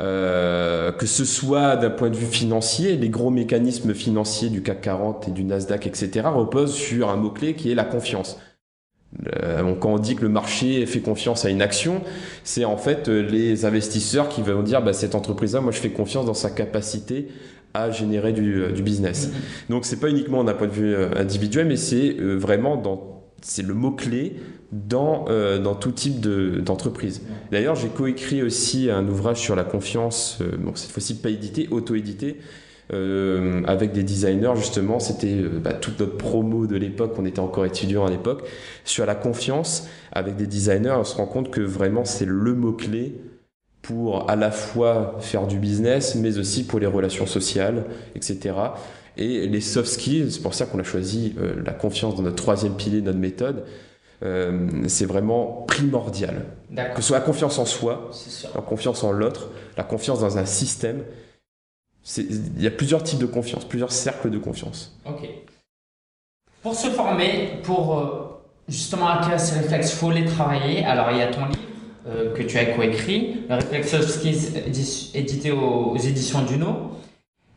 Euh, 0.00 0.90
que 0.90 1.06
ce 1.06 1.24
soit 1.24 1.76
d'un 1.76 1.90
point 1.90 2.10
de 2.10 2.16
vue 2.16 2.26
financier, 2.26 2.96
les 2.96 3.10
gros 3.10 3.30
mécanismes 3.30 3.94
financiers 3.94 4.48
du 4.48 4.60
CAC 4.60 4.80
40 4.80 5.28
et 5.28 5.30
du 5.30 5.44
Nasdaq, 5.44 5.86
etc., 5.86 6.26
reposent 6.34 6.74
sur 6.74 7.10
un 7.10 7.16
mot-clé 7.16 7.54
qui 7.54 7.70
est 7.70 7.76
la 7.76 7.84
confiance. 7.84 8.38
Quand 9.80 9.94
on 9.94 9.98
dit 9.98 10.16
que 10.16 10.22
le 10.22 10.28
marché 10.28 10.84
fait 10.86 11.00
confiance 11.00 11.44
à 11.44 11.50
une 11.50 11.62
action, 11.62 12.02
c'est 12.42 12.64
en 12.64 12.76
fait 12.76 13.08
euh, 13.08 13.20
les 13.20 13.64
investisseurs 13.64 14.28
qui 14.28 14.42
vont 14.42 14.62
dire 14.62 14.82
bah, 14.82 14.92
cette 14.92 15.14
entreprise-là, 15.14 15.60
moi 15.60 15.72
je 15.72 15.78
fais 15.78 15.90
confiance 15.90 16.26
dans 16.26 16.34
sa 16.34 16.50
capacité 16.50 17.28
à 17.74 17.90
générer 17.90 18.32
du, 18.32 18.62
euh, 18.62 18.70
business. 18.70 19.28
Mm-hmm. 19.28 19.70
Donc 19.70 19.84
c'est 19.84 20.00
pas 20.00 20.08
uniquement 20.08 20.44
d'un 20.44 20.54
point 20.54 20.66
de 20.66 20.72
vue 20.72 20.96
individuel, 21.16 21.66
mais 21.66 21.76
c'est 21.76 22.12
vraiment 22.18 22.76
dans 22.76 23.14
c'est 23.44 23.62
le 23.62 23.74
mot 23.74 23.90
clé 23.90 24.36
dans, 24.72 25.26
euh, 25.28 25.58
dans 25.58 25.74
tout 25.74 25.92
type 25.92 26.20
d'entreprise. 26.20 27.22
D'ailleurs, 27.52 27.74
j'ai 27.74 27.88
coécrit 27.88 28.42
aussi 28.42 28.90
un 28.90 29.06
ouvrage 29.06 29.36
sur 29.36 29.54
la 29.54 29.64
confiance, 29.64 30.38
euh, 30.40 30.56
bon, 30.58 30.72
cette 30.74 30.90
fois-ci 30.90 31.16
pas 31.16 31.28
édité, 31.28 31.68
auto-édité, 31.70 32.38
euh, 32.92 33.62
avec 33.66 33.92
des 33.92 34.02
designers 34.02 34.54
justement. 34.56 35.00
C'était 35.00 35.36
bah, 35.36 35.72
toute 35.72 36.00
notre 36.00 36.16
promo 36.16 36.66
de 36.66 36.76
l'époque, 36.76 37.14
on 37.18 37.24
était 37.24 37.40
encore 37.40 37.64
étudiants 37.64 38.06
à 38.06 38.10
l'époque, 38.10 38.44
sur 38.84 39.06
la 39.06 39.14
confiance 39.14 39.88
avec 40.12 40.36
des 40.36 40.46
designers. 40.46 40.96
On 40.98 41.04
se 41.04 41.16
rend 41.16 41.26
compte 41.26 41.50
que 41.50 41.60
vraiment 41.60 42.04
c'est 42.04 42.26
le 42.26 42.54
mot-clé 42.54 43.20
pour 43.82 44.30
à 44.30 44.36
la 44.36 44.50
fois 44.50 45.16
faire 45.20 45.46
du 45.46 45.58
business, 45.58 46.14
mais 46.14 46.38
aussi 46.38 46.66
pour 46.66 46.80
les 46.80 46.86
relations 46.86 47.26
sociales, 47.26 47.84
etc. 48.14 48.54
Et 49.16 49.46
les 49.46 49.60
soft 49.60 49.88
skills, 49.88 50.32
c'est 50.32 50.42
pour 50.42 50.54
ça 50.54 50.66
qu'on 50.66 50.78
a 50.78 50.82
choisi 50.82 51.34
la 51.64 51.72
confiance 51.72 52.16
dans 52.16 52.22
notre 52.22 52.42
troisième 52.42 52.74
pilier 52.74 53.00
de 53.00 53.06
notre 53.06 53.18
méthode, 53.18 53.64
euh, 54.24 54.68
c'est 54.86 55.04
vraiment 55.04 55.64
primordial. 55.66 56.46
Que 56.74 56.96
ce 56.96 57.08
soit 57.08 57.18
la 57.18 57.24
confiance 57.24 57.58
en 57.58 57.66
soi, 57.66 58.10
la 58.54 58.60
confiance 58.62 59.04
en 59.04 59.12
l'autre, 59.12 59.50
la 59.76 59.84
confiance 59.84 60.20
dans 60.20 60.38
un 60.38 60.46
système. 60.46 61.02
Il 62.16 62.62
y 62.62 62.66
a 62.66 62.70
plusieurs 62.70 63.02
types 63.02 63.18
de 63.18 63.26
confiance, 63.26 63.64
plusieurs 63.64 63.92
cercles 63.92 64.30
de 64.30 64.38
confiance. 64.38 64.94
Ok. 65.06 65.28
Pour 66.62 66.74
se 66.74 66.88
former, 66.88 67.60
pour 67.62 67.98
euh, 67.98 68.42
justement 68.68 69.08
acquérir 69.08 69.40
ces 69.40 69.58
réflexes, 69.58 69.92
il 69.92 69.96
faut 69.96 70.10
les 70.10 70.24
travailler. 70.24 70.84
Alors 70.84 71.10
il 71.10 71.18
y 71.18 71.22
a 71.22 71.28
ton 71.28 71.46
livre 71.46 71.58
euh, 72.06 72.34
que 72.34 72.42
tu 72.42 72.58
as 72.58 72.66
coécrit, 72.66 73.44
le 73.48 73.54
réflexe 73.54 73.94
édité 75.14 75.50
aux, 75.50 75.96
éditions 75.96 76.42
Duno. 76.42 76.90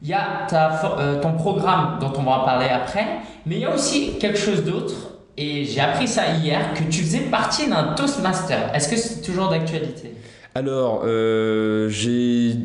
il 0.02 0.08
y 0.08 0.14
a 0.14 0.48
euh, 0.54 1.22
ton 1.22 1.34
programme 1.34 2.00
dont 2.00 2.14
on 2.18 2.24
va 2.24 2.44
parler 2.46 2.68
après, 2.68 3.06
mais 3.46 3.56
il 3.56 3.62
y 3.62 3.66
a 3.66 3.74
aussi 3.74 4.18
quelque 4.20 4.38
chose 4.38 4.64
d'autre. 4.64 4.96
Et 5.36 5.66
j'ai 5.66 5.82
appris 5.82 6.08
ça 6.08 6.34
hier, 6.36 6.74
que 6.74 6.84
tu 6.90 7.04
faisais 7.04 7.20
partie 7.20 7.70
d'un 7.70 7.94
Toastmaster. 7.94 8.74
Est-ce 8.74 8.90
que 8.90 8.96
c'est 8.96 9.22
toujours 9.22 9.50
d'actualité? 9.50 10.16
Alors, 10.58 11.04
euh, 11.06 11.88
j'étais 11.88 12.58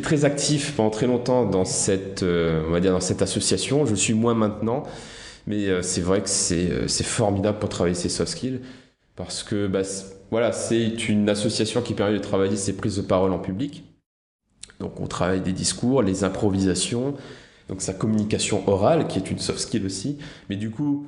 très 0.00 0.24
actif 0.24 0.74
pendant 0.74 0.88
très 0.88 1.06
longtemps 1.06 1.44
dans 1.44 1.66
cette, 1.66 2.22
euh, 2.22 3.02
association. 3.20 3.84
Je 3.84 3.94
suis 3.94 4.14
moins 4.14 4.32
maintenant, 4.32 4.84
mais 5.46 5.68
euh, 5.68 5.82
c'est 5.82 6.00
vrai 6.00 6.22
que 6.22 6.30
c'est 6.30 7.04
formidable 7.04 7.58
pour 7.58 7.68
travailler 7.68 7.94
ses 7.94 8.08
soft 8.08 8.32
skills 8.32 8.60
parce 9.16 9.42
que 9.42 9.66
bah, 9.66 9.82
voilà, 10.30 10.50
c'est 10.52 11.10
une 11.10 11.28
association 11.28 11.82
qui 11.82 11.92
permet 11.92 12.14
de 12.14 12.22
travailler 12.22 12.56
ses 12.56 12.74
prises 12.74 12.96
de 12.96 13.02
parole 13.02 13.32
en 13.32 13.38
public. 13.38 13.84
Donc, 14.80 14.98
on 14.98 15.06
travaille 15.06 15.42
des 15.42 15.52
discours, 15.52 16.00
les 16.00 16.24
improvisations, 16.24 17.16
donc 17.68 17.82
sa 17.82 17.92
communication 17.92 18.66
orale 18.66 19.08
qui 19.08 19.18
est 19.18 19.30
une 19.30 19.40
soft 19.40 19.58
skill 19.58 19.84
aussi. 19.84 20.16
Mais 20.48 20.56
du 20.56 20.70
coup, 20.70 21.06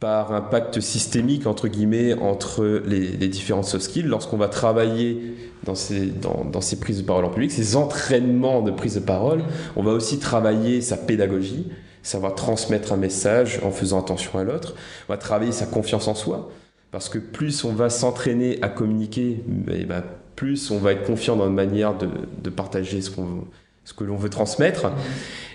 par 0.00 0.32
un 0.32 0.40
pacte 0.40 0.80
systémique 0.80 1.46
entre 1.46 1.68
guillemets 1.68 2.14
entre 2.14 2.82
les, 2.84 3.28
différents 3.28 3.62
soft 3.62 3.84
skills 3.84 4.02
lorsqu'on 4.02 4.36
va 4.36 4.48
travailler 4.48 5.34
dans 5.64 5.74
ces, 5.74 6.06
dans, 6.06 6.60
ces 6.60 6.78
prises 6.78 6.98
de 6.98 7.06
parole 7.06 7.24
en 7.24 7.30
public, 7.30 7.50
ces 7.50 7.76
entraînements 7.76 8.60
de 8.60 8.70
prise 8.70 8.96
de 8.96 9.00
parole, 9.00 9.44
on 9.76 9.82
va 9.82 9.92
aussi 9.92 10.18
travailler 10.18 10.82
sa 10.82 10.96
pédagogie, 10.96 11.68
savoir 12.02 12.34
transmettre 12.34 12.92
un 12.92 12.98
message 12.98 13.60
en 13.64 13.70
faisant 13.70 14.00
attention 14.00 14.38
à 14.38 14.44
l'autre, 14.44 14.74
on 15.08 15.12
va 15.12 15.16
travailler 15.16 15.52
sa 15.52 15.64
confiance 15.64 16.06
en 16.06 16.14
soi, 16.14 16.50
parce 16.90 17.08
que 17.08 17.18
plus 17.18 17.64
on 17.64 17.72
va 17.72 17.88
s'entraîner 17.88 18.58
à 18.62 18.68
communiquer, 18.68 19.42
eh 19.70 19.84
ben, 19.84 20.04
plus 20.36 20.70
on 20.70 20.78
va 20.78 20.92
être 20.92 21.04
confiant 21.04 21.36
dans 21.36 21.46
une 21.46 21.54
manière 21.54 21.96
de, 21.96 22.08
de 22.42 22.50
partager 22.50 23.00
ce 23.00 23.10
qu'on 23.10 23.44
ce 23.84 23.92
que 23.92 24.04
l'on 24.04 24.16
veut 24.16 24.30
transmettre. 24.30 24.86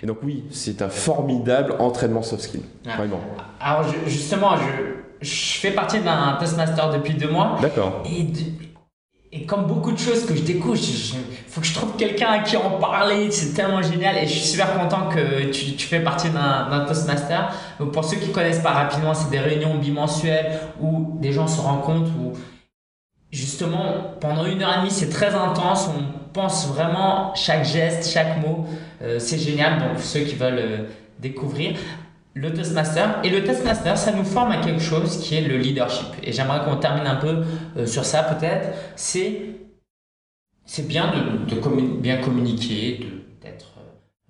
Et 0.02 0.06
donc 0.06 0.18
oui, 0.22 0.44
c'est 0.50 0.82
un 0.82 0.88
formidable 0.88 1.74
entraînement 1.78 2.22
soft 2.22 2.42
skill, 2.42 2.62
ah. 2.86 2.96
vraiment. 2.96 3.20
Alors 3.60 3.84
justement, 4.06 4.56
je, 4.56 5.26
je, 5.26 5.58
fais 5.58 5.72
partie 5.72 6.00
d'un 6.00 6.36
Toastmaster 6.38 6.90
depuis 6.90 7.14
deux 7.14 7.30
mois. 7.30 7.58
D'accord. 7.60 8.02
Et, 8.06 8.26
et 9.32 9.46
comme 9.46 9.66
beaucoup 9.66 9.92
de 9.92 9.98
choses 9.98 10.24
que 10.26 10.34
je 10.34 10.42
découvre, 10.42 10.76
il 10.76 11.48
faut 11.48 11.60
que 11.60 11.66
je 11.66 11.74
trouve 11.74 11.96
quelqu'un 11.96 12.28
à 12.28 12.38
qui 12.40 12.56
en 12.56 12.78
parler, 12.78 13.30
c'est 13.30 13.52
tellement 13.52 13.82
génial 13.82 14.16
et 14.16 14.26
je 14.26 14.32
suis 14.32 14.40
super 14.40 14.78
content 14.78 15.08
que 15.08 15.50
tu, 15.50 15.74
tu 15.76 15.86
fais 15.86 16.00
partie 16.00 16.30
d'un 16.30 16.84
Toastmaster. 16.86 17.52
Donc 17.78 17.92
pour 17.92 18.04
ceux 18.04 18.16
qui 18.16 18.30
connaissent 18.32 18.62
pas 18.62 18.72
rapidement, 18.72 19.14
c'est 19.14 19.30
des 19.30 19.40
réunions 19.40 19.76
bimensuelles 19.76 20.60
où 20.80 21.18
des 21.20 21.32
gens 21.32 21.46
se 21.46 21.60
rencontrent, 21.60 22.10
où 22.18 22.32
justement 23.30 24.14
pendant 24.20 24.44
une 24.44 24.62
heure 24.62 24.74
et 24.74 24.78
demie 24.80 24.90
c'est 24.90 25.10
très 25.10 25.34
intense, 25.34 25.88
on 25.88 26.20
pense 26.32 26.68
vraiment 26.68 27.34
chaque 27.34 27.64
geste, 27.64 28.08
chaque 28.10 28.40
mot. 28.44 28.66
Euh, 29.02 29.18
c'est 29.18 29.38
génial, 29.38 29.78
donc 29.78 29.98
ceux 29.98 30.20
qui 30.20 30.34
veulent 30.34 30.58
euh, 30.58 30.78
découvrir 31.18 31.76
le 32.34 32.52
Toastmaster. 32.52 33.18
Et 33.24 33.30
le 33.30 33.44
Toastmaster, 33.44 33.96
ça 33.96 34.12
nous 34.12 34.24
forme 34.24 34.52
à 34.52 34.58
quelque 34.58 34.80
chose 34.80 35.18
qui 35.18 35.36
est 35.36 35.42
le 35.42 35.56
leadership. 35.56 36.08
Et 36.22 36.32
j'aimerais 36.32 36.64
qu'on 36.64 36.76
termine 36.76 37.06
un 37.06 37.16
peu 37.16 37.44
euh, 37.76 37.86
sur 37.86 38.04
ça 38.04 38.22
peut-être. 38.22 38.76
C'est, 38.96 39.56
bien 40.82 41.12
de, 41.12 42.00
bien 42.00 42.18
communiquer, 42.18 43.06
d'être, 43.42 43.72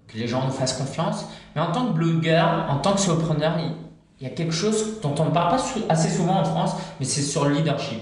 que 0.08 0.16
les 0.16 0.26
gens 0.26 0.44
nous 0.44 0.52
fassent 0.52 0.78
confiance. 0.78 1.26
Mais 1.54 1.60
en 1.60 1.72
tant 1.72 1.86
que 1.86 1.92
blogueur, 1.92 2.66
en 2.70 2.78
tant 2.78 2.94
que 2.94 3.00
solopreneur, 3.00 3.52
il, 3.58 3.72
il 4.20 4.28
y 4.28 4.30
a 4.30 4.34
quelque 4.34 4.54
chose 4.54 5.00
dont 5.00 5.14
on 5.18 5.26
ne 5.26 5.30
parle 5.30 5.56
pas 5.56 5.64
assez 5.88 6.08
souvent 6.10 6.40
en 6.40 6.44
France, 6.44 6.72
mais 6.98 7.06
c'est 7.06 7.22
sur 7.22 7.46
le 7.46 7.54
leadership 7.54 8.00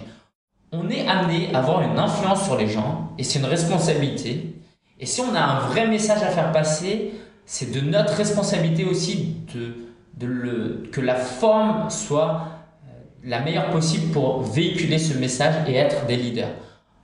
on 0.73 0.89
est 0.91 1.07
amené 1.07 1.55
à 1.55 1.59
avoir 1.59 1.83
une 1.83 1.99
influence 1.99 2.45
sur 2.45 2.57
les 2.57 2.69
gens 2.69 3.13
et 3.19 3.23
c'est 3.23 3.39
une 3.39 3.47
responsabilité. 3.47 4.55
Et 5.01 5.07
si 5.07 5.21
on 5.21 5.35
a 5.35 5.41
un 5.41 5.61
vrai 5.69 5.87
message 5.87 6.23
à 6.23 6.29
faire 6.29 6.53
passer, 6.53 7.13
c'est 7.47 7.73
de 7.73 7.81
notre 7.81 8.15
responsabilité 8.15 8.85
aussi 8.85 9.37
de, 9.55 10.27
le, 10.27 10.83
que 10.93 11.01
la 11.01 11.15
forme 11.15 11.89
soit 11.89 12.49
euh, 12.87 12.93
la 13.25 13.41
meilleure 13.41 13.71
possible 13.71 14.13
pour 14.13 14.43
véhiculer 14.43 14.99
ce 14.99 15.17
message 15.17 15.55
et 15.69 15.75
être 15.75 16.07
des 16.07 16.17
leaders. 16.17 16.51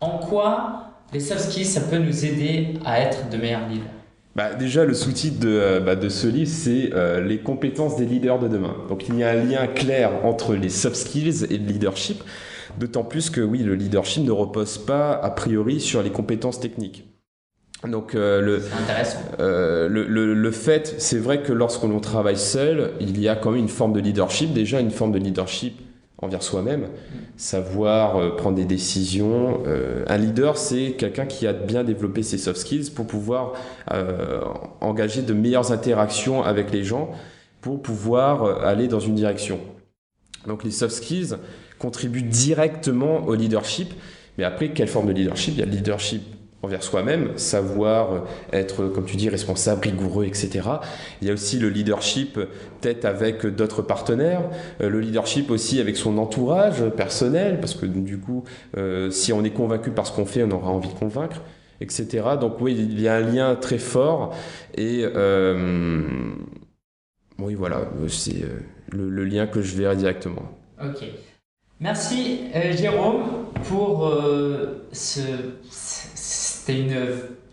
En 0.00 0.18
quoi 0.18 0.90
les 1.12 1.20
soft 1.20 1.40
skills, 1.40 1.64
ça 1.64 1.80
peut 1.80 1.98
nous 1.98 2.24
aider 2.24 2.74
à 2.84 3.00
être 3.00 3.30
de 3.30 3.36
meilleurs 3.36 3.68
leaders? 3.68 3.86
Bah, 4.34 4.52
déjà, 4.52 4.84
le 4.84 4.94
sous-titre 4.94 5.38
de, 5.38 5.48
euh, 5.48 5.80
bah, 5.80 5.94
de, 5.94 6.08
ce 6.08 6.26
livre, 6.26 6.50
c'est 6.50 6.90
euh, 6.92 7.20
Les 7.20 7.38
compétences 7.38 7.96
des 7.96 8.04
leaders 8.04 8.40
de 8.40 8.48
demain. 8.48 8.74
Donc 8.88 9.08
il 9.08 9.16
y 9.16 9.22
a 9.22 9.30
un 9.30 9.44
lien 9.44 9.66
clair 9.68 10.10
entre 10.24 10.54
les 10.54 10.68
soft 10.68 10.96
skills 10.96 11.44
et 11.50 11.56
le 11.56 11.66
leadership. 11.66 12.22
D'autant 12.78 13.04
plus 13.04 13.30
que 13.30 13.40
oui, 13.40 13.60
le 13.60 13.74
leadership 13.74 14.24
ne 14.24 14.32
repose 14.32 14.78
pas 14.78 15.12
a 15.12 15.30
priori 15.30 15.80
sur 15.80 16.02
les 16.02 16.10
compétences 16.10 16.60
techniques. 16.60 17.04
Donc 17.86 18.14
euh, 18.14 18.40
le, 18.40 18.62
euh, 19.40 19.88
le, 19.88 20.06
le, 20.06 20.34
le, 20.34 20.50
fait, 20.50 20.94
c'est 20.98 21.18
vrai 21.18 21.42
que 21.42 21.52
lorsqu'on 21.52 21.98
travaille 22.00 22.38
seul, 22.38 22.92
il 23.00 23.20
y 23.20 23.28
a 23.28 23.36
quand 23.36 23.50
même 23.50 23.60
une 23.60 23.68
forme 23.68 23.92
de 23.92 24.00
leadership, 24.00 24.52
déjà 24.52 24.80
une 24.80 24.90
forme 24.90 25.12
de 25.12 25.18
leadership 25.18 25.78
envers 26.22 26.42
soi-même, 26.42 26.88
savoir 27.36 28.16
euh, 28.16 28.30
prendre 28.36 28.56
des 28.56 28.64
décisions. 28.64 29.62
Un 30.06 30.16
leader, 30.16 30.56
c'est 30.56 30.92
quelqu'un 30.92 31.26
qui 31.26 31.46
a 31.46 31.52
bien 31.52 31.84
développé 31.84 32.22
ses 32.22 32.38
soft 32.38 32.58
skills 32.58 32.90
pour 32.90 33.06
pouvoir 33.06 33.52
engager 34.80 35.20
de 35.20 35.34
meilleures 35.34 35.70
interactions 35.70 36.42
avec 36.42 36.72
les 36.72 36.84
gens, 36.84 37.10
pour 37.60 37.82
pouvoir 37.82 38.64
aller 38.64 38.88
dans 38.88 39.00
une 39.00 39.14
direction. 39.14 39.60
Donc 40.46 40.64
les 40.64 40.70
soft 40.70 40.94
skills, 40.94 41.36
contribue 41.78 42.22
directement 42.22 43.24
au 43.26 43.34
leadership. 43.34 43.92
Mais 44.38 44.44
après, 44.44 44.70
quelle 44.70 44.88
forme 44.88 45.08
de 45.08 45.12
leadership? 45.12 45.54
Il 45.56 45.60
y 45.60 45.62
a 45.62 45.66
le 45.66 45.72
leadership 45.72 46.22
envers 46.64 46.82
soi-même, 46.82 47.36
savoir 47.36 48.24
être, 48.52 48.88
comme 48.88 49.04
tu 49.04 49.16
dis, 49.16 49.28
responsable, 49.28 49.82
rigoureux, 49.82 50.24
etc. 50.24 50.68
Il 51.20 51.28
y 51.28 51.30
a 51.30 51.34
aussi 51.34 51.58
le 51.58 51.68
leadership 51.68 52.38
peut-être 52.80 53.04
avec 53.04 53.46
d'autres 53.46 53.82
partenaires, 53.82 54.42
euh, 54.80 54.88
le 54.88 55.00
leadership 55.00 55.50
aussi 55.50 55.80
avec 55.80 55.96
son 55.96 56.18
entourage 56.18 56.88
personnel, 56.90 57.60
parce 57.60 57.74
que 57.74 57.86
du 57.86 58.18
coup, 58.18 58.44
euh, 58.76 59.10
si 59.10 59.32
on 59.32 59.44
est 59.44 59.50
convaincu 59.50 59.90
par 59.90 60.06
ce 60.06 60.12
qu'on 60.12 60.26
fait, 60.26 60.42
on 60.42 60.50
aura 60.50 60.70
envie 60.70 60.88
de 60.88 60.98
convaincre, 60.98 61.42
etc. 61.80 62.24
Donc 62.40 62.60
oui, 62.60 62.74
il 62.76 63.00
y 63.00 63.08
a 63.08 63.16
un 63.16 63.20
lien 63.20 63.54
très 63.56 63.78
fort 63.78 64.34
et 64.74 65.04
euh, 65.04 66.00
oui, 67.38 67.54
voilà, 67.54 67.82
c'est 68.08 68.42
le, 68.90 69.10
le 69.10 69.24
lien 69.24 69.46
que 69.46 69.60
je 69.60 69.76
verrai 69.76 69.96
directement. 69.96 70.42
Ok. 70.82 71.04
Merci 71.84 72.40
euh, 72.54 72.74
Jérôme 72.74 73.24
pour 73.68 74.06
euh, 74.06 74.86
ce. 74.90 75.20
C'était 75.70 76.80
une 76.80 76.96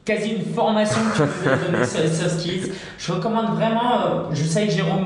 quasi 0.06 0.36
une 0.36 0.54
formation 0.54 1.02
que 1.14 1.24
tu 1.24 1.50
nous 1.50 1.72
donner 1.74 1.86
sur 1.86 2.00
les 2.00 2.08
soft 2.08 2.40
skills. 2.40 2.72
Je 2.98 3.12
recommande 3.12 3.54
vraiment. 3.58 4.00
Euh, 4.00 4.24
je 4.32 4.46
sais 4.46 4.68
que 4.68 4.72
Jérôme 4.72 5.06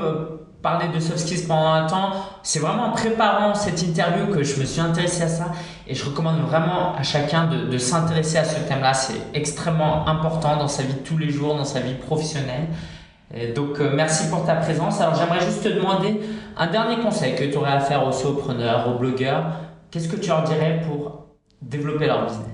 parlait 0.62 0.86
de 0.94 1.00
soft 1.00 1.18
skills 1.18 1.44
pendant 1.48 1.72
un 1.72 1.86
temps. 1.88 2.12
C'est 2.44 2.60
vraiment 2.60 2.84
en 2.84 2.92
préparant 2.92 3.52
cette 3.56 3.82
interview 3.82 4.32
que 4.32 4.44
je 4.44 4.60
me 4.60 4.64
suis 4.64 4.80
intéressé 4.80 5.24
à 5.24 5.28
ça 5.28 5.50
et 5.88 5.96
je 5.96 6.04
recommande 6.04 6.42
vraiment 6.42 6.94
à 6.94 7.02
chacun 7.02 7.48
de, 7.48 7.66
de 7.66 7.78
s'intéresser 7.78 8.38
à 8.38 8.44
ce 8.44 8.60
thème-là. 8.60 8.94
C'est 8.94 9.20
extrêmement 9.34 10.06
important 10.06 10.56
dans 10.56 10.68
sa 10.68 10.84
vie 10.84 10.94
de 10.94 11.00
tous 11.00 11.18
les 11.18 11.30
jours, 11.30 11.56
dans 11.56 11.64
sa 11.64 11.80
vie 11.80 11.94
professionnelle 11.94 12.68
donc, 13.54 13.80
euh, 13.80 13.90
merci 13.94 14.28
pour 14.30 14.44
ta 14.44 14.54
présence. 14.54 15.00
Alors, 15.00 15.14
j'aimerais 15.14 15.44
juste 15.44 15.62
te 15.62 15.68
demander 15.68 16.20
un 16.56 16.70
dernier 16.70 17.02
conseil 17.02 17.34
que 17.34 17.44
tu 17.44 17.56
aurais 17.56 17.72
à 17.72 17.80
faire 17.80 18.06
aux 18.06 18.12
solopreneurs, 18.12 18.88
aux 18.88 18.98
blogueurs. 18.98 19.46
Qu'est-ce 19.90 20.08
que 20.08 20.16
tu 20.16 20.28
leur 20.28 20.44
dirais 20.44 20.82
pour 20.86 21.26
développer 21.60 22.06
leur 22.06 22.26
business? 22.26 22.46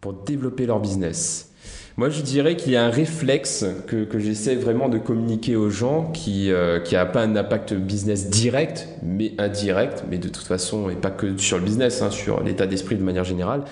Pour 0.00 0.12
développer 0.14 0.66
leur 0.66 0.80
business. 0.80 1.52
Moi, 1.98 2.10
je 2.10 2.20
dirais 2.20 2.56
qu'il 2.56 2.72
y 2.72 2.76
a 2.76 2.84
un 2.84 2.90
réflexe 2.90 3.64
que, 3.86 4.04
que 4.04 4.18
j'essaie 4.18 4.54
vraiment 4.54 4.88
de 4.88 4.98
communiquer 4.98 5.56
aux 5.56 5.70
gens 5.70 6.10
qui 6.12 6.50
n'a 6.50 7.00
a 7.00 7.06
pas 7.06 7.22
un 7.22 7.36
impact 7.36 7.72
business 7.74 8.28
direct, 8.28 8.86
mais 9.02 9.32
indirect, 9.38 10.04
mais 10.08 10.18
de 10.18 10.28
toute 10.28 10.46
façon, 10.46 10.90
et 10.90 10.94
pas 10.94 11.10
que 11.10 11.38
sur 11.38 11.58
le 11.58 11.64
business, 11.64 12.02
hein, 12.02 12.10
sur 12.10 12.42
l'état 12.42 12.66
d'esprit 12.66 12.96
de 12.96 13.02
manière 13.02 13.24
générale, 13.24 13.64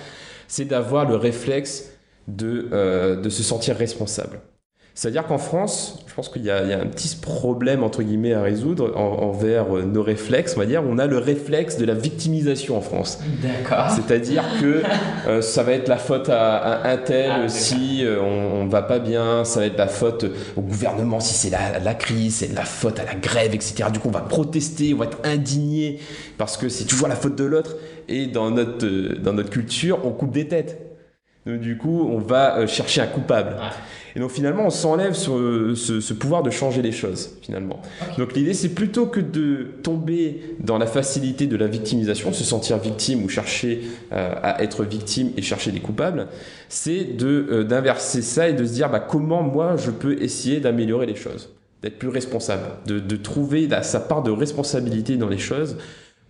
c'est 0.47 0.65
d'avoir 0.65 1.07
le 1.07 1.15
réflexe 1.15 1.91
de, 2.27 2.69
euh, 2.71 3.15
de 3.15 3.29
se 3.29 3.43
sentir 3.43 3.75
responsable. 3.75 4.39
C'est-à-dire 4.95 5.27
qu'en 5.27 5.37
France, 5.37 5.99
je 6.07 6.13
pense 6.13 6.29
qu'il 6.29 6.45
y, 6.45 6.49
a 6.49 6.57
un 6.57 6.85
petit 6.85 7.17
problème 7.17 7.83
entre 7.83 8.01
guillemets 8.01 8.33
à 8.33 8.41
résoudre 8.41 8.95
envers 8.95 9.75
euh, 9.75 9.83
nos 9.83 10.01
réflexes. 10.01 10.53
On 10.55 10.61
va 10.61 10.65
dire, 10.65 10.83
on 10.87 10.97
a 10.97 11.05
le 11.05 11.17
réflexe 11.17 11.77
de 11.77 11.83
la 11.83 11.93
victimisation 11.93 12.77
en 12.77 12.81
France. 12.81 13.19
D'accord. 13.43 13.91
C'est-à-dire 13.91 14.45
que 14.61 14.83
euh, 15.27 15.41
ça 15.41 15.63
va 15.63 15.73
être 15.73 15.89
la 15.89 15.97
faute 15.97 16.29
à, 16.29 16.89
un 16.89 16.95
tel 16.95 17.29
ah, 17.29 17.49
si 17.49 18.05
euh, 18.05 18.21
on, 18.21 18.63
ne 18.63 18.71
va 18.71 18.83
pas 18.83 18.99
bien, 18.99 19.43
ça 19.43 19.59
va 19.59 19.65
être 19.65 19.77
la 19.77 19.89
faute 19.89 20.25
au 20.55 20.61
gouvernement 20.61 21.19
si 21.19 21.33
c'est 21.33 21.49
la, 21.49 21.79
la, 21.79 21.93
crise, 21.93 22.35
c'est 22.35 22.53
la 22.53 22.63
faute 22.63 22.97
à 22.97 23.03
la 23.03 23.15
grève, 23.15 23.53
etc. 23.53 23.89
Du 23.91 23.99
coup, 23.99 24.07
on 24.07 24.11
va 24.11 24.21
protester, 24.21 24.93
on 24.93 24.99
va 24.99 25.05
être 25.07 25.19
indigné 25.25 25.99
parce 26.37 26.55
que 26.55 26.69
c'est 26.69 26.85
toujours 26.85 27.09
la 27.09 27.17
faute 27.17 27.35
de 27.35 27.43
l'autre. 27.43 27.75
Et 28.07 28.27
dans 28.27 28.49
notre 28.49 28.87
dans 29.19 29.33
notre 29.33 29.49
culture, 29.49 29.99
on 30.05 30.11
coupe 30.11 30.31
des 30.31 30.47
têtes. 30.47 30.85
Donc, 31.45 31.59
du 31.59 31.77
coup, 31.77 32.09
on 32.11 32.17
va 32.17 32.57
euh, 32.57 32.67
chercher 32.67 33.01
un 33.01 33.07
coupable. 33.07 33.55
Et 34.15 34.19
donc 34.19 34.31
finalement, 34.31 34.65
on 34.65 34.69
s'enlève 34.69 35.13
sur 35.13 35.35
euh, 35.35 35.75
ce, 35.75 36.13
pouvoir 36.13 36.41
de 36.41 36.49
changer 36.49 36.81
les 36.81 36.93
choses, 36.93 37.37
finalement. 37.41 37.81
Donc 38.17 38.33
l'idée, 38.33 38.53
c'est 38.53 38.69
plutôt 38.69 39.07
que 39.07 39.19
de 39.19 39.67
tomber 39.83 40.55
dans 40.61 40.77
la 40.77 40.85
facilité 40.85 41.47
de 41.47 41.57
la 41.57 41.67
victimisation, 41.67 42.31
se 42.31 42.45
sentir 42.45 42.77
victime 42.77 43.23
ou 43.25 43.29
chercher 43.29 43.81
euh, 44.13 44.33
à 44.41 44.63
être 44.63 44.85
victime 44.85 45.31
et 45.35 45.41
chercher 45.41 45.71
des 45.71 45.81
coupables, 45.81 46.27
c'est 46.69 47.03
de 47.03 47.63
d'inverser 47.63 48.21
ça 48.21 48.47
et 48.47 48.53
de 48.53 48.65
se 48.65 48.73
dire 48.73 48.89
bah, 48.89 48.99
comment 48.99 49.43
moi 49.43 49.75
je 49.75 49.91
peux 49.91 50.21
essayer 50.21 50.59
d'améliorer 50.59 51.05
les 51.05 51.15
choses, 51.15 51.49
d'être 51.81 51.99
plus 51.99 52.09
responsable, 52.09 52.63
de, 52.85 52.99
de, 52.99 53.15
trouver 53.17 53.67
sa 53.81 53.99
part 53.99 54.23
de 54.23 54.31
responsabilité 54.31 55.17
dans 55.17 55.29
les 55.29 55.37
choses 55.37 55.77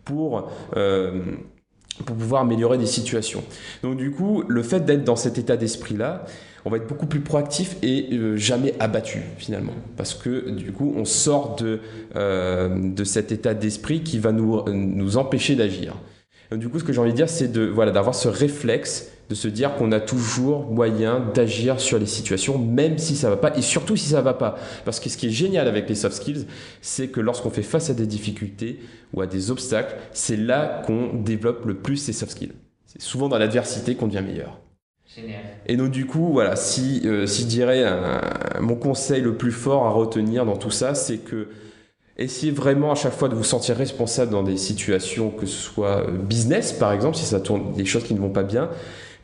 pour 0.04 0.50
pour 2.04 2.16
pouvoir 2.16 2.42
améliorer 2.42 2.78
des 2.78 2.86
situations. 2.86 3.44
Donc 3.84 3.98
du 3.98 4.12
coup, 4.12 4.44
le 4.48 4.64
fait 4.64 4.82
d'être 4.82 5.04
dans 5.04 5.16
cet 5.16 5.38
état 5.38 5.58
d'esprit-là, 5.58 6.26
on 6.66 6.70
va 6.70 6.78
être 6.78 6.88
beaucoup 6.88 7.06
plus 7.06 7.22
proactif 7.22 7.78
et 7.84 8.10
euh, 8.14 8.38
jamais 8.38 8.74
abattu 8.80 9.22
finalement. 9.38 9.74
Parce 9.98 10.16
que 10.16 10.50
du 10.50 10.72
coup, 10.72 10.94
on 10.98 11.06
sort 11.06 11.56
de, 11.56 11.80
euh, 12.16 12.70
de 12.92 13.04
cet 13.04 13.32
état 13.32 13.54
d'esprit 13.54 14.02
qui 14.02 14.18
va 14.18 14.32
nous, 14.32 14.64
nous 14.68 15.18
empêcher 15.18 15.56
d'agir. 15.56 15.94
Du 16.52 16.70
coup, 16.70 16.80
ce 16.80 16.84
que 16.84 16.92
j'ai 16.94 17.00
envie 17.00 17.12
de 17.12 17.16
dire, 17.16 17.30
c'est 17.30 17.52
de 17.52 17.66
voilà 17.66 17.92
d'avoir 17.92 18.16
ce 18.16 18.28
réflexe 18.28 19.12
de 19.30 19.36
se 19.36 19.48
dire 19.48 19.76
qu'on 19.76 19.92
a 19.92 20.00
toujours 20.00 20.72
moyen 20.72 21.20
d'agir 21.34 21.80
sur 21.80 21.98
les 21.98 22.06
situations, 22.06 22.58
même 22.58 22.98
si 22.98 23.16
ça 23.16 23.30
va 23.30 23.38
pas, 23.38 23.56
et 23.58 23.62
surtout 23.62 23.96
si 23.96 24.10
ça 24.10 24.22
va 24.22 24.34
pas. 24.34 24.58
Parce 24.86 25.00
que 25.00 25.10
ce 25.10 25.18
qui 25.18 25.28
est 25.28 25.32
génial 25.32 25.68
avec 25.68 25.90
les 25.90 25.96
soft 25.96 26.16
skills, 26.16 26.46
c'est 26.82 27.08
que 27.08 27.20
lorsqu'on 27.20 27.50
fait 27.50 27.64
face 27.64 27.90
à 27.90 27.94
des 27.94 28.08
difficultés 28.08 28.80
ou 29.14 29.22
à 29.22 29.28
des 29.28 29.52
obstacles, 29.52 29.96
c'est 30.12 30.38
là 30.38 30.84
qu'on 30.86 31.14
développe 31.14 31.66
le 31.66 31.76
plus 31.76 31.98
ces 31.98 32.14
soft 32.14 32.34
skills. 32.34 32.54
C'est 32.86 33.02
souvent 33.02 33.30
dans 33.30 33.38
l'adversité 33.38 33.96
qu'on 33.96 34.08
devient 34.08 34.24
meilleur. 34.24 34.60
Génial. 35.16 35.42
Et 35.66 35.78
donc 35.78 35.92
du 35.92 36.06
coup, 36.06 36.32
voilà, 36.32 36.56
si, 36.56 37.02
euh, 37.06 37.26
si 37.26 37.44
je 37.44 37.48
dirais 37.48 37.84
mon 38.60 38.76
conseil 38.76 39.22
le 39.22 39.36
plus 39.36 39.52
fort 39.52 39.86
à 39.86 39.92
retenir 39.92 40.46
dans 40.46 40.58
tout 40.58 40.72
ça, 40.72 40.94
c'est 40.94 41.18
que 41.18 41.48
essayez 42.18 42.52
vraiment 42.52 42.92
à 42.92 42.96
chaque 42.96 43.14
fois 43.14 43.30
de 43.30 43.36
vous 43.36 43.44
sentir 43.44 43.76
responsable 43.76 44.32
dans 44.32 44.44
des 44.44 44.58
situations, 44.58 45.30
que 45.30 45.46
ce 45.46 45.58
soit 45.58 46.08
euh, 46.08 46.12
business 46.12 46.74
par 46.74 46.94
exemple, 46.94 47.18
si 47.18 47.26
ça 47.26 47.40
tourne 47.40 47.74
des 47.74 47.86
choses 47.86 48.04
qui 48.04 48.14
ne 48.14 48.20
vont 48.20 48.30
pas 48.30 48.44
bien, 48.44 48.70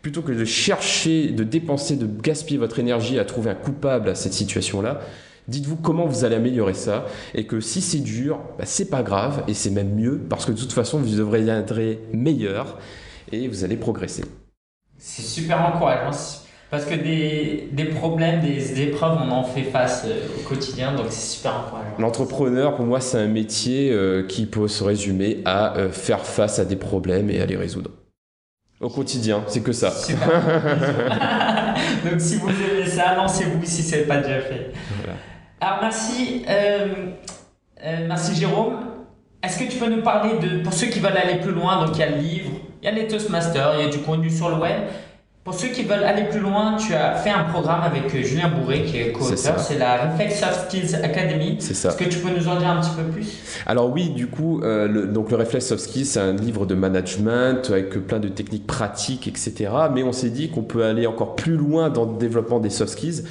plutôt 0.01 0.21
que 0.21 0.31
de 0.31 0.45
chercher, 0.45 1.29
de 1.29 1.43
dépenser, 1.43 1.95
de 1.95 2.07
gaspiller 2.07 2.57
votre 2.57 2.79
énergie 2.79 3.19
à 3.19 3.25
trouver 3.25 3.51
un 3.51 3.55
coupable 3.55 4.09
à 4.09 4.15
cette 4.15 4.33
situation-là, 4.33 5.01
dites-vous 5.47 5.75
comment 5.75 6.05
vous 6.05 6.25
allez 6.25 6.35
améliorer 6.35 6.73
ça 6.73 7.05
et 7.35 7.45
que 7.45 7.59
si 7.59 7.81
c'est 7.81 7.99
dur, 7.99 8.39
bah, 8.57 8.65
c'est 8.65 8.89
pas 8.89 9.03
grave 9.03 9.43
et 9.47 9.53
c'est 9.53 9.69
même 9.69 9.93
mieux 9.93 10.19
parce 10.29 10.45
que 10.45 10.51
de 10.51 10.57
toute 10.57 10.73
façon 10.73 10.99
vous 10.99 11.15
devrez 11.15 11.47
être 11.47 11.79
meilleur 12.13 12.79
et 13.31 13.47
vous 13.47 13.63
allez 13.63 13.77
progresser. 13.77 14.23
C'est 14.97 15.23
super 15.23 15.61
encourageant 15.65 16.11
parce 16.69 16.85
que 16.85 16.95
des, 16.95 17.67
des, 17.73 17.85
problèmes, 17.85 18.39
des 18.39 18.81
épreuves, 18.81 19.17
on 19.21 19.29
en 19.29 19.43
fait 19.43 19.63
face 19.63 20.05
euh, 20.07 20.25
au 20.39 20.47
quotidien, 20.47 20.95
donc 20.95 21.07
c'est 21.09 21.35
super 21.35 21.65
encourageant. 21.65 21.95
L'entrepreneur, 21.99 22.77
pour 22.77 22.85
moi, 22.85 23.01
c'est 23.01 23.17
un 23.17 23.27
métier 23.27 23.91
euh, 23.91 24.25
qui 24.25 24.45
peut 24.45 24.69
se 24.69 24.81
résumer 24.81 25.41
à 25.43 25.75
euh, 25.75 25.91
faire 25.91 26.25
face 26.25 26.59
à 26.59 26.65
des 26.65 26.77
problèmes 26.77 27.29
et 27.29 27.41
à 27.41 27.45
les 27.45 27.57
résoudre. 27.57 27.91
Au 28.81 28.89
quotidien, 28.89 29.43
c'est 29.47 29.61
que 29.61 29.71
ça. 29.71 29.89
Donc 32.03 32.19
si 32.19 32.37
vous 32.37 32.49
aimez 32.49 32.87
ça, 32.87 33.15
lancez-vous 33.15 33.63
si 33.63 33.83
ce 33.83 33.97
n'est 33.97 34.01
pas 34.03 34.17
déjà 34.17 34.41
fait. 34.41 34.71
Alors 35.59 35.77
merci, 35.81 36.43
euh, 36.49 36.87
euh, 37.85 38.05
merci 38.07 38.35
Jérôme. 38.35 38.79
Est-ce 39.43 39.59
que 39.59 39.71
tu 39.71 39.77
peux 39.77 39.87
nous 39.87 40.01
parler 40.01 40.39
de, 40.39 40.63
pour 40.63 40.73
ceux 40.73 40.87
qui 40.87 40.99
veulent 40.99 41.17
aller 41.17 41.39
plus 41.39 41.51
loin, 41.51 41.85
donc 41.85 41.95
il 41.95 41.99
y 41.99 42.03
a 42.03 42.09
le 42.09 42.17
livre, 42.17 42.51
il 42.81 42.85
y 42.85 42.87
a 42.87 42.91
les 42.91 43.07
Toastmasters, 43.07 43.75
il 43.77 43.85
y 43.85 43.87
a 43.87 43.91
du 43.91 43.99
contenu 43.99 44.29
sur 44.31 44.49
le 44.49 44.55
web. 44.55 44.81
Pour 45.43 45.55
ceux 45.55 45.69
qui 45.69 45.81
veulent 45.81 46.03
aller 46.03 46.25
plus 46.25 46.39
loin, 46.39 46.77
tu 46.77 46.93
as 46.93 47.15
fait 47.15 47.31
un 47.31 47.45
programme 47.45 47.81
avec 47.81 48.13
euh, 48.13 48.21
Julien 48.21 48.47
Bourré, 48.47 48.83
qui 48.83 48.97
est 48.99 49.11
co-auteur. 49.11 49.59
C'est 49.59 49.79
la 49.79 50.05
Reflex 50.05 50.39
Soft 50.39 50.69
Skills 50.69 50.95
Academy. 51.01 51.55
C'est 51.57 51.73
ça. 51.73 51.89
Est-ce 51.89 51.97
que 51.97 52.03
tu 52.03 52.19
peux 52.19 52.29
nous 52.29 52.47
en 52.47 52.57
dire 52.57 52.69
un 52.69 52.79
petit 52.79 52.95
peu 52.95 53.01
plus? 53.11 53.39
Alors 53.65 53.91
oui, 53.91 54.09
du 54.09 54.27
coup, 54.27 54.61
euh, 54.61 54.87
le, 54.87 55.07
donc 55.07 55.31
le 55.31 55.37
Reflex 55.37 55.65
Soft 55.65 55.81
Skills, 55.81 56.05
c'est 56.05 56.19
un 56.19 56.33
livre 56.33 56.67
de 56.67 56.75
management 56.75 57.71
avec 57.71 57.89
plein 58.05 58.19
de 58.19 58.27
techniques 58.27 58.67
pratiques, 58.67 59.27
etc. 59.27 59.71
Mais 59.91 60.03
on 60.03 60.11
s'est 60.11 60.29
dit 60.29 60.51
qu'on 60.51 60.61
peut 60.61 60.83
aller 60.83 61.07
encore 61.07 61.35
plus 61.35 61.57
loin 61.57 61.89
dans 61.89 62.05
le 62.05 62.19
développement 62.19 62.59
des 62.59 62.69
soft 62.69 62.91
skills 62.91 63.23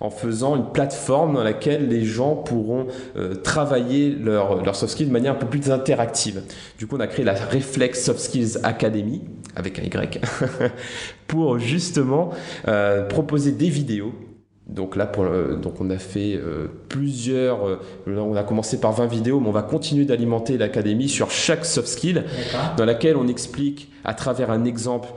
en 0.00 0.10
faisant 0.10 0.56
une 0.56 0.70
plateforme 0.72 1.34
dans 1.34 1.42
laquelle 1.42 1.88
les 1.88 2.04
gens 2.04 2.36
pourront 2.36 2.86
euh, 3.16 3.34
travailler 3.34 4.10
leurs 4.10 4.62
leur 4.62 4.76
soft 4.76 4.92
skills 4.92 5.08
de 5.08 5.12
manière 5.12 5.32
un 5.32 5.36
peu 5.36 5.46
plus 5.46 5.70
interactive. 5.70 6.42
Du 6.78 6.86
coup, 6.86 6.96
on 6.96 7.00
a 7.00 7.06
créé 7.06 7.24
la 7.24 7.34
Reflex 7.34 8.04
Soft 8.04 8.20
Skills 8.20 8.58
Academy, 8.62 9.22
avec 9.56 9.78
un 9.78 9.82
Y, 9.82 10.20
pour 11.26 11.58
justement 11.58 12.30
euh, 12.66 13.06
proposer 13.06 13.52
des 13.52 13.68
vidéos 13.68 14.12
donc 14.66 14.96
là, 14.96 15.06
pour, 15.06 15.24
donc 15.24 15.80
on 15.80 15.88
a 15.88 15.96
fait 15.96 16.34
euh, 16.34 16.66
plusieurs. 16.90 17.80
on 18.06 18.36
a 18.36 18.42
commencé 18.42 18.78
par 18.78 18.92
20 18.92 19.06
vidéos, 19.06 19.40
mais 19.40 19.48
on 19.48 19.52
va 19.52 19.62
continuer 19.62 20.04
d'alimenter 20.04 20.58
l'académie 20.58 21.08
sur 21.08 21.30
chaque 21.30 21.64
soft 21.64 21.88
skill, 21.88 22.24
dans 22.76 22.84
laquelle 22.84 23.16
on 23.16 23.28
explique 23.28 23.90
à 24.04 24.12
travers 24.12 24.50
un 24.50 24.66
exemple 24.66 25.08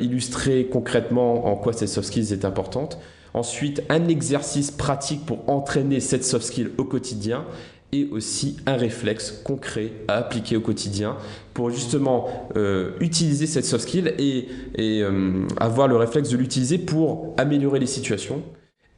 illustré 0.00 0.68
concrètement 0.70 1.48
en 1.48 1.56
quoi 1.56 1.72
cette 1.72 1.88
soft 1.88 2.06
skills 2.06 2.32
est 2.32 2.44
importante. 2.44 3.00
Ensuite, 3.34 3.82
un 3.88 4.08
exercice 4.08 4.70
pratique 4.70 5.24
pour 5.24 5.48
entraîner 5.48 6.00
cette 6.00 6.24
soft 6.24 6.44
skill 6.44 6.70
au 6.76 6.84
quotidien 6.84 7.44
et 7.92 8.08
aussi 8.10 8.56
un 8.66 8.76
réflexe 8.76 9.30
concret 9.44 9.92
à 10.08 10.16
appliquer 10.16 10.56
au 10.56 10.60
quotidien 10.60 11.16
pour 11.52 11.70
justement 11.70 12.48
euh, 12.56 12.92
utiliser 13.00 13.46
cette 13.46 13.66
soft 13.66 13.86
skill 13.86 14.14
et, 14.18 14.48
euh, 14.78 15.46
avoir 15.58 15.88
le 15.88 15.96
réflexe 15.96 16.30
de 16.30 16.38
l'utiliser 16.38 16.78
pour 16.78 17.34
améliorer 17.36 17.78
les 17.78 17.86
situations 17.86 18.42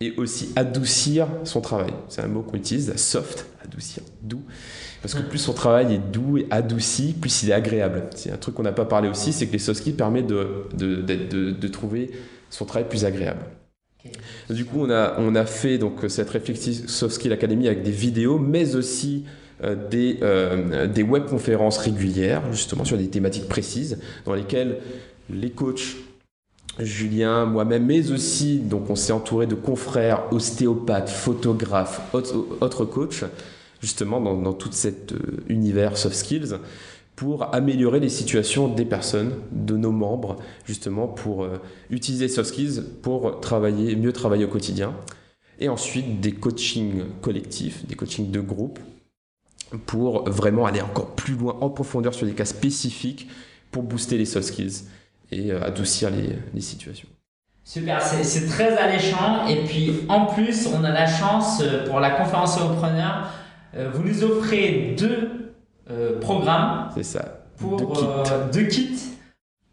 et 0.00 0.14
aussi 0.16 0.52
adoucir 0.54 1.26
son 1.42 1.60
travail. 1.60 1.92
C'est 2.08 2.22
un 2.22 2.28
mot 2.28 2.42
qu'on 2.42 2.56
utilise, 2.56 2.94
soft, 2.96 3.46
adoucir, 3.64 4.02
doux. 4.22 4.42
Parce 5.02 5.14
que 5.14 5.22
plus 5.22 5.38
son 5.38 5.52
travail 5.52 5.94
est 5.94 6.12
doux 6.12 6.38
et 6.38 6.46
adouci, 6.50 7.14
plus 7.20 7.42
il 7.42 7.50
est 7.50 7.54
agréable. 7.54 8.04
C'est 8.14 8.30
un 8.30 8.36
truc 8.36 8.54
qu'on 8.54 8.62
n'a 8.62 8.72
pas 8.72 8.84
parlé 8.84 9.08
aussi, 9.08 9.32
c'est 9.32 9.46
que 9.46 9.52
les 9.52 9.58
soft 9.58 9.80
skills 9.80 9.94
permettent 9.94 10.28
de, 10.28 10.66
de 10.72 11.68
trouver 11.68 12.12
son 12.48 12.64
travail 12.64 12.88
plus 12.88 13.04
agréable. 13.04 13.44
Du 14.50 14.64
coup, 14.64 14.80
on 14.80 14.90
a, 14.90 15.14
on 15.18 15.34
a 15.34 15.46
fait 15.46 15.78
donc, 15.78 16.00
cette 16.08 16.30
Reflective 16.30 16.88
Soft 16.88 17.14
Skill 17.14 17.32
Academy 17.32 17.66
avec 17.66 17.82
des 17.82 17.90
vidéos, 17.90 18.38
mais 18.38 18.76
aussi 18.76 19.24
euh, 19.62 19.76
des, 19.88 20.18
euh, 20.22 20.86
des 20.86 21.02
webconférences 21.02 21.78
régulières, 21.78 22.42
justement 22.52 22.84
sur 22.84 22.98
des 22.98 23.08
thématiques 23.08 23.48
précises, 23.48 23.98
dans 24.26 24.34
lesquelles 24.34 24.78
les 25.30 25.50
coachs, 25.50 25.96
Julien, 26.78 27.46
moi-même, 27.46 27.86
mais 27.86 28.10
aussi, 28.10 28.58
donc 28.58 28.90
on 28.90 28.96
s'est 28.96 29.12
entouré 29.12 29.46
de 29.46 29.54
confrères, 29.54 30.24
ostéopathes, 30.32 31.08
photographes, 31.08 32.00
autres, 32.12 32.84
coachs, 32.84 33.24
justement 33.80 34.20
dans, 34.20 34.34
dans 34.34 34.52
tout 34.52 34.70
cet 34.72 35.12
euh, 35.12 35.44
univers 35.48 35.96
soft 35.96 36.16
skills, 36.16 36.56
pour 37.16 37.54
améliorer 37.54 38.00
les 38.00 38.08
situations 38.08 38.68
des 38.68 38.84
personnes, 38.84 39.34
de 39.52 39.76
nos 39.76 39.92
membres, 39.92 40.36
justement 40.64 41.06
pour 41.06 41.44
euh, 41.44 41.58
utiliser 41.90 42.28
soft 42.28 42.50
skills 42.50 42.82
pour 43.02 43.40
travailler, 43.40 43.94
mieux 43.94 44.12
travailler 44.12 44.44
au 44.44 44.48
quotidien. 44.48 44.94
Et 45.60 45.68
ensuite 45.68 46.20
des 46.20 46.32
coachings 46.32 47.04
collectifs, 47.22 47.86
des 47.86 47.94
coachings 47.94 48.30
de 48.30 48.40
groupe 48.40 48.80
pour 49.86 50.28
vraiment 50.28 50.66
aller 50.66 50.80
encore 50.80 51.14
plus 51.14 51.34
loin 51.34 51.56
en 51.60 51.70
profondeur 51.70 52.14
sur 52.14 52.26
des 52.26 52.32
cas 52.32 52.44
spécifiques 52.44 53.28
pour 53.70 53.84
booster 53.84 54.18
les 54.18 54.24
soft 54.24 54.48
skills 54.48 54.84
et 55.30 55.52
euh, 55.52 55.62
adoucir 55.62 56.10
les, 56.10 56.30
les 56.52 56.60
situations. 56.60 57.08
Super, 57.62 58.02
c'est 58.02 58.46
très 58.46 58.76
alléchant. 58.76 59.46
Et 59.46 59.64
puis 59.64 60.00
en 60.08 60.26
plus, 60.26 60.66
on 60.66 60.82
a 60.82 60.90
la 60.90 61.06
chance 61.06 61.62
euh, 61.62 61.86
pour 61.86 62.00
la 62.00 62.10
conférence 62.10 62.58
Solopreneur, 62.58 63.30
vous 63.92 64.04
nous 64.04 64.22
offrez 64.22 64.94
deux 64.96 65.43
euh, 65.90 66.18
programme. 66.20 66.88
C'est 66.94 67.02
ça. 67.02 67.40
Pour 67.58 67.80
euh, 67.80 68.50
deux 68.52 68.64
kits. 68.64 68.98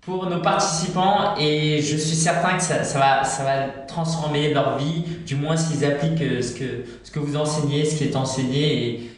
pour 0.01 0.25
nos 0.27 0.41
participants 0.41 1.35
et 1.39 1.81
je 1.81 1.95
suis 1.95 2.15
certain 2.15 2.57
que 2.57 2.63
ça, 2.63 2.83
ça, 2.83 2.99
va, 2.99 3.23
ça 3.23 3.43
va 3.43 3.67
transformer 3.87 4.53
leur 4.53 4.77
vie, 4.77 5.03
du 5.25 5.35
moins 5.35 5.55
s'ils 5.55 5.85
appliquent 5.85 6.21
euh, 6.21 6.41
ce 6.41 6.53
que, 6.53 6.85
ce 7.03 7.11
que 7.11 7.19
vous 7.19 7.37
enseignez, 7.37 7.85
ce 7.85 7.97
qui 7.97 8.05
est 8.05 8.15
enseigné 8.15 8.87
et 8.87 9.11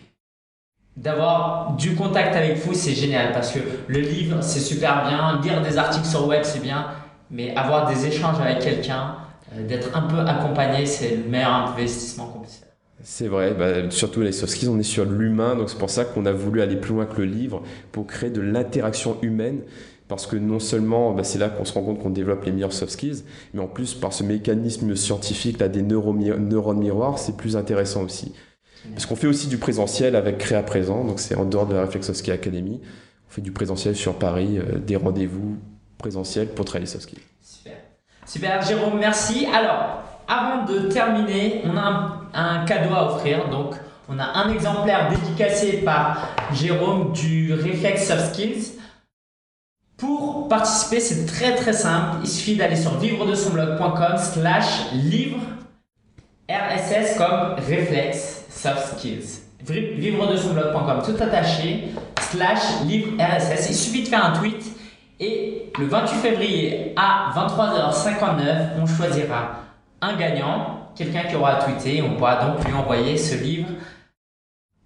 d'avoir 0.95 1.71
du 1.73 1.95
contact 1.95 2.35
avec 2.35 2.57
vous, 2.57 2.73
c'est 2.73 2.93
génial 2.93 3.31
parce 3.31 3.51
que 3.51 3.59
le 3.87 3.99
livre, 3.99 4.41
c'est 4.41 4.59
super 4.59 5.07
bien, 5.07 5.41
lire 5.41 5.61
des 5.61 5.77
articles 5.77 6.05
sur 6.05 6.27
web, 6.27 6.41
c'est 6.43 6.61
bien, 6.61 6.87
mais 7.31 7.55
avoir 7.55 7.87
des 7.87 8.05
échanges 8.05 8.39
avec 8.39 8.59
quelqu'un, 8.59 9.15
d'être 9.67 9.95
un 9.95 10.01
peu 10.01 10.19
accompagné, 10.19 10.85
c'est 10.85 11.15
le 11.15 11.23
meilleur 11.29 11.53
investissement. 11.69 12.32
C'est 13.03 13.27
vrai, 13.27 13.53
bah, 13.53 13.89
surtout 13.91 14.21
les 14.21 14.31
soft 14.31 14.53
skills, 14.53 14.69
on 14.69 14.79
est 14.79 14.83
sur 14.83 15.03
l'humain, 15.03 15.55
donc 15.55 15.69
c'est 15.69 15.77
pour 15.77 15.89
ça 15.89 16.05
qu'on 16.05 16.25
a 16.25 16.31
voulu 16.31 16.61
aller 16.61 16.77
plus 16.77 16.93
loin 16.93 17.05
que 17.05 17.17
le 17.17 17.25
livre, 17.25 17.61
pour 17.91 18.07
créer 18.07 18.29
de 18.29 18.39
l'interaction 18.39 19.17
humaine, 19.21 19.59
parce 20.07 20.25
que 20.25 20.37
non 20.37 20.59
seulement 20.59 21.11
bah, 21.11 21.23
c'est 21.23 21.37
là 21.37 21.49
qu'on 21.49 21.65
se 21.65 21.73
rend 21.73 21.83
compte 21.83 21.99
qu'on 21.99 22.09
développe 22.09 22.45
les 22.45 22.51
meilleurs 22.51 22.71
soft 22.71 22.93
skills, 22.93 23.23
mais 23.53 23.61
en 23.61 23.67
plus 23.67 23.93
par 23.93 24.13
ce 24.13 24.23
mécanisme 24.23 24.95
scientifique 24.95 25.59
là 25.59 25.67
des 25.67 25.81
neurones 25.81 26.79
miroirs, 26.79 27.19
c'est 27.19 27.35
plus 27.35 27.57
intéressant 27.57 28.03
aussi. 28.03 28.33
Parce 28.91 29.05
qu'on 29.05 29.15
fait 29.15 29.27
aussi 29.27 29.47
du 29.47 29.57
présentiel 29.57 30.15
avec 30.15 30.37
Créa 30.37 30.63
Présent, 30.63 31.03
donc 31.03 31.19
c'est 31.19 31.35
en 31.35 31.45
dehors 31.45 31.67
de 31.67 31.73
la 31.73 31.85
Reflex 31.85 32.07
Soft 32.07 32.19
Skills 32.19 32.33
Academy. 32.33 32.81
On 33.29 33.31
fait 33.31 33.41
du 33.41 33.51
présentiel 33.51 33.95
sur 33.95 34.15
Paris, 34.15 34.59
euh, 34.59 34.77
des 34.77 34.95
rendez-vous 34.95 35.57
présentiels 35.97 36.47
pour 36.49 36.65
travailler 36.65 36.85
soft 36.85 37.03
skills. 37.03 37.19
Super. 37.41 37.73
Super, 38.25 38.61
Jérôme, 38.61 38.99
merci. 38.99 39.45
Alors, 39.53 40.03
avant 40.27 40.65
de 40.65 40.89
terminer, 40.89 41.61
on 41.65 41.77
a 41.77 41.81
un, 41.81 42.22
un 42.33 42.65
cadeau 42.65 42.93
à 42.93 43.05
offrir. 43.05 43.49
Donc, 43.49 43.75
on 44.09 44.19
a 44.19 44.23
un 44.23 44.49
exemplaire 44.51 45.09
dédicacé 45.09 45.77
par 45.77 46.29
Jérôme 46.53 47.13
du 47.13 47.53
Reflex 47.53 48.07
Soft 48.07 48.33
Skills. 48.33 48.79
Pour 49.97 50.47
participer, 50.49 50.99
c'est 50.99 51.25
très 51.25 51.55
très 51.55 51.73
simple. 51.73 52.17
Il 52.23 52.29
suffit 52.29 52.55
d'aller 52.55 52.75
sur 52.75 52.97
vivre 52.97 53.25
de 53.25 53.35
son 53.35 53.51
blog.com 53.51 54.17
slash 54.17 54.91
livre 54.93 55.39
RSS 56.49 57.17
comme 57.17 57.55
Reflex 57.55 58.45
Soft 58.49 58.97
Skills. 58.97 59.41
Vivre 59.65 60.29
de 60.29 60.35
son 60.35 60.53
blog.com 60.53 61.01
tout 61.05 61.23
attaché 61.23 61.93
slash 62.19 62.81
livre 62.85 63.11
RSS. 63.17 63.69
Il 63.69 63.75
suffit 63.75 64.03
de 64.03 64.07
faire 64.09 64.25
un 64.25 64.33
tweet 64.33 64.63
et 65.19 65.71
le 65.79 65.85
28 65.85 66.15
février 66.17 66.93
à 66.97 67.31
23h59, 67.35 68.81
on 68.81 68.85
choisira 68.85 69.59
un 70.01 70.17
gagnant, 70.17 70.82
quelqu'un 70.95 71.23
qui 71.23 71.35
aura 71.35 71.55
tweeté. 71.55 72.01
On 72.01 72.15
pourra 72.15 72.45
donc 72.45 72.63
lui 72.65 72.73
envoyer 72.73 73.17
ce 73.17 73.35
livre. 73.35 73.69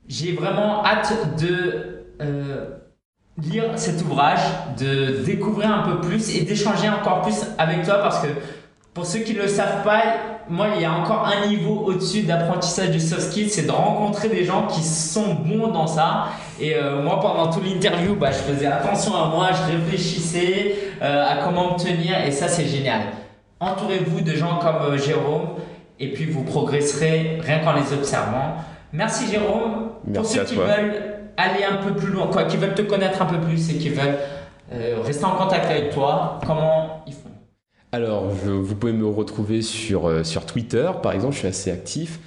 J'ai 0.07 0.33
vraiment 0.33 0.85
hâte 0.85 1.37
de 1.37 2.05
euh, 2.21 2.77
lire 3.37 3.65
cet 3.75 4.01
ouvrage, 4.03 4.39
de 4.79 5.23
découvrir 5.23 5.71
un 5.71 5.83
peu 5.83 6.01
plus 6.01 6.35
et 6.35 6.43
d'échanger 6.43 6.89
encore 6.89 7.21
plus 7.21 7.45
avec 7.57 7.83
toi 7.83 7.99
parce 7.99 8.21
que 8.21 8.27
pour 8.93 9.05
ceux 9.05 9.19
qui 9.19 9.35
ne 9.35 9.41
le 9.41 9.47
savent 9.47 9.83
pas, 9.83 10.01
moi, 10.49 10.69
il 10.75 10.81
y 10.81 10.85
a 10.85 10.91
encore 10.91 11.27
un 11.27 11.47
niveau 11.47 11.83
au-dessus 11.85 12.23
d'apprentissage 12.23 12.89
du 12.89 12.99
soft 12.99 13.21
skills, 13.31 13.49
c'est 13.49 13.67
de 13.67 13.71
rencontrer 13.71 14.29
des 14.29 14.43
gens 14.43 14.65
qui 14.65 14.81
sont 14.81 15.35
bons 15.35 15.67
dans 15.67 15.87
ça. 15.87 16.29
Et 16.59 16.73
euh, 16.75 17.03
moi, 17.03 17.19
pendant 17.19 17.51
toute 17.51 17.63
l'interview, 17.65 18.15
bah, 18.15 18.31
je 18.31 18.37
faisais 18.37 18.65
attention 18.65 19.15
à 19.15 19.27
moi, 19.27 19.49
je 19.51 19.71
réfléchissais 19.71 20.75
euh, 21.01 21.25
à 21.29 21.43
comment 21.43 21.73
me 21.73 21.77
tenir, 21.77 22.25
et 22.25 22.31
ça, 22.31 22.47
c'est 22.47 22.65
génial. 22.65 23.01
Entourez-vous 23.59 24.21
de 24.21 24.31
gens 24.33 24.57
comme 24.59 24.97
Jérôme, 24.97 25.49
et 25.99 26.13
puis 26.13 26.25
vous 26.25 26.43
progresserez 26.43 27.39
rien 27.41 27.59
qu'en 27.59 27.73
les 27.73 27.93
observant. 27.93 28.55
Merci 28.93 29.27
Jérôme. 29.31 29.89
Merci 30.05 30.37
pour 30.39 30.47
ceux 30.47 30.53
qui 30.53 30.55
toi. 30.55 30.65
veulent 30.65 30.95
aller 31.37 31.63
un 31.63 31.77
peu 31.77 31.93
plus 31.93 32.11
loin, 32.11 32.27
quoi, 32.27 32.43
qui 32.45 32.57
veulent 32.57 32.75
te 32.75 32.81
connaître 32.81 33.21
un 33.21 33.25
peu 33.25 33.39
plus 33.39 33.69
et 33.69 33.77
qui 33.77 33.89
veulent 33.89 34.17
rester 35.03 35.25
en 35.25 35.35
contact 35.35 35.65
avec 35.69 35.91
toi, 35.91 36.39
comment 36.45 37.03
ils 37.07 37.13
font? 37.13 37.29
Alors, 37.91 38.25
je- 38.45 38.51
vous 38.51 38.75
pouvez 38.75 38.93
me 38.93 39.05
retrouver 39.07 39.61
sur, 39.61 40.07
euh, 40.07 40.23
sur 40.23 40.45
Twitter, 40.45 40.89
par 41.01 41.13
exemple, 41.13 41.33
je 41.33 41.39
suis 41.39 41.47
assez 41.47 41.71
actif. 41.71 42.19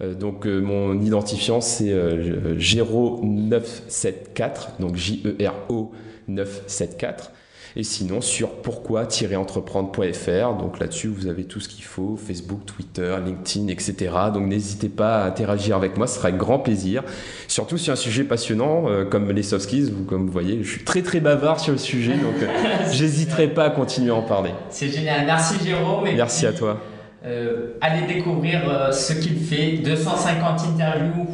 Euh, 0.00 0.14
donc, 0.14 0.46
euh, 0.46 0.60
mon 0.60 1.00
identifiant, 1.00 1.60
c'est 1.60 1.90
euh, 1.92 2.56
Gero974, 2.58 4.68
donc 4.80 4.96
J-E-R-O 4.96 5.92
974. 6.28 7.30
Et 7.76 7.82
sinon, 7.82 8.20
sur 8.20 8.50
pourquoi-entreprendre.fr. 8.50 10.54
Donc 10.58 10.78
là-dessus, 10.78 11.08
vous 11.08 11.26
avez 11.26 11.44
tout 11.44 11.58
ce 11.58 11.68
qu'il 11.68 11.82
faut 11.84 12.16
Facebook, 12.16 12.64
Twitter, 12.66 13.16
LinkedIn, 13.24 13.66
etc. 13.68 13.94
Donc 14.32 14.46
n'hésitez 14.46 14.88
pas 14.88 15.22
à 15.22 15.26
interagir 15.26 15.74
avec 15.76 15.96
moi, 15.96 16.06
ce 16.06 16.16
sera 16.16 16.28
avec 16.28 16.38
grand 16.38 16.60
plaisir. 16.60 17.02
Surtout 17.48 17.76
sur 17.76 17.92
un 17.92 17.96
sujet 17.96 18.22
passionnant 18.24 18.84
euh, 18.88 19.04
comme 19.04 19.30
les 19.32 19.42
soft 19.42 19.64
skills. 19.64 19.90
Vous, 19.90 20.04
comme 20.04 20.26
vous 20.26 20.32
voyez, 20.32 20.62
je 20.62 20.70
suis 20.70 20.84
très 20.84 21.02
très 21.02 21.18
bavard 21.18 21.58
sur 21.58 21.72
le 21.72 21.78
sujet, 21.78 22.14
donc 22.14 22.40
euh, 22.42 22.46
j'hésiterai 22.92 23.48
pas 23.48 23.64
à 23.64 23.70
continuer 23.70 24.12
à 24.12 24.14
en 24.14 24.22
parler. 24.22 24.50
C'est 24.70 24.88
génial. 24.88 25.26
Merci 25.26 25.54
Jérôme. 25.64 26.06
Et 26.06 26.14
Merci 26.14 26.46
à 26.46 26.52
toi. 26.52 26.78
euh, 27.26 27.72
allez 27.80 28.06
découvrir 28.06 28.90
ce 28.92 29.14
qu'il 29.14 29.36
fait. 29.40 29.78
250 29.78 30.60
interviews. 30.74 31.26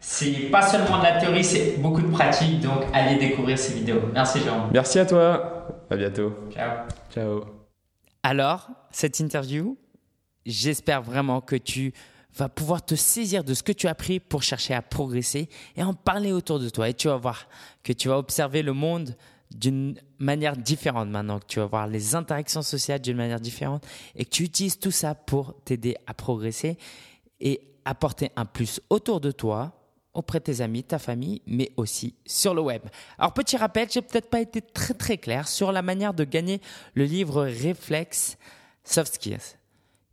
C'est 0.00 0.50
pas 0.50 0.62
seulement 0.62 0.98
de 0.98 1.02
la 1.02 1.20
théorie, 1.20 1.44
c'est 1.44 1.76
beaucoup 1.78 2.02
de 2.02 2.08
pratique. 2.08 2.60
Donc 2.60 2.82
allez 2.92 3.16
découvrir 3.16 3.58
ces 3.58 3.74
vidéos. 3.74 4.00
Merci 4.14 4.40
Jérôme. 4.40 4.68
Merci 4.72 4.98
à 4.98 5.06
toi. 5.06 5.53
À 5.94 5.96
bientôt. 5.96 6.34
Ciao. 6.50 6.88
Ciao. 7.12 7.44
Alors, 8.24 8.68
cette 8.90 9.20
interview, 9.20 9.78
j'espère 10.44 11.02
vraiment 11.02 11.40
que 11.40 11.54
tu 11.54 11.92
vas 12.36 12.48
pouvoir 12.48 12.84
te 12.84 12.96
saisir 12.96 13.44
de 13.44 13.54
ce 13.54 13.62
que 13.62 13.70
tu 13.70 13.86
as 13.86 13.90
appris 13.90 14.18
pour 14.18 14.42
chercher 14.42 14.74
à 14.74 14.82
progresser 14.82 15.48
et 15.76 15.84
en 15.84 15.94
parler 15.94 16.32
autour 16.32 16.58
de 16.58 16.68
toi. 16.68 16.88
Et 16.88 16.94
tu 16.94 17.06
vas 17.06 17.16
voir 17.16 17.46
que 17.84 17.92
tu 17.92 18.08
vas 18.08 18.18
observer 18.18 18.62
le 18.62 18.72
monde 18.72 19.14
d'une 19.54 19.94
manière 20.18 20.56
différente 20.56 21.08
maintenant, 21.10 21.38
que 21.38 21.46
tu 21.46 21.60
vas 21.60 21.66
voir 21.66 21.86
les 21.86 22.16
interactions 22.16 22.62
sociales 22.62 23.00
d'une 23.00 23.16
manière 23.16 23.38
différente 23.38 23.86
et 24.16 24.24
que 24.24 24.30
tu 24.30 24.42
utilises 24.42 24.80
tout 24.80 24.90
ça 24.90 25.14
pour 25.14 25.54
t'aider 25.64 25.96
à 26.08 26.14
progresser 26.14 26.76
et 27.38 27.60
apporter 27.84 28.32
un 28.34 28.46
plus 28.46 28.80
autour 28.90 29.20
de 29.20 29.30
toi 29.30 29.83
auprès 30.14 30.38
de 30.38 30.44
tes 30.44 30.60
amis, 30.60 30.84
ta 30.84 30.98
famille, 30.98 31.42
mais 31.46 31.70
aussi 31.76 32.14
sur 32.24 32.54
le 32.54 32.62
web. 32.62 32.82
Alors 33.18 33.34
petit 33.34 33.56
rappel, 33.56 33.88
j'ai 33.90 34.02
peut-être 34.02 34.30
pas 34.30 34.40
été 34.40 34.62
très 34.62 34.94
très 34.94 35.18
clair 35.18 35.48
sur 35.48 35.72
la 35.72 35.82
manière 35.82 36.14
de 36.14 36.24
gagner 36.24 36.60
le 36.94 37.04
livre 37.04 37.44
Reflex 37.44 38.38
Soft 38.84 39.14
Skills. 39.14 39.56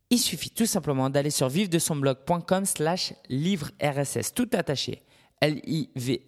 Il 0.09 0.19
suffit 0.19 0.49
tout 0.49 0.65
simplement 0.65 1.09
d'aller 1.09 1.29
sur 1.29 1.47
vivre-de-son-blog.com 1.47 2.65
slash 2.65 3.13
livre 3.29 3.71
RSS, 3.81 4.33
tout 4.33 4.49
attaché. 4.51 5.03
L-I-V-R-E-R-S-S. 5.39 6.25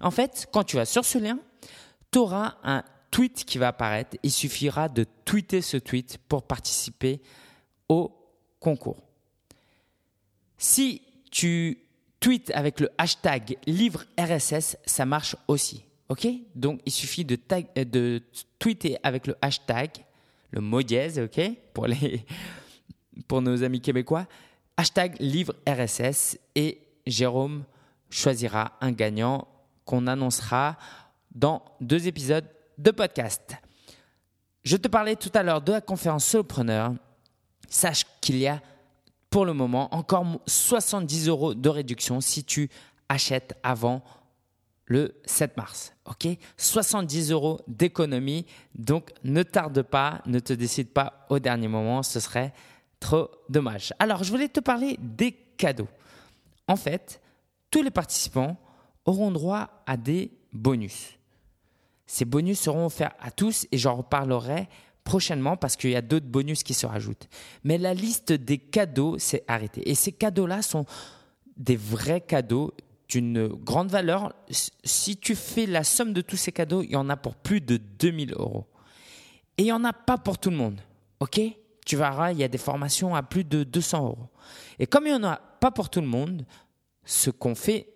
En 0.00 0.10
fait, 0.10 0.46
quand 0.52 0.64
tu 0.64 0.76
vas 0.76 0.84
sur 0.84 1.04
ce 1.04 1.18
lien, 1.18 1.38
tu 2.12 2.18
auras 2.18 2.56
un 2.62 2.84
tweet 3.10 3.44
qui 3.44 3.58
va 3.58 3.68
apparaître. 3.68 4.16
Il 4.22 4.30
suffira 4.30 4.88
de 4.88 5.06
tweeter 5.24 5.62
ce 5.62 5.76
tweet 5.76 6.18
pour 6.28 6.42
participer 6.42 7.22
au 7.88 8.12
concours. 8.60 9.02
Si 10.58 11.02
tu 11.30 11.83
tweets 12.24 12.50
avec 12.54 12.80
le 12.80 12.88
hashtag 12.96 13.58
livre 13.66 14.02
RSS, 14.18 14.78
ça 14.86 15.04
marche 15.04 15.36
aussi. 15.46 15.84
OK? 16.08 16.26
Donc, 16.54 16.80
il 16.86 16.92
suffit 16.92 17.26
euh, 17.30 17.84
de 17.84 18.22
tweeter 18.58 18.96
avec 19.02 19.26
le 19.26 19.36
hashtag, 19.42 19.90
le 20.50 20.62
mot 20.62 20.80
dièse, 20.80 21.18
OK? 21.18 21.38
Pour 23.28 23.42
nos 23.42 23.62
amis 23.62 23.82
québécois, 23.82 24.26
hashtag 24.78 25.16
livre 25.20 25.54
RSS 25.68 26.38
et 26.54 26.80
Jérôme 27.06 27.64
choisira 28.08 28.72
un 28.80 28.92
gagnant 28.92 29.46
qu'on 29.84 30.06
annoncera 30.06 30.78
dans 31.34 31.62
deux 31.82 32.08
épisodes 32.08 32.48
de 32.78 32.90
podcast. 32.90 33.54
Je 34.62 34.78
te 34.78 34.88
parlais 34.88 35.16
tout 35.16 35.32
à 35.34 35.42
l'heure 35.42 35.60
de 35.60 35.72
la 35.72 35.82
conférence 35.82 36.24
Solopreneur. 36.24 36.94
Sache 37.68 38.06
qu'il 38.22 38.38
y 38.38 38.46
a 38.46 38.62
pour 39.34 39.44
le 39.44 39.52
moment 39.52 39.92
encore 39.92 40.24
70 40.46 41.26
euros 41.26 41.54
de 41.54 41.68
réduction 41.68 42.20
si 42.20 42.44
tu 42.44 42.70
achètes 43.08 43.58
avant 43.64 44.04
le 44.84 45.20
7 45.24 45.56
mars. 45.56 45.92
OK? 46.04 46.28
70 46.56 47.32
euros 47.32 47.60
d'économie. 47.66 48.46
Donc 48.76 49.10
ne 49.24 49.42
tarde 49.42 49.82
pas, 49.82 50.22
ne 50.26 50.38
te 50.38 50.52
décide 50.52 50.90
pas 50.90 51.26
au 51.30 51.40
dernier 51.40 51.66
moment, 51.66 52.04
ce 52.04 52.20
serait 52.20 52.52
trop 53.00 53.28
dommage. 53.48 53.92
Alors 53.98 54.22
je 54.22 54.30
voulais 54.30 54.46
te 54.46 54.60
parler 54.60 55.00
des 55.00 55.32
cadeaux. 55.32 55.88
En 56.68 56.76
fait, 56.76 57.20
tous 57.72 57.82
les 57.82 57.90
participants 57.90 58.56
auront 59.04 59.32
droit 59.32 59.82
à 59.84 59.96
des 59.96 60.30
bonus. 60.52 61.18
Ces 62.06 62.24
bonus 62.24 62.60
seront 62.60 62.86
offerts 62.86 63.16
à 63.18 63.32
tous 63.32 63.66
et 63.72 63.78
j'en 63.78 63.96
reparlerai 63.96 64.68
prochainement 65.04 65.56
parce 65.56 65.76
qu'il 65.76 65.90
y 65.90 65.96
a 65.96 66.02
d'autres 66.02 66.26
bonus 66.26 66.62
qui 66.62 66.74
se 66.74 66.86
rajoutent. 66.86 67.28
Mais 67.62 67.78
la 67.78 67.94
liste 67.94 68.32
des 68.32 68.58
cadeaux 68.58 69.18
s'est 69.18 69.44
arrêtée. 69.46 69.88
Et 69.88 69.94
ces 69.94 70.12
cadeaux-là 70.12 70.62
sont 70.62 70.86
des 71.56 71.76
vrais 71.76 72.20
cadeaux 72.22 72.72
d'une 73.08 73.46
grande 73.48 73.90
valeur. 73.90 74.34
Si 74.82 75.16
tu 75.16 75.34
fais 75.34 75.66
la 75.66 75.84
somme 75.84 76.12
de 76.12 76.22
tous 76.22 76.36
ces 76.36 76.52
cadeaux, 76.52 76.82
il 76.82 76.90
y 76.90 76.96
en 76.96 77.08
a 77.10 77.16
pour 77.16 77.36
plus 77.36 77.60
de 77.60 77.76
2000 77.76 78.32
euros. 78.32 78.66
Et 79.58 79.62
il 79.62 79.66
n'y 79.66 79.72
en 79.72 79.84
a 79.84 79.92
pas 79.92 80.18
pour 80.18 80.38
tout 80.38 80.50
le 80.50 80.56
monde. 80.56 80.80
OK? 81.20 81.40
Tu 81.86 81.96
verras, 81.96 82.32
il 82.32 82.38
y 82.38 82.44
a 82.44 82.48
des 82.48 82.58
formations 82.58 83.14
à 83.14 83.22
plus 83.22 83.44
de 83.44 83.62
200 83.62 84.04
euros. 84.04 84.28
Et 84.78 84.86
comme 84.86 85.06
il 85.06 85.10
n'y 85.10 85.24
en 85.24 85.28
a 85.28 85.36
pas 85.36 85.70
pour 85.70 85.90
tout 85.90 86.00
le 86.00 86.06
monde, 86.06 86.46
ce 87.04 87.30
qu'on 87.30 87.54
fait 87.54 87.88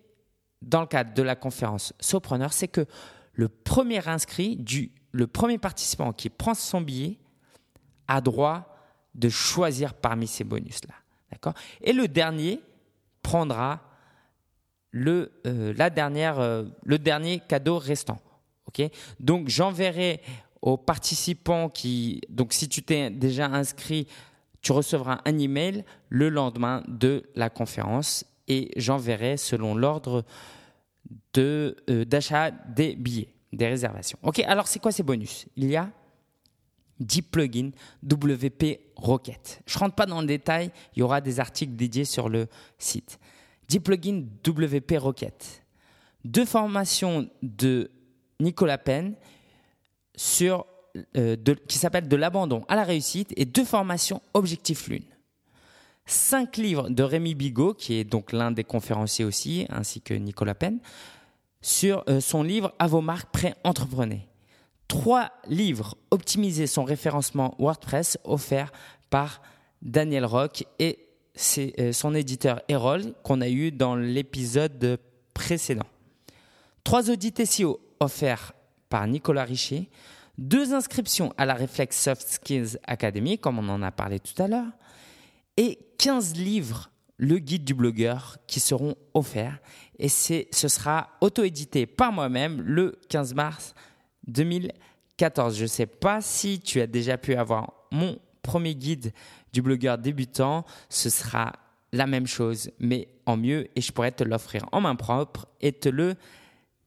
dans 0.60 0.82
le 0.82 0.86
cadre 0.86 1.14
de 1.14 1.22
la 1.22 1.36
conférence 1.36 1.94
Sopreneur, 2.00 2.52
c'est 2.52 2.68
que 2.68 2.86
le 3.32 3.48
premier 3.48 4.06
inscrit, 4.08 4.56
du, 4.56 4.92
le 5.12 5.26
premier 5.26 5.58
participant 5.58 6.12
qui 6.12 6.30
prend 6.30 6.54
son 6.54 6.80
billet, 6.80 7.18
a 8.06 8.20
droit 8.20 8.74
de 9.14 9.28
choisir 9.28 9.94
parmi 9.94 10.26
ces 10.26 10.44
bonus-là. 10.44 10.94
D'accord? 11.30 11.54
Et 11.82 11.92
le 11.92 12.08
dernier 12.08 12.60
prendra 13.22 13.80
le, 14.90 15.32
euh, 15.46 15.74
euh, 15.76 16.98
dernier 16.98 17.40
cadeau 17.40 17.78
restant. 17.78 18.18
Donc, 19.18 19.48
j'enverrai 19.48 20.20
aux 20.62 20.76
participants 20.76 21.68
qui. 21.68 22.20
Donc, 22.28 22.52
si 22.52 22.68
tu 22.68 22.82
t'es 22.82 23.10
déjà 23.10 23.46
inscrit, 23.46 24.06
tu 24.60 24.72
recevras 24.72 25.20
un 25.24 25.38
email 25.38 25.84
le 26.08 26.28
lendemain 26.28 26.82
de 26.88 27.24
la 27.34 27.50
conférence 27.50 28.24
et 28.46 28.70
j'enverrai 28.76 29.36
selon 29.36 29.74
l'ordre 29.74 30.24
de, 31.32 31.76
euh, 31.90 32.04
d'achat 32.04 32.50
des 32.50 32.94
billets, 32.94 33.32
des 33.52 33.66
réservations. 33.66 34.18
Ok, 34.22 34.40
alors 34.40 34.66
c'est 34.68 34.78
quoi 34.78 34.92
ces 34.92 35.02
bonus? 35.02 35.46
Il 35.56 35.68
y 35.70 35.76
a 35.76 35.90
10 37.00 37.22
plugins 37.22 37.70
WP 38.02 38.80
Rocket. 38.96 39.60
Je 39.66 39.76
ne 39.76 39.80
rentre 39.80 39.94
pas 39.94 40.06
dans 40.06 40.20
le 40.20 40.26
détail, 40.26 40.70
il 40.96 41.00
y 41.00 41.02
aura 41.02 41.20
des 41.20 41.38
articles 41.40 41.74
dédiés 41.76 42.04
sur 42.04 42.28
le 42.28 42.46
site. 42.78 43.18
10 43.68 43.80
plugins 43.80 44.22
WP 44.46 44.92
Rocket. 44.98 45.62
Deux 46.24 46.44
formations 46.44 47.28
de 47.42 47.90
Nicolas 48.40 48.78
Penn 48.78 49.14
sur 50.16 50.66
euh, 51.16 51.36
de- 51.36 51.52
qui 51.54 51.78
s'appelle 51.78 52.08
De 52.08 52.16
l'abandon 52.16 52.64
à 52.68 52.74
la 52.74 52.82
réussite 52.82 53.32
et 53.36 53.44
deux 53.44 53.64
formations 53.64 54.20
Objectif 54.34 54.88
Lune. 54.88 55.04
Cinq 56.06 56.56
livres 56.56 56.88
de 56.88 57.02
Rémi 57.02 57.34
Bigot, 57.34 57.74
qui 57.74 57.94
est 57.94 58.04
donc 58.04 58.32
l'un 58.32 58.50
des 58.50 58.64
conférenciers 58.64 59.24
aussi, 59.26 59.66
ainsi 59.68 60.00
que 60.00 60.14
Nicolas 60.14 60.54
Penn, 60.54 60.78
sur 61.60 62.04
euh, 62.08 62.20
son 62.20 62.42
livre 62.42 62.72
À 62.78 62.86
vos 62.86 63.00
marques 63.00 63.30
pré-entreprenez. 63.30 64.28
Trois 64.86 65.30
livres 65.46 65.96
optimiser 66.10 66.66
son 66.66 66.84
référencement 66.84 67.54
WordPress 67.58 68.18
offerts 68.24 68.72
par 69.10 69.42
Daniel 69.82 70.24
Rock 70.24 70.64
et 70.78 70.98
c'est, 71.34 71.74
euh, 71.78 71.92
son 71.92 72.14
éditeur 72.14 72.62
Erol 72.68 73.14
qu'on 73.22 73.40
a 73.40 73.48
eu 73.48 73.70
dans 73.70 73.96
l'épisode 73.96 74.98
précédent. 75.34 75.86
Trois 76.84 77.10
audits 77.10 77.34
SEO 77.44 77.80
offerts 78.00 78.54
par 78.88 79.06
Nicolas 79.06 79.44
Richer. 79.44 79.88
Deux 80.38 80.72
inscriptions 80.72 81.34
à 81.36 81.44
la 81.46 81.54
Reflex 81.54 82.00
Soft 82.00 82.26
Skills 82.26 82.78
Academy, 82.86 83.38
comme 83.38 83.58
on 83.58 83.68
en 83.68 83.82
a 83.82 83.90
parlé 83.90 84.20
tout 84.20 84.40
à 84.42 84.48
l'heure. 84.48 84.70
Et 85.56 85.78
15 85.98 86.36
livres, 86.36 86.90
le 87.18 87.38
guide 87.38 87.64
du 87.64 87.74
blogueur, 87.74 88.38
qui 88.46 88.60
seront 88.60 88.94
offerts. 89.14 89.58
Et 89.98 90.08
ce 90.08 90.44
sera 90.52 91.10
auto-édité 91.20 91.84
par 91.86 92.12
moi-même 92.12 92.60
le 92.62 92.98
15 93.08 93.34
mars 93.34 93.74
2014. 94.28 95.56
Je 95.56 95.62
ne 95.62 95.66
sais 95.68 95.86
pas 95.86 96.20
si 96.20 96.60
tu 96.60 96.80
as 96.80 96.86
déjà 96.86 97.18
pu 97.18 97.34
avoir 97.34 97.72
mon 97.90 98.18
premier 98.42 98.74
guide 98.74 99.12
du 99.52 99.62
blogueur 99.62 99.98
débutant. 99.98 100.64
Ce 100.88 101.10
sera 101.10 101.52
la 101.92 102.06
même 102.06 102.26
chose, 102.26 102.70
mais 102.78 103.08
en 103.26 103.36
mieux, 103.36 103.66
et 103.74 103.80
je 103.80 103.90
pourrais 103.92 104.12
te 104.12 104.22
l'offrir 104.22 104.64
en 104.72 104.80
main 104.80 104.94
propre 104.94 105.46
et 105.60 105.72
te 105.72 105.88
le 105.88 106.14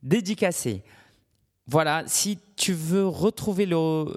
dédicacer. 0.03 0.83
Voilà, 1.67 2.03
si 2.07 2.37
tu 2.55 2.73
veux 2.73 3.05
retrouver 3.07 3.65
le- 3.65 4.15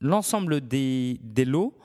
l'ensemble 0.00 0.60
des, 0.66 1.18
des 1.22 1.44
lots, 1.44 1.76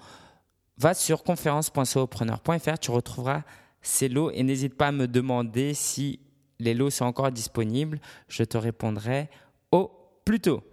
va 0.78 0.94
sur 0.94 1.24
conférence.solopreneur.fr, 1.24 2.78
tu 2.80 2.92
retrouveras 2.92 3.44
ces 3.82 4.10
lots 4.10 4.32
et 4.32 4.44
n'hésite 4.44 4.76
pas 4.76 4.88
à 4.88 4.92
me 4.92 5.08
demander 5.08 5.74
si 5.74 6.20
les 6.60 6.74
lots 6.74 6.90
sont 6.90 7.06
encore 7.06 7.32
disponibles. 7.32 8.00
Je 8.28 8.44
te 8.44 8.58
répondrai 8.58 9.30
au 9.72 9.92
plus 10.26 10.40
tôt. 10.40 10.64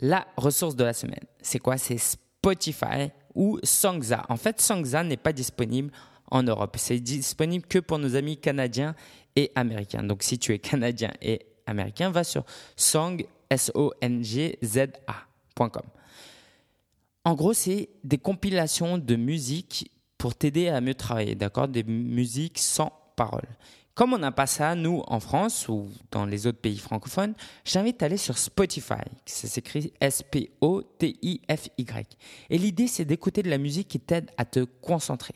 La 0.00 0.26
ressource 0.36 0.76
de 0.76 0.84
la 0.84 0.92
semaine, 0.92 1.24
c'est 1.40 1.58
quoi? 1.58 1.78
C'est 1.78 1.98
Spotify 1.98 3.10
ou 3.34 3.58
Sangza. 3.62 4.26
En 4.28 4.36
fait, 4.36 4.60
Sangza 4.60 5.02
n'est 5.02 5.16
pas 5.16 5.32
disponible 5.32 5.90
en 6.30 6.42
Europe. 6.42 6.76
C'est 6.78 7.00
disponible 7.00 7.66
que 7.66 7.78
pour 7.78 7.98
nos 7.98 8.16
amis 8.16 8.36
canadiens 8.36 8.94
et 9.36 9.52
américains. 9.54 10.02
Donc, 10.02 10.22
si 10.22 10.38
tu 10.38 10.52
es 10.52 10.58
canadien 10.58 11.12
et 11.22 11.46
américain, 11.66 12.10
va 12.10 12.24
sur 12.24 12.44
song. 12.76 13.24
En 17.26 17.34
gros, 17.34 17.52
c'est 17.54 17.88
des 18.04 18.18
compilations 18.18 18.98
de 18.98 19.16
musique 19.16 19.90
pour 20.16 20.36
t'aider 20.36 20.68
à 20.68 20.80
mieux 20.80 20.94
travailler, 20.94 21.34
d'accord? 21.34 21.66
Des 21.66 21.82
musiques 21.82 22.60
sans 22.60 22.92
paroles. 23.16 23.48
Comme 23.96 24.12
on 24.12 24.18
n'a 24.18 24.30
pas 24.30 24.46
ça, 24.46 24.76
nous, 24.76 25.02
en 25.08 25.18
France 25.18 25.68
ou 25.68 25.88
dans 26.12 26.24
les 26.24 26.46
autres 26.46 26.60
pays 26.60 26.78
francophones, 26.78 27.34
j'invite 27.64 28.00
à 28.00 28.06
aller 28.06 28.16
sur 28.16 28.38
Spotify. 28.38 29.02
Ça 29.24 29.48
s'écrit 29.48 29.92
S-P-O-T-I-F-Y. 30.00 30.46
Et 32.48 32.58
l'idée, 32.58 32.86
c'est 32.86 33.04
d'écouter 33.04 33.42
de 33.42 33.50
la 33.50 33.58
musique 33.58 33.88
qui 33.88 33.98
t'aide 33.98 34.30
à 34.36 34.44
te 34.44 34.60
concentrer. 34.60 35.34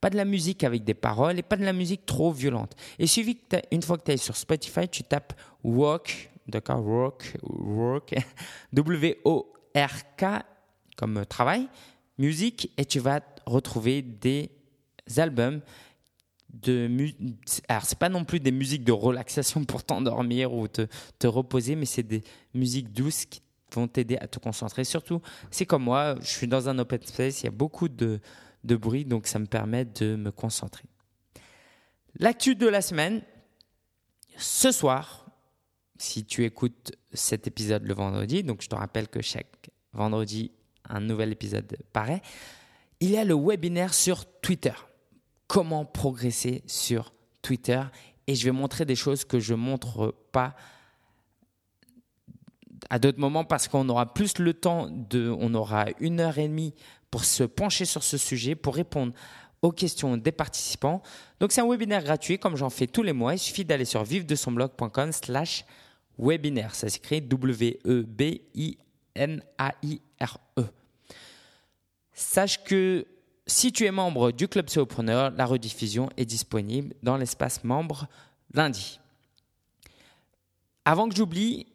Pas 0.00 0.08
de 0.08 0.16
la 0.16 0.24
musique 0.24 0.64
avec 0.64 0.84
des 0.84 0.94
paroles 0.94 1.38
et 1.38 1.42
pas 1.42 1.58
de 1.58 1.64
la 1.66 1.74
musique 1.74 2.06
trop 2.06 2.32
violente. 2.32 2.74
Et 2.98 3.06
suffit 3.06 3.36
que 3.36 3.56
une 3.70 3.82
fois 3.82 3.98
que 3.98 4.04
tu 4.04 4.12
es 4.12 4.16
sur 4.16 4.38
Spotify, 4.38 4.88
tu 4.88 5.02
tapes 5.02 5.34
Walk, 5.62 6.30
d'accord? 6.48 6.82
Rock, 6.82 7.34
Rock, 7.42 8.14
W-O-R-K, 8.72 10.24
comme 10.96 11.18
euh, 11.18 11.24
travail, 11.24 11.68
musique, 12.18 12.72
et 12.76 12.84
tu 12.84 12.98
vas 12.98 13.20
retrouver 13.46 14.02
des 14.02 14.50
albums 15.16 15.60
de 16.52 16.90
alors 17.68 17.84
c'est 17.84 17.98
pas 17.98 18.08
non 18.08 18.24
plus 18.24 18.40
des 18.40 18.50
musiques 18.50 18.84
de 18.84 18.92
relaxation 18.92 19.64
pour 19.64 19.84
t'endormir 19.84 20.54
ou 20.54 20.68
te, 20.68 20.86
te 21.18 21.26
reposer 21.26 21.76
mais 21.76 21.86
c'est 21.86 22.02
des 22.02 22.22
musiques 22.54 22.92
douces 22.92 23.26
qui 23.26 23.42
vont 23.72 23.88
t'aider 23.88 24.16
à 24.18 24.26
te 24.26 24.38
concentrer. 24.38 24.84
Surtout 24.84 25.20
c'est 25.50 25.66
comme 25.66 25.84
moi 25.84 26.16
je 26.20 26.28
suis 26.28 26.46
dans 26.46 26.68
un 26.68 26.78
open 26.78 27.02
space 27.02 27.42
il 27.42 27.44
y 27.44 27.48
a 27.48 27.52
beaucoup 27.52 27.88
de, 27.88 28.20
de 28.64 28.76
bruit 28.76 29.04
donc 29.04 29.26
ça 29.26 29.38
me 29.38 29.46
permet 29.46 29.84
de 29.84 30.16
me 30.16 30.30
concentrer. 30.30 30.84
L'actu 32.18 32.54
de 32.54 32.66
la 32.66 32.80
semaine 32.80 33.22
ce 34.36 34.70
soir 34.70 35.26
si 35.98 36.24
tu 36.24 36.44
écoutes 36.44 36.92
cet 37.12 37.46
épisode 37.46 37.84
le 37.84 37.94
vendredi 37.94 38.42
donc 38.42 38.62
je 38.62 38.68
te 38.68 38.74
rappelle 38.74 39.08
que 39.08 39.20
chaque 39.20 39.70
vendredi 39.92 40.52
un 40.88 41.00
nouvel 41.00 41.32
épisode 41.32 41.76
paraît 41.92 42.22
il 43.00 43.10
y 43.10 43.18
a 43.18 43.24
le 43.24 43.34
webinaire 43.34 43.92
sur 43.92 44.24
Twitter 44.40 44.72
comment 45.46 45.84
progresser 45.84 46.62
sur 46.66 47.12
Twitter? 47.42 47.82
Et 48.26 48.34
je 48.34 48.44
vais 48.44 48.52
montrer 48.52 48.84
des 48.84 48.96
choses 48.96 49.24
que 49.24 49.38
je 49.38 49.54
montre 49.54 50.14
pas 50.32 50.56
à 52.90 52.98
d'autres 52.98 53.18
moments 53.18 53.44
parce 53.44 53.68
qu'on 53.68 53.88
aura 53.88 54.12
plus 54.12 54.38
le 54.38 54.54
temps 54.54 54.88
de, 54.90 55.34
on 55.38 55.54
aura 55.54 55.86
une 56.00 56.20
heure 56.20 56.38
et 56.38 56.48
demie 56.48 56.74
pour 57.10 57.24
se 57.24 57.44
pencher 57.44 57.84
sur 57.84 58.02
ce 58.02 58.18
sujet, 58.18 58.54
pour 58.54 58.74
répondre 58.74 59.12
aux 59.62 59.72
questions 59.72 60.16
des 60.16 60.32
participants. 60.32 61.02
Donc 61.40 61.52
c'est 61.52 61.60
un 61.60 61.68
webinaire 61.68 62.04
gratuit 62.04 62.38
comme 62.38 62.56
j'en 62.56 62.70
fais 62.70 62.86
tous 62.86 63.02
les 63.02 63.12
mois. 63.12 63.34
Il 63.34 63.38
suffit 63.38 63.64
d'aller 63.64 63.84
sur 63.84 64.04
vivre-de-son-blog.com 64.04 65.12
slash 65.12 65.64
webinaire. 66.18 66.74
Ça 66.74 66.88
s'écrit 66.88 67.20
W-E-B-I-N-A-I-R-E. 70.20 70.64
Sache 72.12 72.64
que 72.64 73.06
si 73.46 73.72
tu 73.72 73.84
es 73.84 73.90
membre 73.90 74.32
du 74.32 74.48
Club 74.48 74.68
Solopreneur, 74.68 75.30
la 75.30 75.46
rediffusion 75.46 76.08
est 76.16 76.24
disponible 76.24 76.94
dans 77.02 77.16
l'espace 77.16 77.62
membre 77.62 78.08
lundi. 78.54 78.98
Avant 80.84 81.08
que 81.08 81.14
j'oublie, 81.14 81.66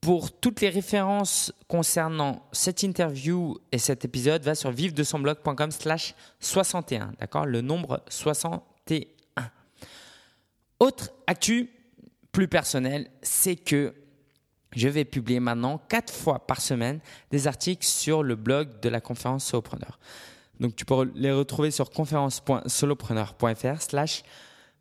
pour 0.00 0.30
toutes 0.30 0.60
les 0.60 0.68
références 0.68 1.52
concernant 1.66 2.46
cette 2.52 2.82
interview 2.82 3.58
et 3.72 3.78
cet 3.78 4.04
épisode, 4.04 4.42
va 4.42 4.54
sur 4.54 4.70
vive-de-son-blog.com 4.70 5.70
slash 5.70 6.14
61, 6.38 7.12
d'accord? 7.18 7.46
Le 7.46 7.60
nombre 7.60 8.02
61. 8.08 9.02
Autre 10.78 11.10
actu 11.26 11.70
plus 12.30 12.46
personnel, 12.46 13.10
c'est 13.20 13.56
que 13.56 13.92
je 14.74 14.88
vais 14.88 15.04
publier 15.04 15.40
maintenant 15.40 15.80
quatre 15.88 16.12
fois 16.12 16.46
par 16.46 16.60
semaine 16.60 17.00
des 17.30 17.46
articles 17.46 17.86
sur 17.86 18.22
le 18.22 18.36
blog 18.36 18.80
de 18.80 18.88
la 18.88 19.00
conférence 19.00 19.46
Solopreneur. 19.46 19.98
Donc 20.60 20.76
tu 20.76 20.84
peux 20.84 21.10
les 21.14 21.32
retrouver 21.32 21.70
sur 21.70 21.90
conférence.solopreneur.fr 21.90 23.80
slash 23.80 24.22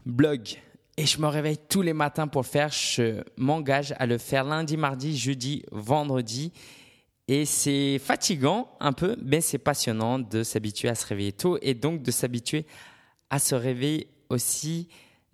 blog. 0.05 0.57
Et 0.97 1.05
je 1.05 1.21
me 1.21 1.27
réveille 1.27 1.59
tous 1.69 1.83
les 1.83 1.93
matins 1.93 2.27
pour 2.27 2.41
le 2.41 2.47
faire. 2.47 2.69
Je 2.71 3.21
m'engage 3.37 3.93
à 3.99 4.07
le 4.07 4.17
faire 4.17 4.43
lundi, 4.43 4.77
mardi, 4.77 5.15
jeudi, 5.15 5.63
vendredi. 5.71 6.51
Et 7.27 7.45
c'est 7.45 7.99
fatigant 7.99 8.69
un 8.79 8.93
peu, 8.93 9.15
mais 9.21 9.41
c'est 9.41 9.57
passionnant 9.57 10.17
de 10.17 10.43
s'habituer 10.43 10.89
à 10.89 10.95
se 10.95 11.05
réveiller 11.05 11.33
tôt 11.33 11.57
et 11.61 11.73
donc 11.73 12.01
de 12.01 12.09
s'habituer 12.09 12.65
à 13.29 13.37
se 13.37 13.53
réveiller 13.53 14.07
aussi, 14.29 14.87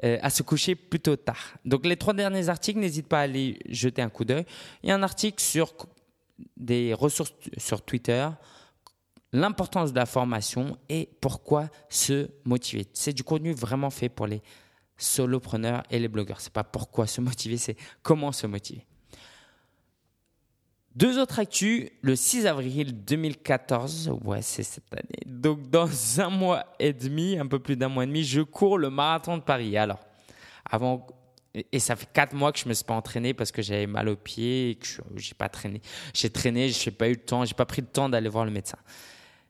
euh, 0.04 0.18
à 0.22 0.30
se 0.30 0.44
coucher 0.44 0.76
plutôt 0.76 1.16
tard. 1.16 1.56
Donc 1.66 1.86
les 1.86 1.98
trois 1.98 2.14
derniers 2.14 2.50
articles, 2.50 2.80
n'hésite 2.80 3.08
pas 3.08 3.20
à 3.20 3.24
aller 3.24 3.60
jeter 3.70 4.02
un 4.02 4.10
coup 4.10 4.26
d'œil. 4.26 4.46
Il 4.84 4.90
y 4.90 4.92
a 4.92 4.96
un 4.96 5.04
article 5.04 5.42
sur 5.42 5.74
des 6.58 6.94
ressources 6.94 7.34
sur 7.58 7.82
Twitter, 7.82 8.28
l'importance 9.32 9.94
de 9.94 9.98
la 9.98 10.06
formation 10.06 10.78
et 10.90 11.10
pourquoi 11.22 11.70
se 11.90 12.30
motiver. 12.44 12.86
C'est 12.94 13.14
du 13.14 13.24
contenu 13.24 13.54
vraiment 13.54 13.90
fait 13.90 14.10
pour 14.10 14.28
les 14.28 14.42
solopreneurs 14.98 15.84
et 15.90 16.00
les 16.00 16.08
blogueurs. 16.08 16.42
C'est 16.42 16.54
pas 16.54 16.64
pourquoi 16.64 17.08
se 17.08 17.22
motiver, 17.22 17.58
c'est 17.58 17.78
comment 18.02 18.32
se 18.32 18.48
motiver. 18.48 18.86
Deux 20.96 21.20
autres 21.20 21.40
actus, 21.40 21.90
le 22.02 22.16
6 22.16 22.46
avril 22.46 23.04
2014, 23.04 24.12
ouais 24.24 24.44
c'est 24.44 24.62
cette 24.62 24.94
année, 24.94 25.24
donc 25.26 25.70
dans 25.72 25.90
un 26.20 26.30
mois 26.30 26.66
et 26.80 26.94
demi, 26.94 27.38
un 27.40 27.48
peu 27.48 27.58
plus 27.58 27.76
d'un 27.76 27.90
mois 27.90 28.04
et 28.04 28.08
demi, 28.08 28.24
je 28.24 28.42
cours 28.42 28.78
le 28.78 28.92
marathon 28.92 29.38
de 29.38 29.42
Paris. 29.42 29.76
Alors, 29.76 30.00
avant, 30.70 31.08
et 31.56 31.80
ça 31.80 31.96
fait 31.96 32.08
quatre 32.14 32.34
mois 32.34 32.52
que 32.52 32.60
je 32.60 32.70
me 32.70 32.74
suis 32.74 32.86
pas 32.86 32.94
entraîné 32.94 33.34
parce 33.34 33.52
que 33.52 33.64
j'avais 33.64 33.88
mal 33.88 34.08
aux 34.08 34.16
pieds 34.16 34.72
et 34.72 34.76
que 34.76 34.88
j'ai 35.16 35.34
pas 35.34 35.50
traîné. 35.50 35.82
J'ai 36.14 36.30
traîné, 36.30 36.70
j'ai 36.70 36.92
pas 36.92 37.08
eu 37.08 37.14
le 37.14 37.18
temps, 37.18 37.44
j'ai 37.44 37.56
pas 37.56 37.66
pris 37.66 37.82
le 37.82 37.88
temps 37.88 38.08
d'aller 38.08 38.30
voir 38.30 38.46
le 38.46 38.52
médecin. 38.52 38.78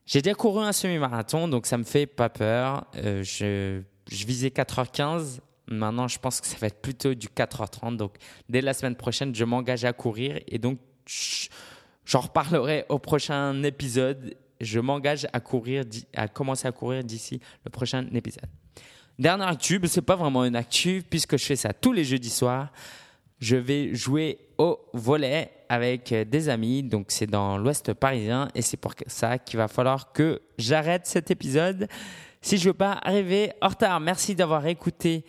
J'ai 0.06 0.22
déjà 0.22 0.34
couru 0.34 0.62
un 0.64 0.72
semi-marathon, 0.72 1.48
donc 1.48 1.66
ça 1.66 1.76
me 1.76 1.84
fait 1.84 2.06
pas 2.06 2.28
peur. 2.30 2.86
Euh, 2.96 3.22
je, 3.22 3.82
je 4.10 4.26
visais 4.26 4.48
4h15. 4.48 5.40
Maintenant, 5.66 6.08
je 6.08 6.18
pense 6.18 6.42
que 6.42 6.46
ça 6.46 6.56
va 6.58 6.66
être 6.66 6.82
plutôt 6.82 7.14
du 7.14 7.28
4h30. 7.28 7.96
Donc, 7.96 8.16
dès 8.50 8.60
la 8.60 8.74
semaine 8.74 8.96
prochaine, 8.96 9.34
je 9.34 9.44
m'engage 9.44 9.86
à 9.86 9.94
courir. 9.94 10.38
Et 10.46 10.58
donc, 10.58 10.78
j'en 12.04 12.20
reparlerai 12.20 12.86
au 12.88 12.98
prochain 12.98 13.62
épisode. 13.62 14.36
Je 14.60 14.80
m'engage 14.80 15.26
à 15.32 15.40
courir, 15.40 15.84
à 16.14 16.28
commencer 16.28 16.68
à 16.68 16.72
courir 16.72 17.04
d'ici 17.04 17.40
le 17.64 17.70
prochain 17.70 18.06
épisode. 18.12 18.48
Dernière 19.18 19.48
actu, 19.48 19.80
ce 19.84 20.00
n'est 20.00 20.04
pas 20.04 20.16
vraiment 20.16 20.44
une 20.44 20.56
actu 20.56 21.02
puisque 21.08 21.36
je 21.36 21.44
fais 21.44 21.56
ça 21.56 21.72
tous 21.72 21.92
les 21.92 22.04
jeudis 22.04 22.30
soirs. 22.30 22.72
je 23.38 23.56
vais 23.56 23.94
jouer 23.94 24.38
au 24.58 24.78
volet 24.92 25.50
avec 25.68 26.12
des 26.12 26.48
amis. 26.48 26.82
Donc 26.82 27.06
c'est 27.08 27.26
dans 27.26 27.58
l'ouest 27.58 27.92
parisien 27.94 28.48
et 28.54 28.62
c'est 28.62 28.76
pour 28.76 28.94
ça 29.06 29.38
qu'il 29.38 29.58
va 29.58 29.68
falloir 29.68 30.12
que 30.12 30.40
j'arrête 30.58 31.06
cet 31.06 31.30
épisode 31.30 31.88
si 32.40 32.58
je 32.58 32.68
veux 32.68 32.74
pas 32.74 33.00
arriver 33.02 33.52
en 33.62 33.68
retard. 33.68 34.00
Merci 34.00 34.34
d'avoir 34.34 34.66
écouté 34.66 35.24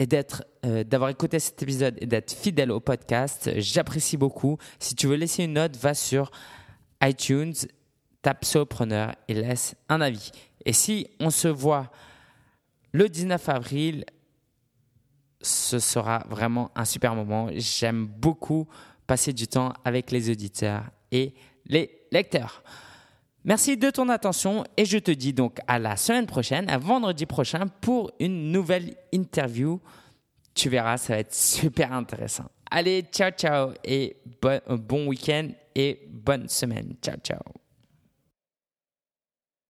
et 0.00 0.06
d'être 0.06 0.44
euh, 0.64 0.82
d'avoir 0.82 1.10
écouté 1.10 1.38
cet 1.38 1.62
épisode 1.62 1.96
et 2.00 2.06
d'être 2.06 2.32
fidèle 2.32 2.72
au 2.72 2.80
podcast. 2.80 3.50
J'apprécie 3.56 4.16
beaucoup. 4.16 4.56
Si 4.80 4.96
tu 4.96 5.06
veux 5.06 5.14
laisser 5.14 5.44
une 5.44 5.52
note, 5.52 5.76
va 5.76 5.94
sur 5.94 6.30
iTunes, 7.02 7.54
tape 8.22 8.44
Solopreneur 8.44 9.14
et 9.28 9.34
laisse 9.34 9.76
un 9.90 10.00
avis. 10.00 10.32
Et 10.64 10.72
si 10.72 11.06
on 11.20 11.30
se 11.30 11.48
voit 11.48 11.90
le 12.92 13.08
19 13.08 13.48
avril, 13.50 14.04
ce 15.42 15.78
sera 15.78 16.24
vraiment 16.28 16.70
un 16.74 16.86
super 16.86 17.14
moment. 17.14 17.48
J'aime 17.52 18.06
beaucoup 18.06 18.66
passer 19.06 19.32
du 19.34 19.48
temps 19.48 19.72
avec 19.84 20.10
les 20.10 20.30
auditeurs 20.30 20.84
et 21.12 21.34
les 21.66 22.06
lecteurs. 22.10 22.62
Merci 23.44 23.76
de 23.76 23.90
ton 23.90 24.08
attention 24.10 24.64
et 24.76 24.84
je 24.84 24.98
te 24.98 25.10
dis 25.10 25.32
donc 25.32 25.58
à 25.66 25.78
la 25.78 25.96
semaine 25.96 26.26
prochaine, 26.26 26.68
à 26.68 26.76
vendredi 26.76 27.24
prochain 27.24 27.66
pour 27.80 28.10
une 28.20 28.52
nouvelle 28.52 28.94
interview. 29.12 29.80
Tu 30.54 30.68
verras, 30.68 30.98
ça 30.98 31.14
va 31.14 31.20
être 31.20 31.34
super 31.34 31.92
intéressant. 31.92 32.44
Allez, 32.70 33.02
ciao 33.10 33.30
ciao 33.30 33.72
et 33.82 34.16
bon, 34.42 34.60
bon 34.68 35.06
week-end 35.06 35.48
et 35.74 36.06
bonne 36.10 36.48
semaine. 36.48 36.94
Ciao 37.02 37.16
ciao. 37.16 37.59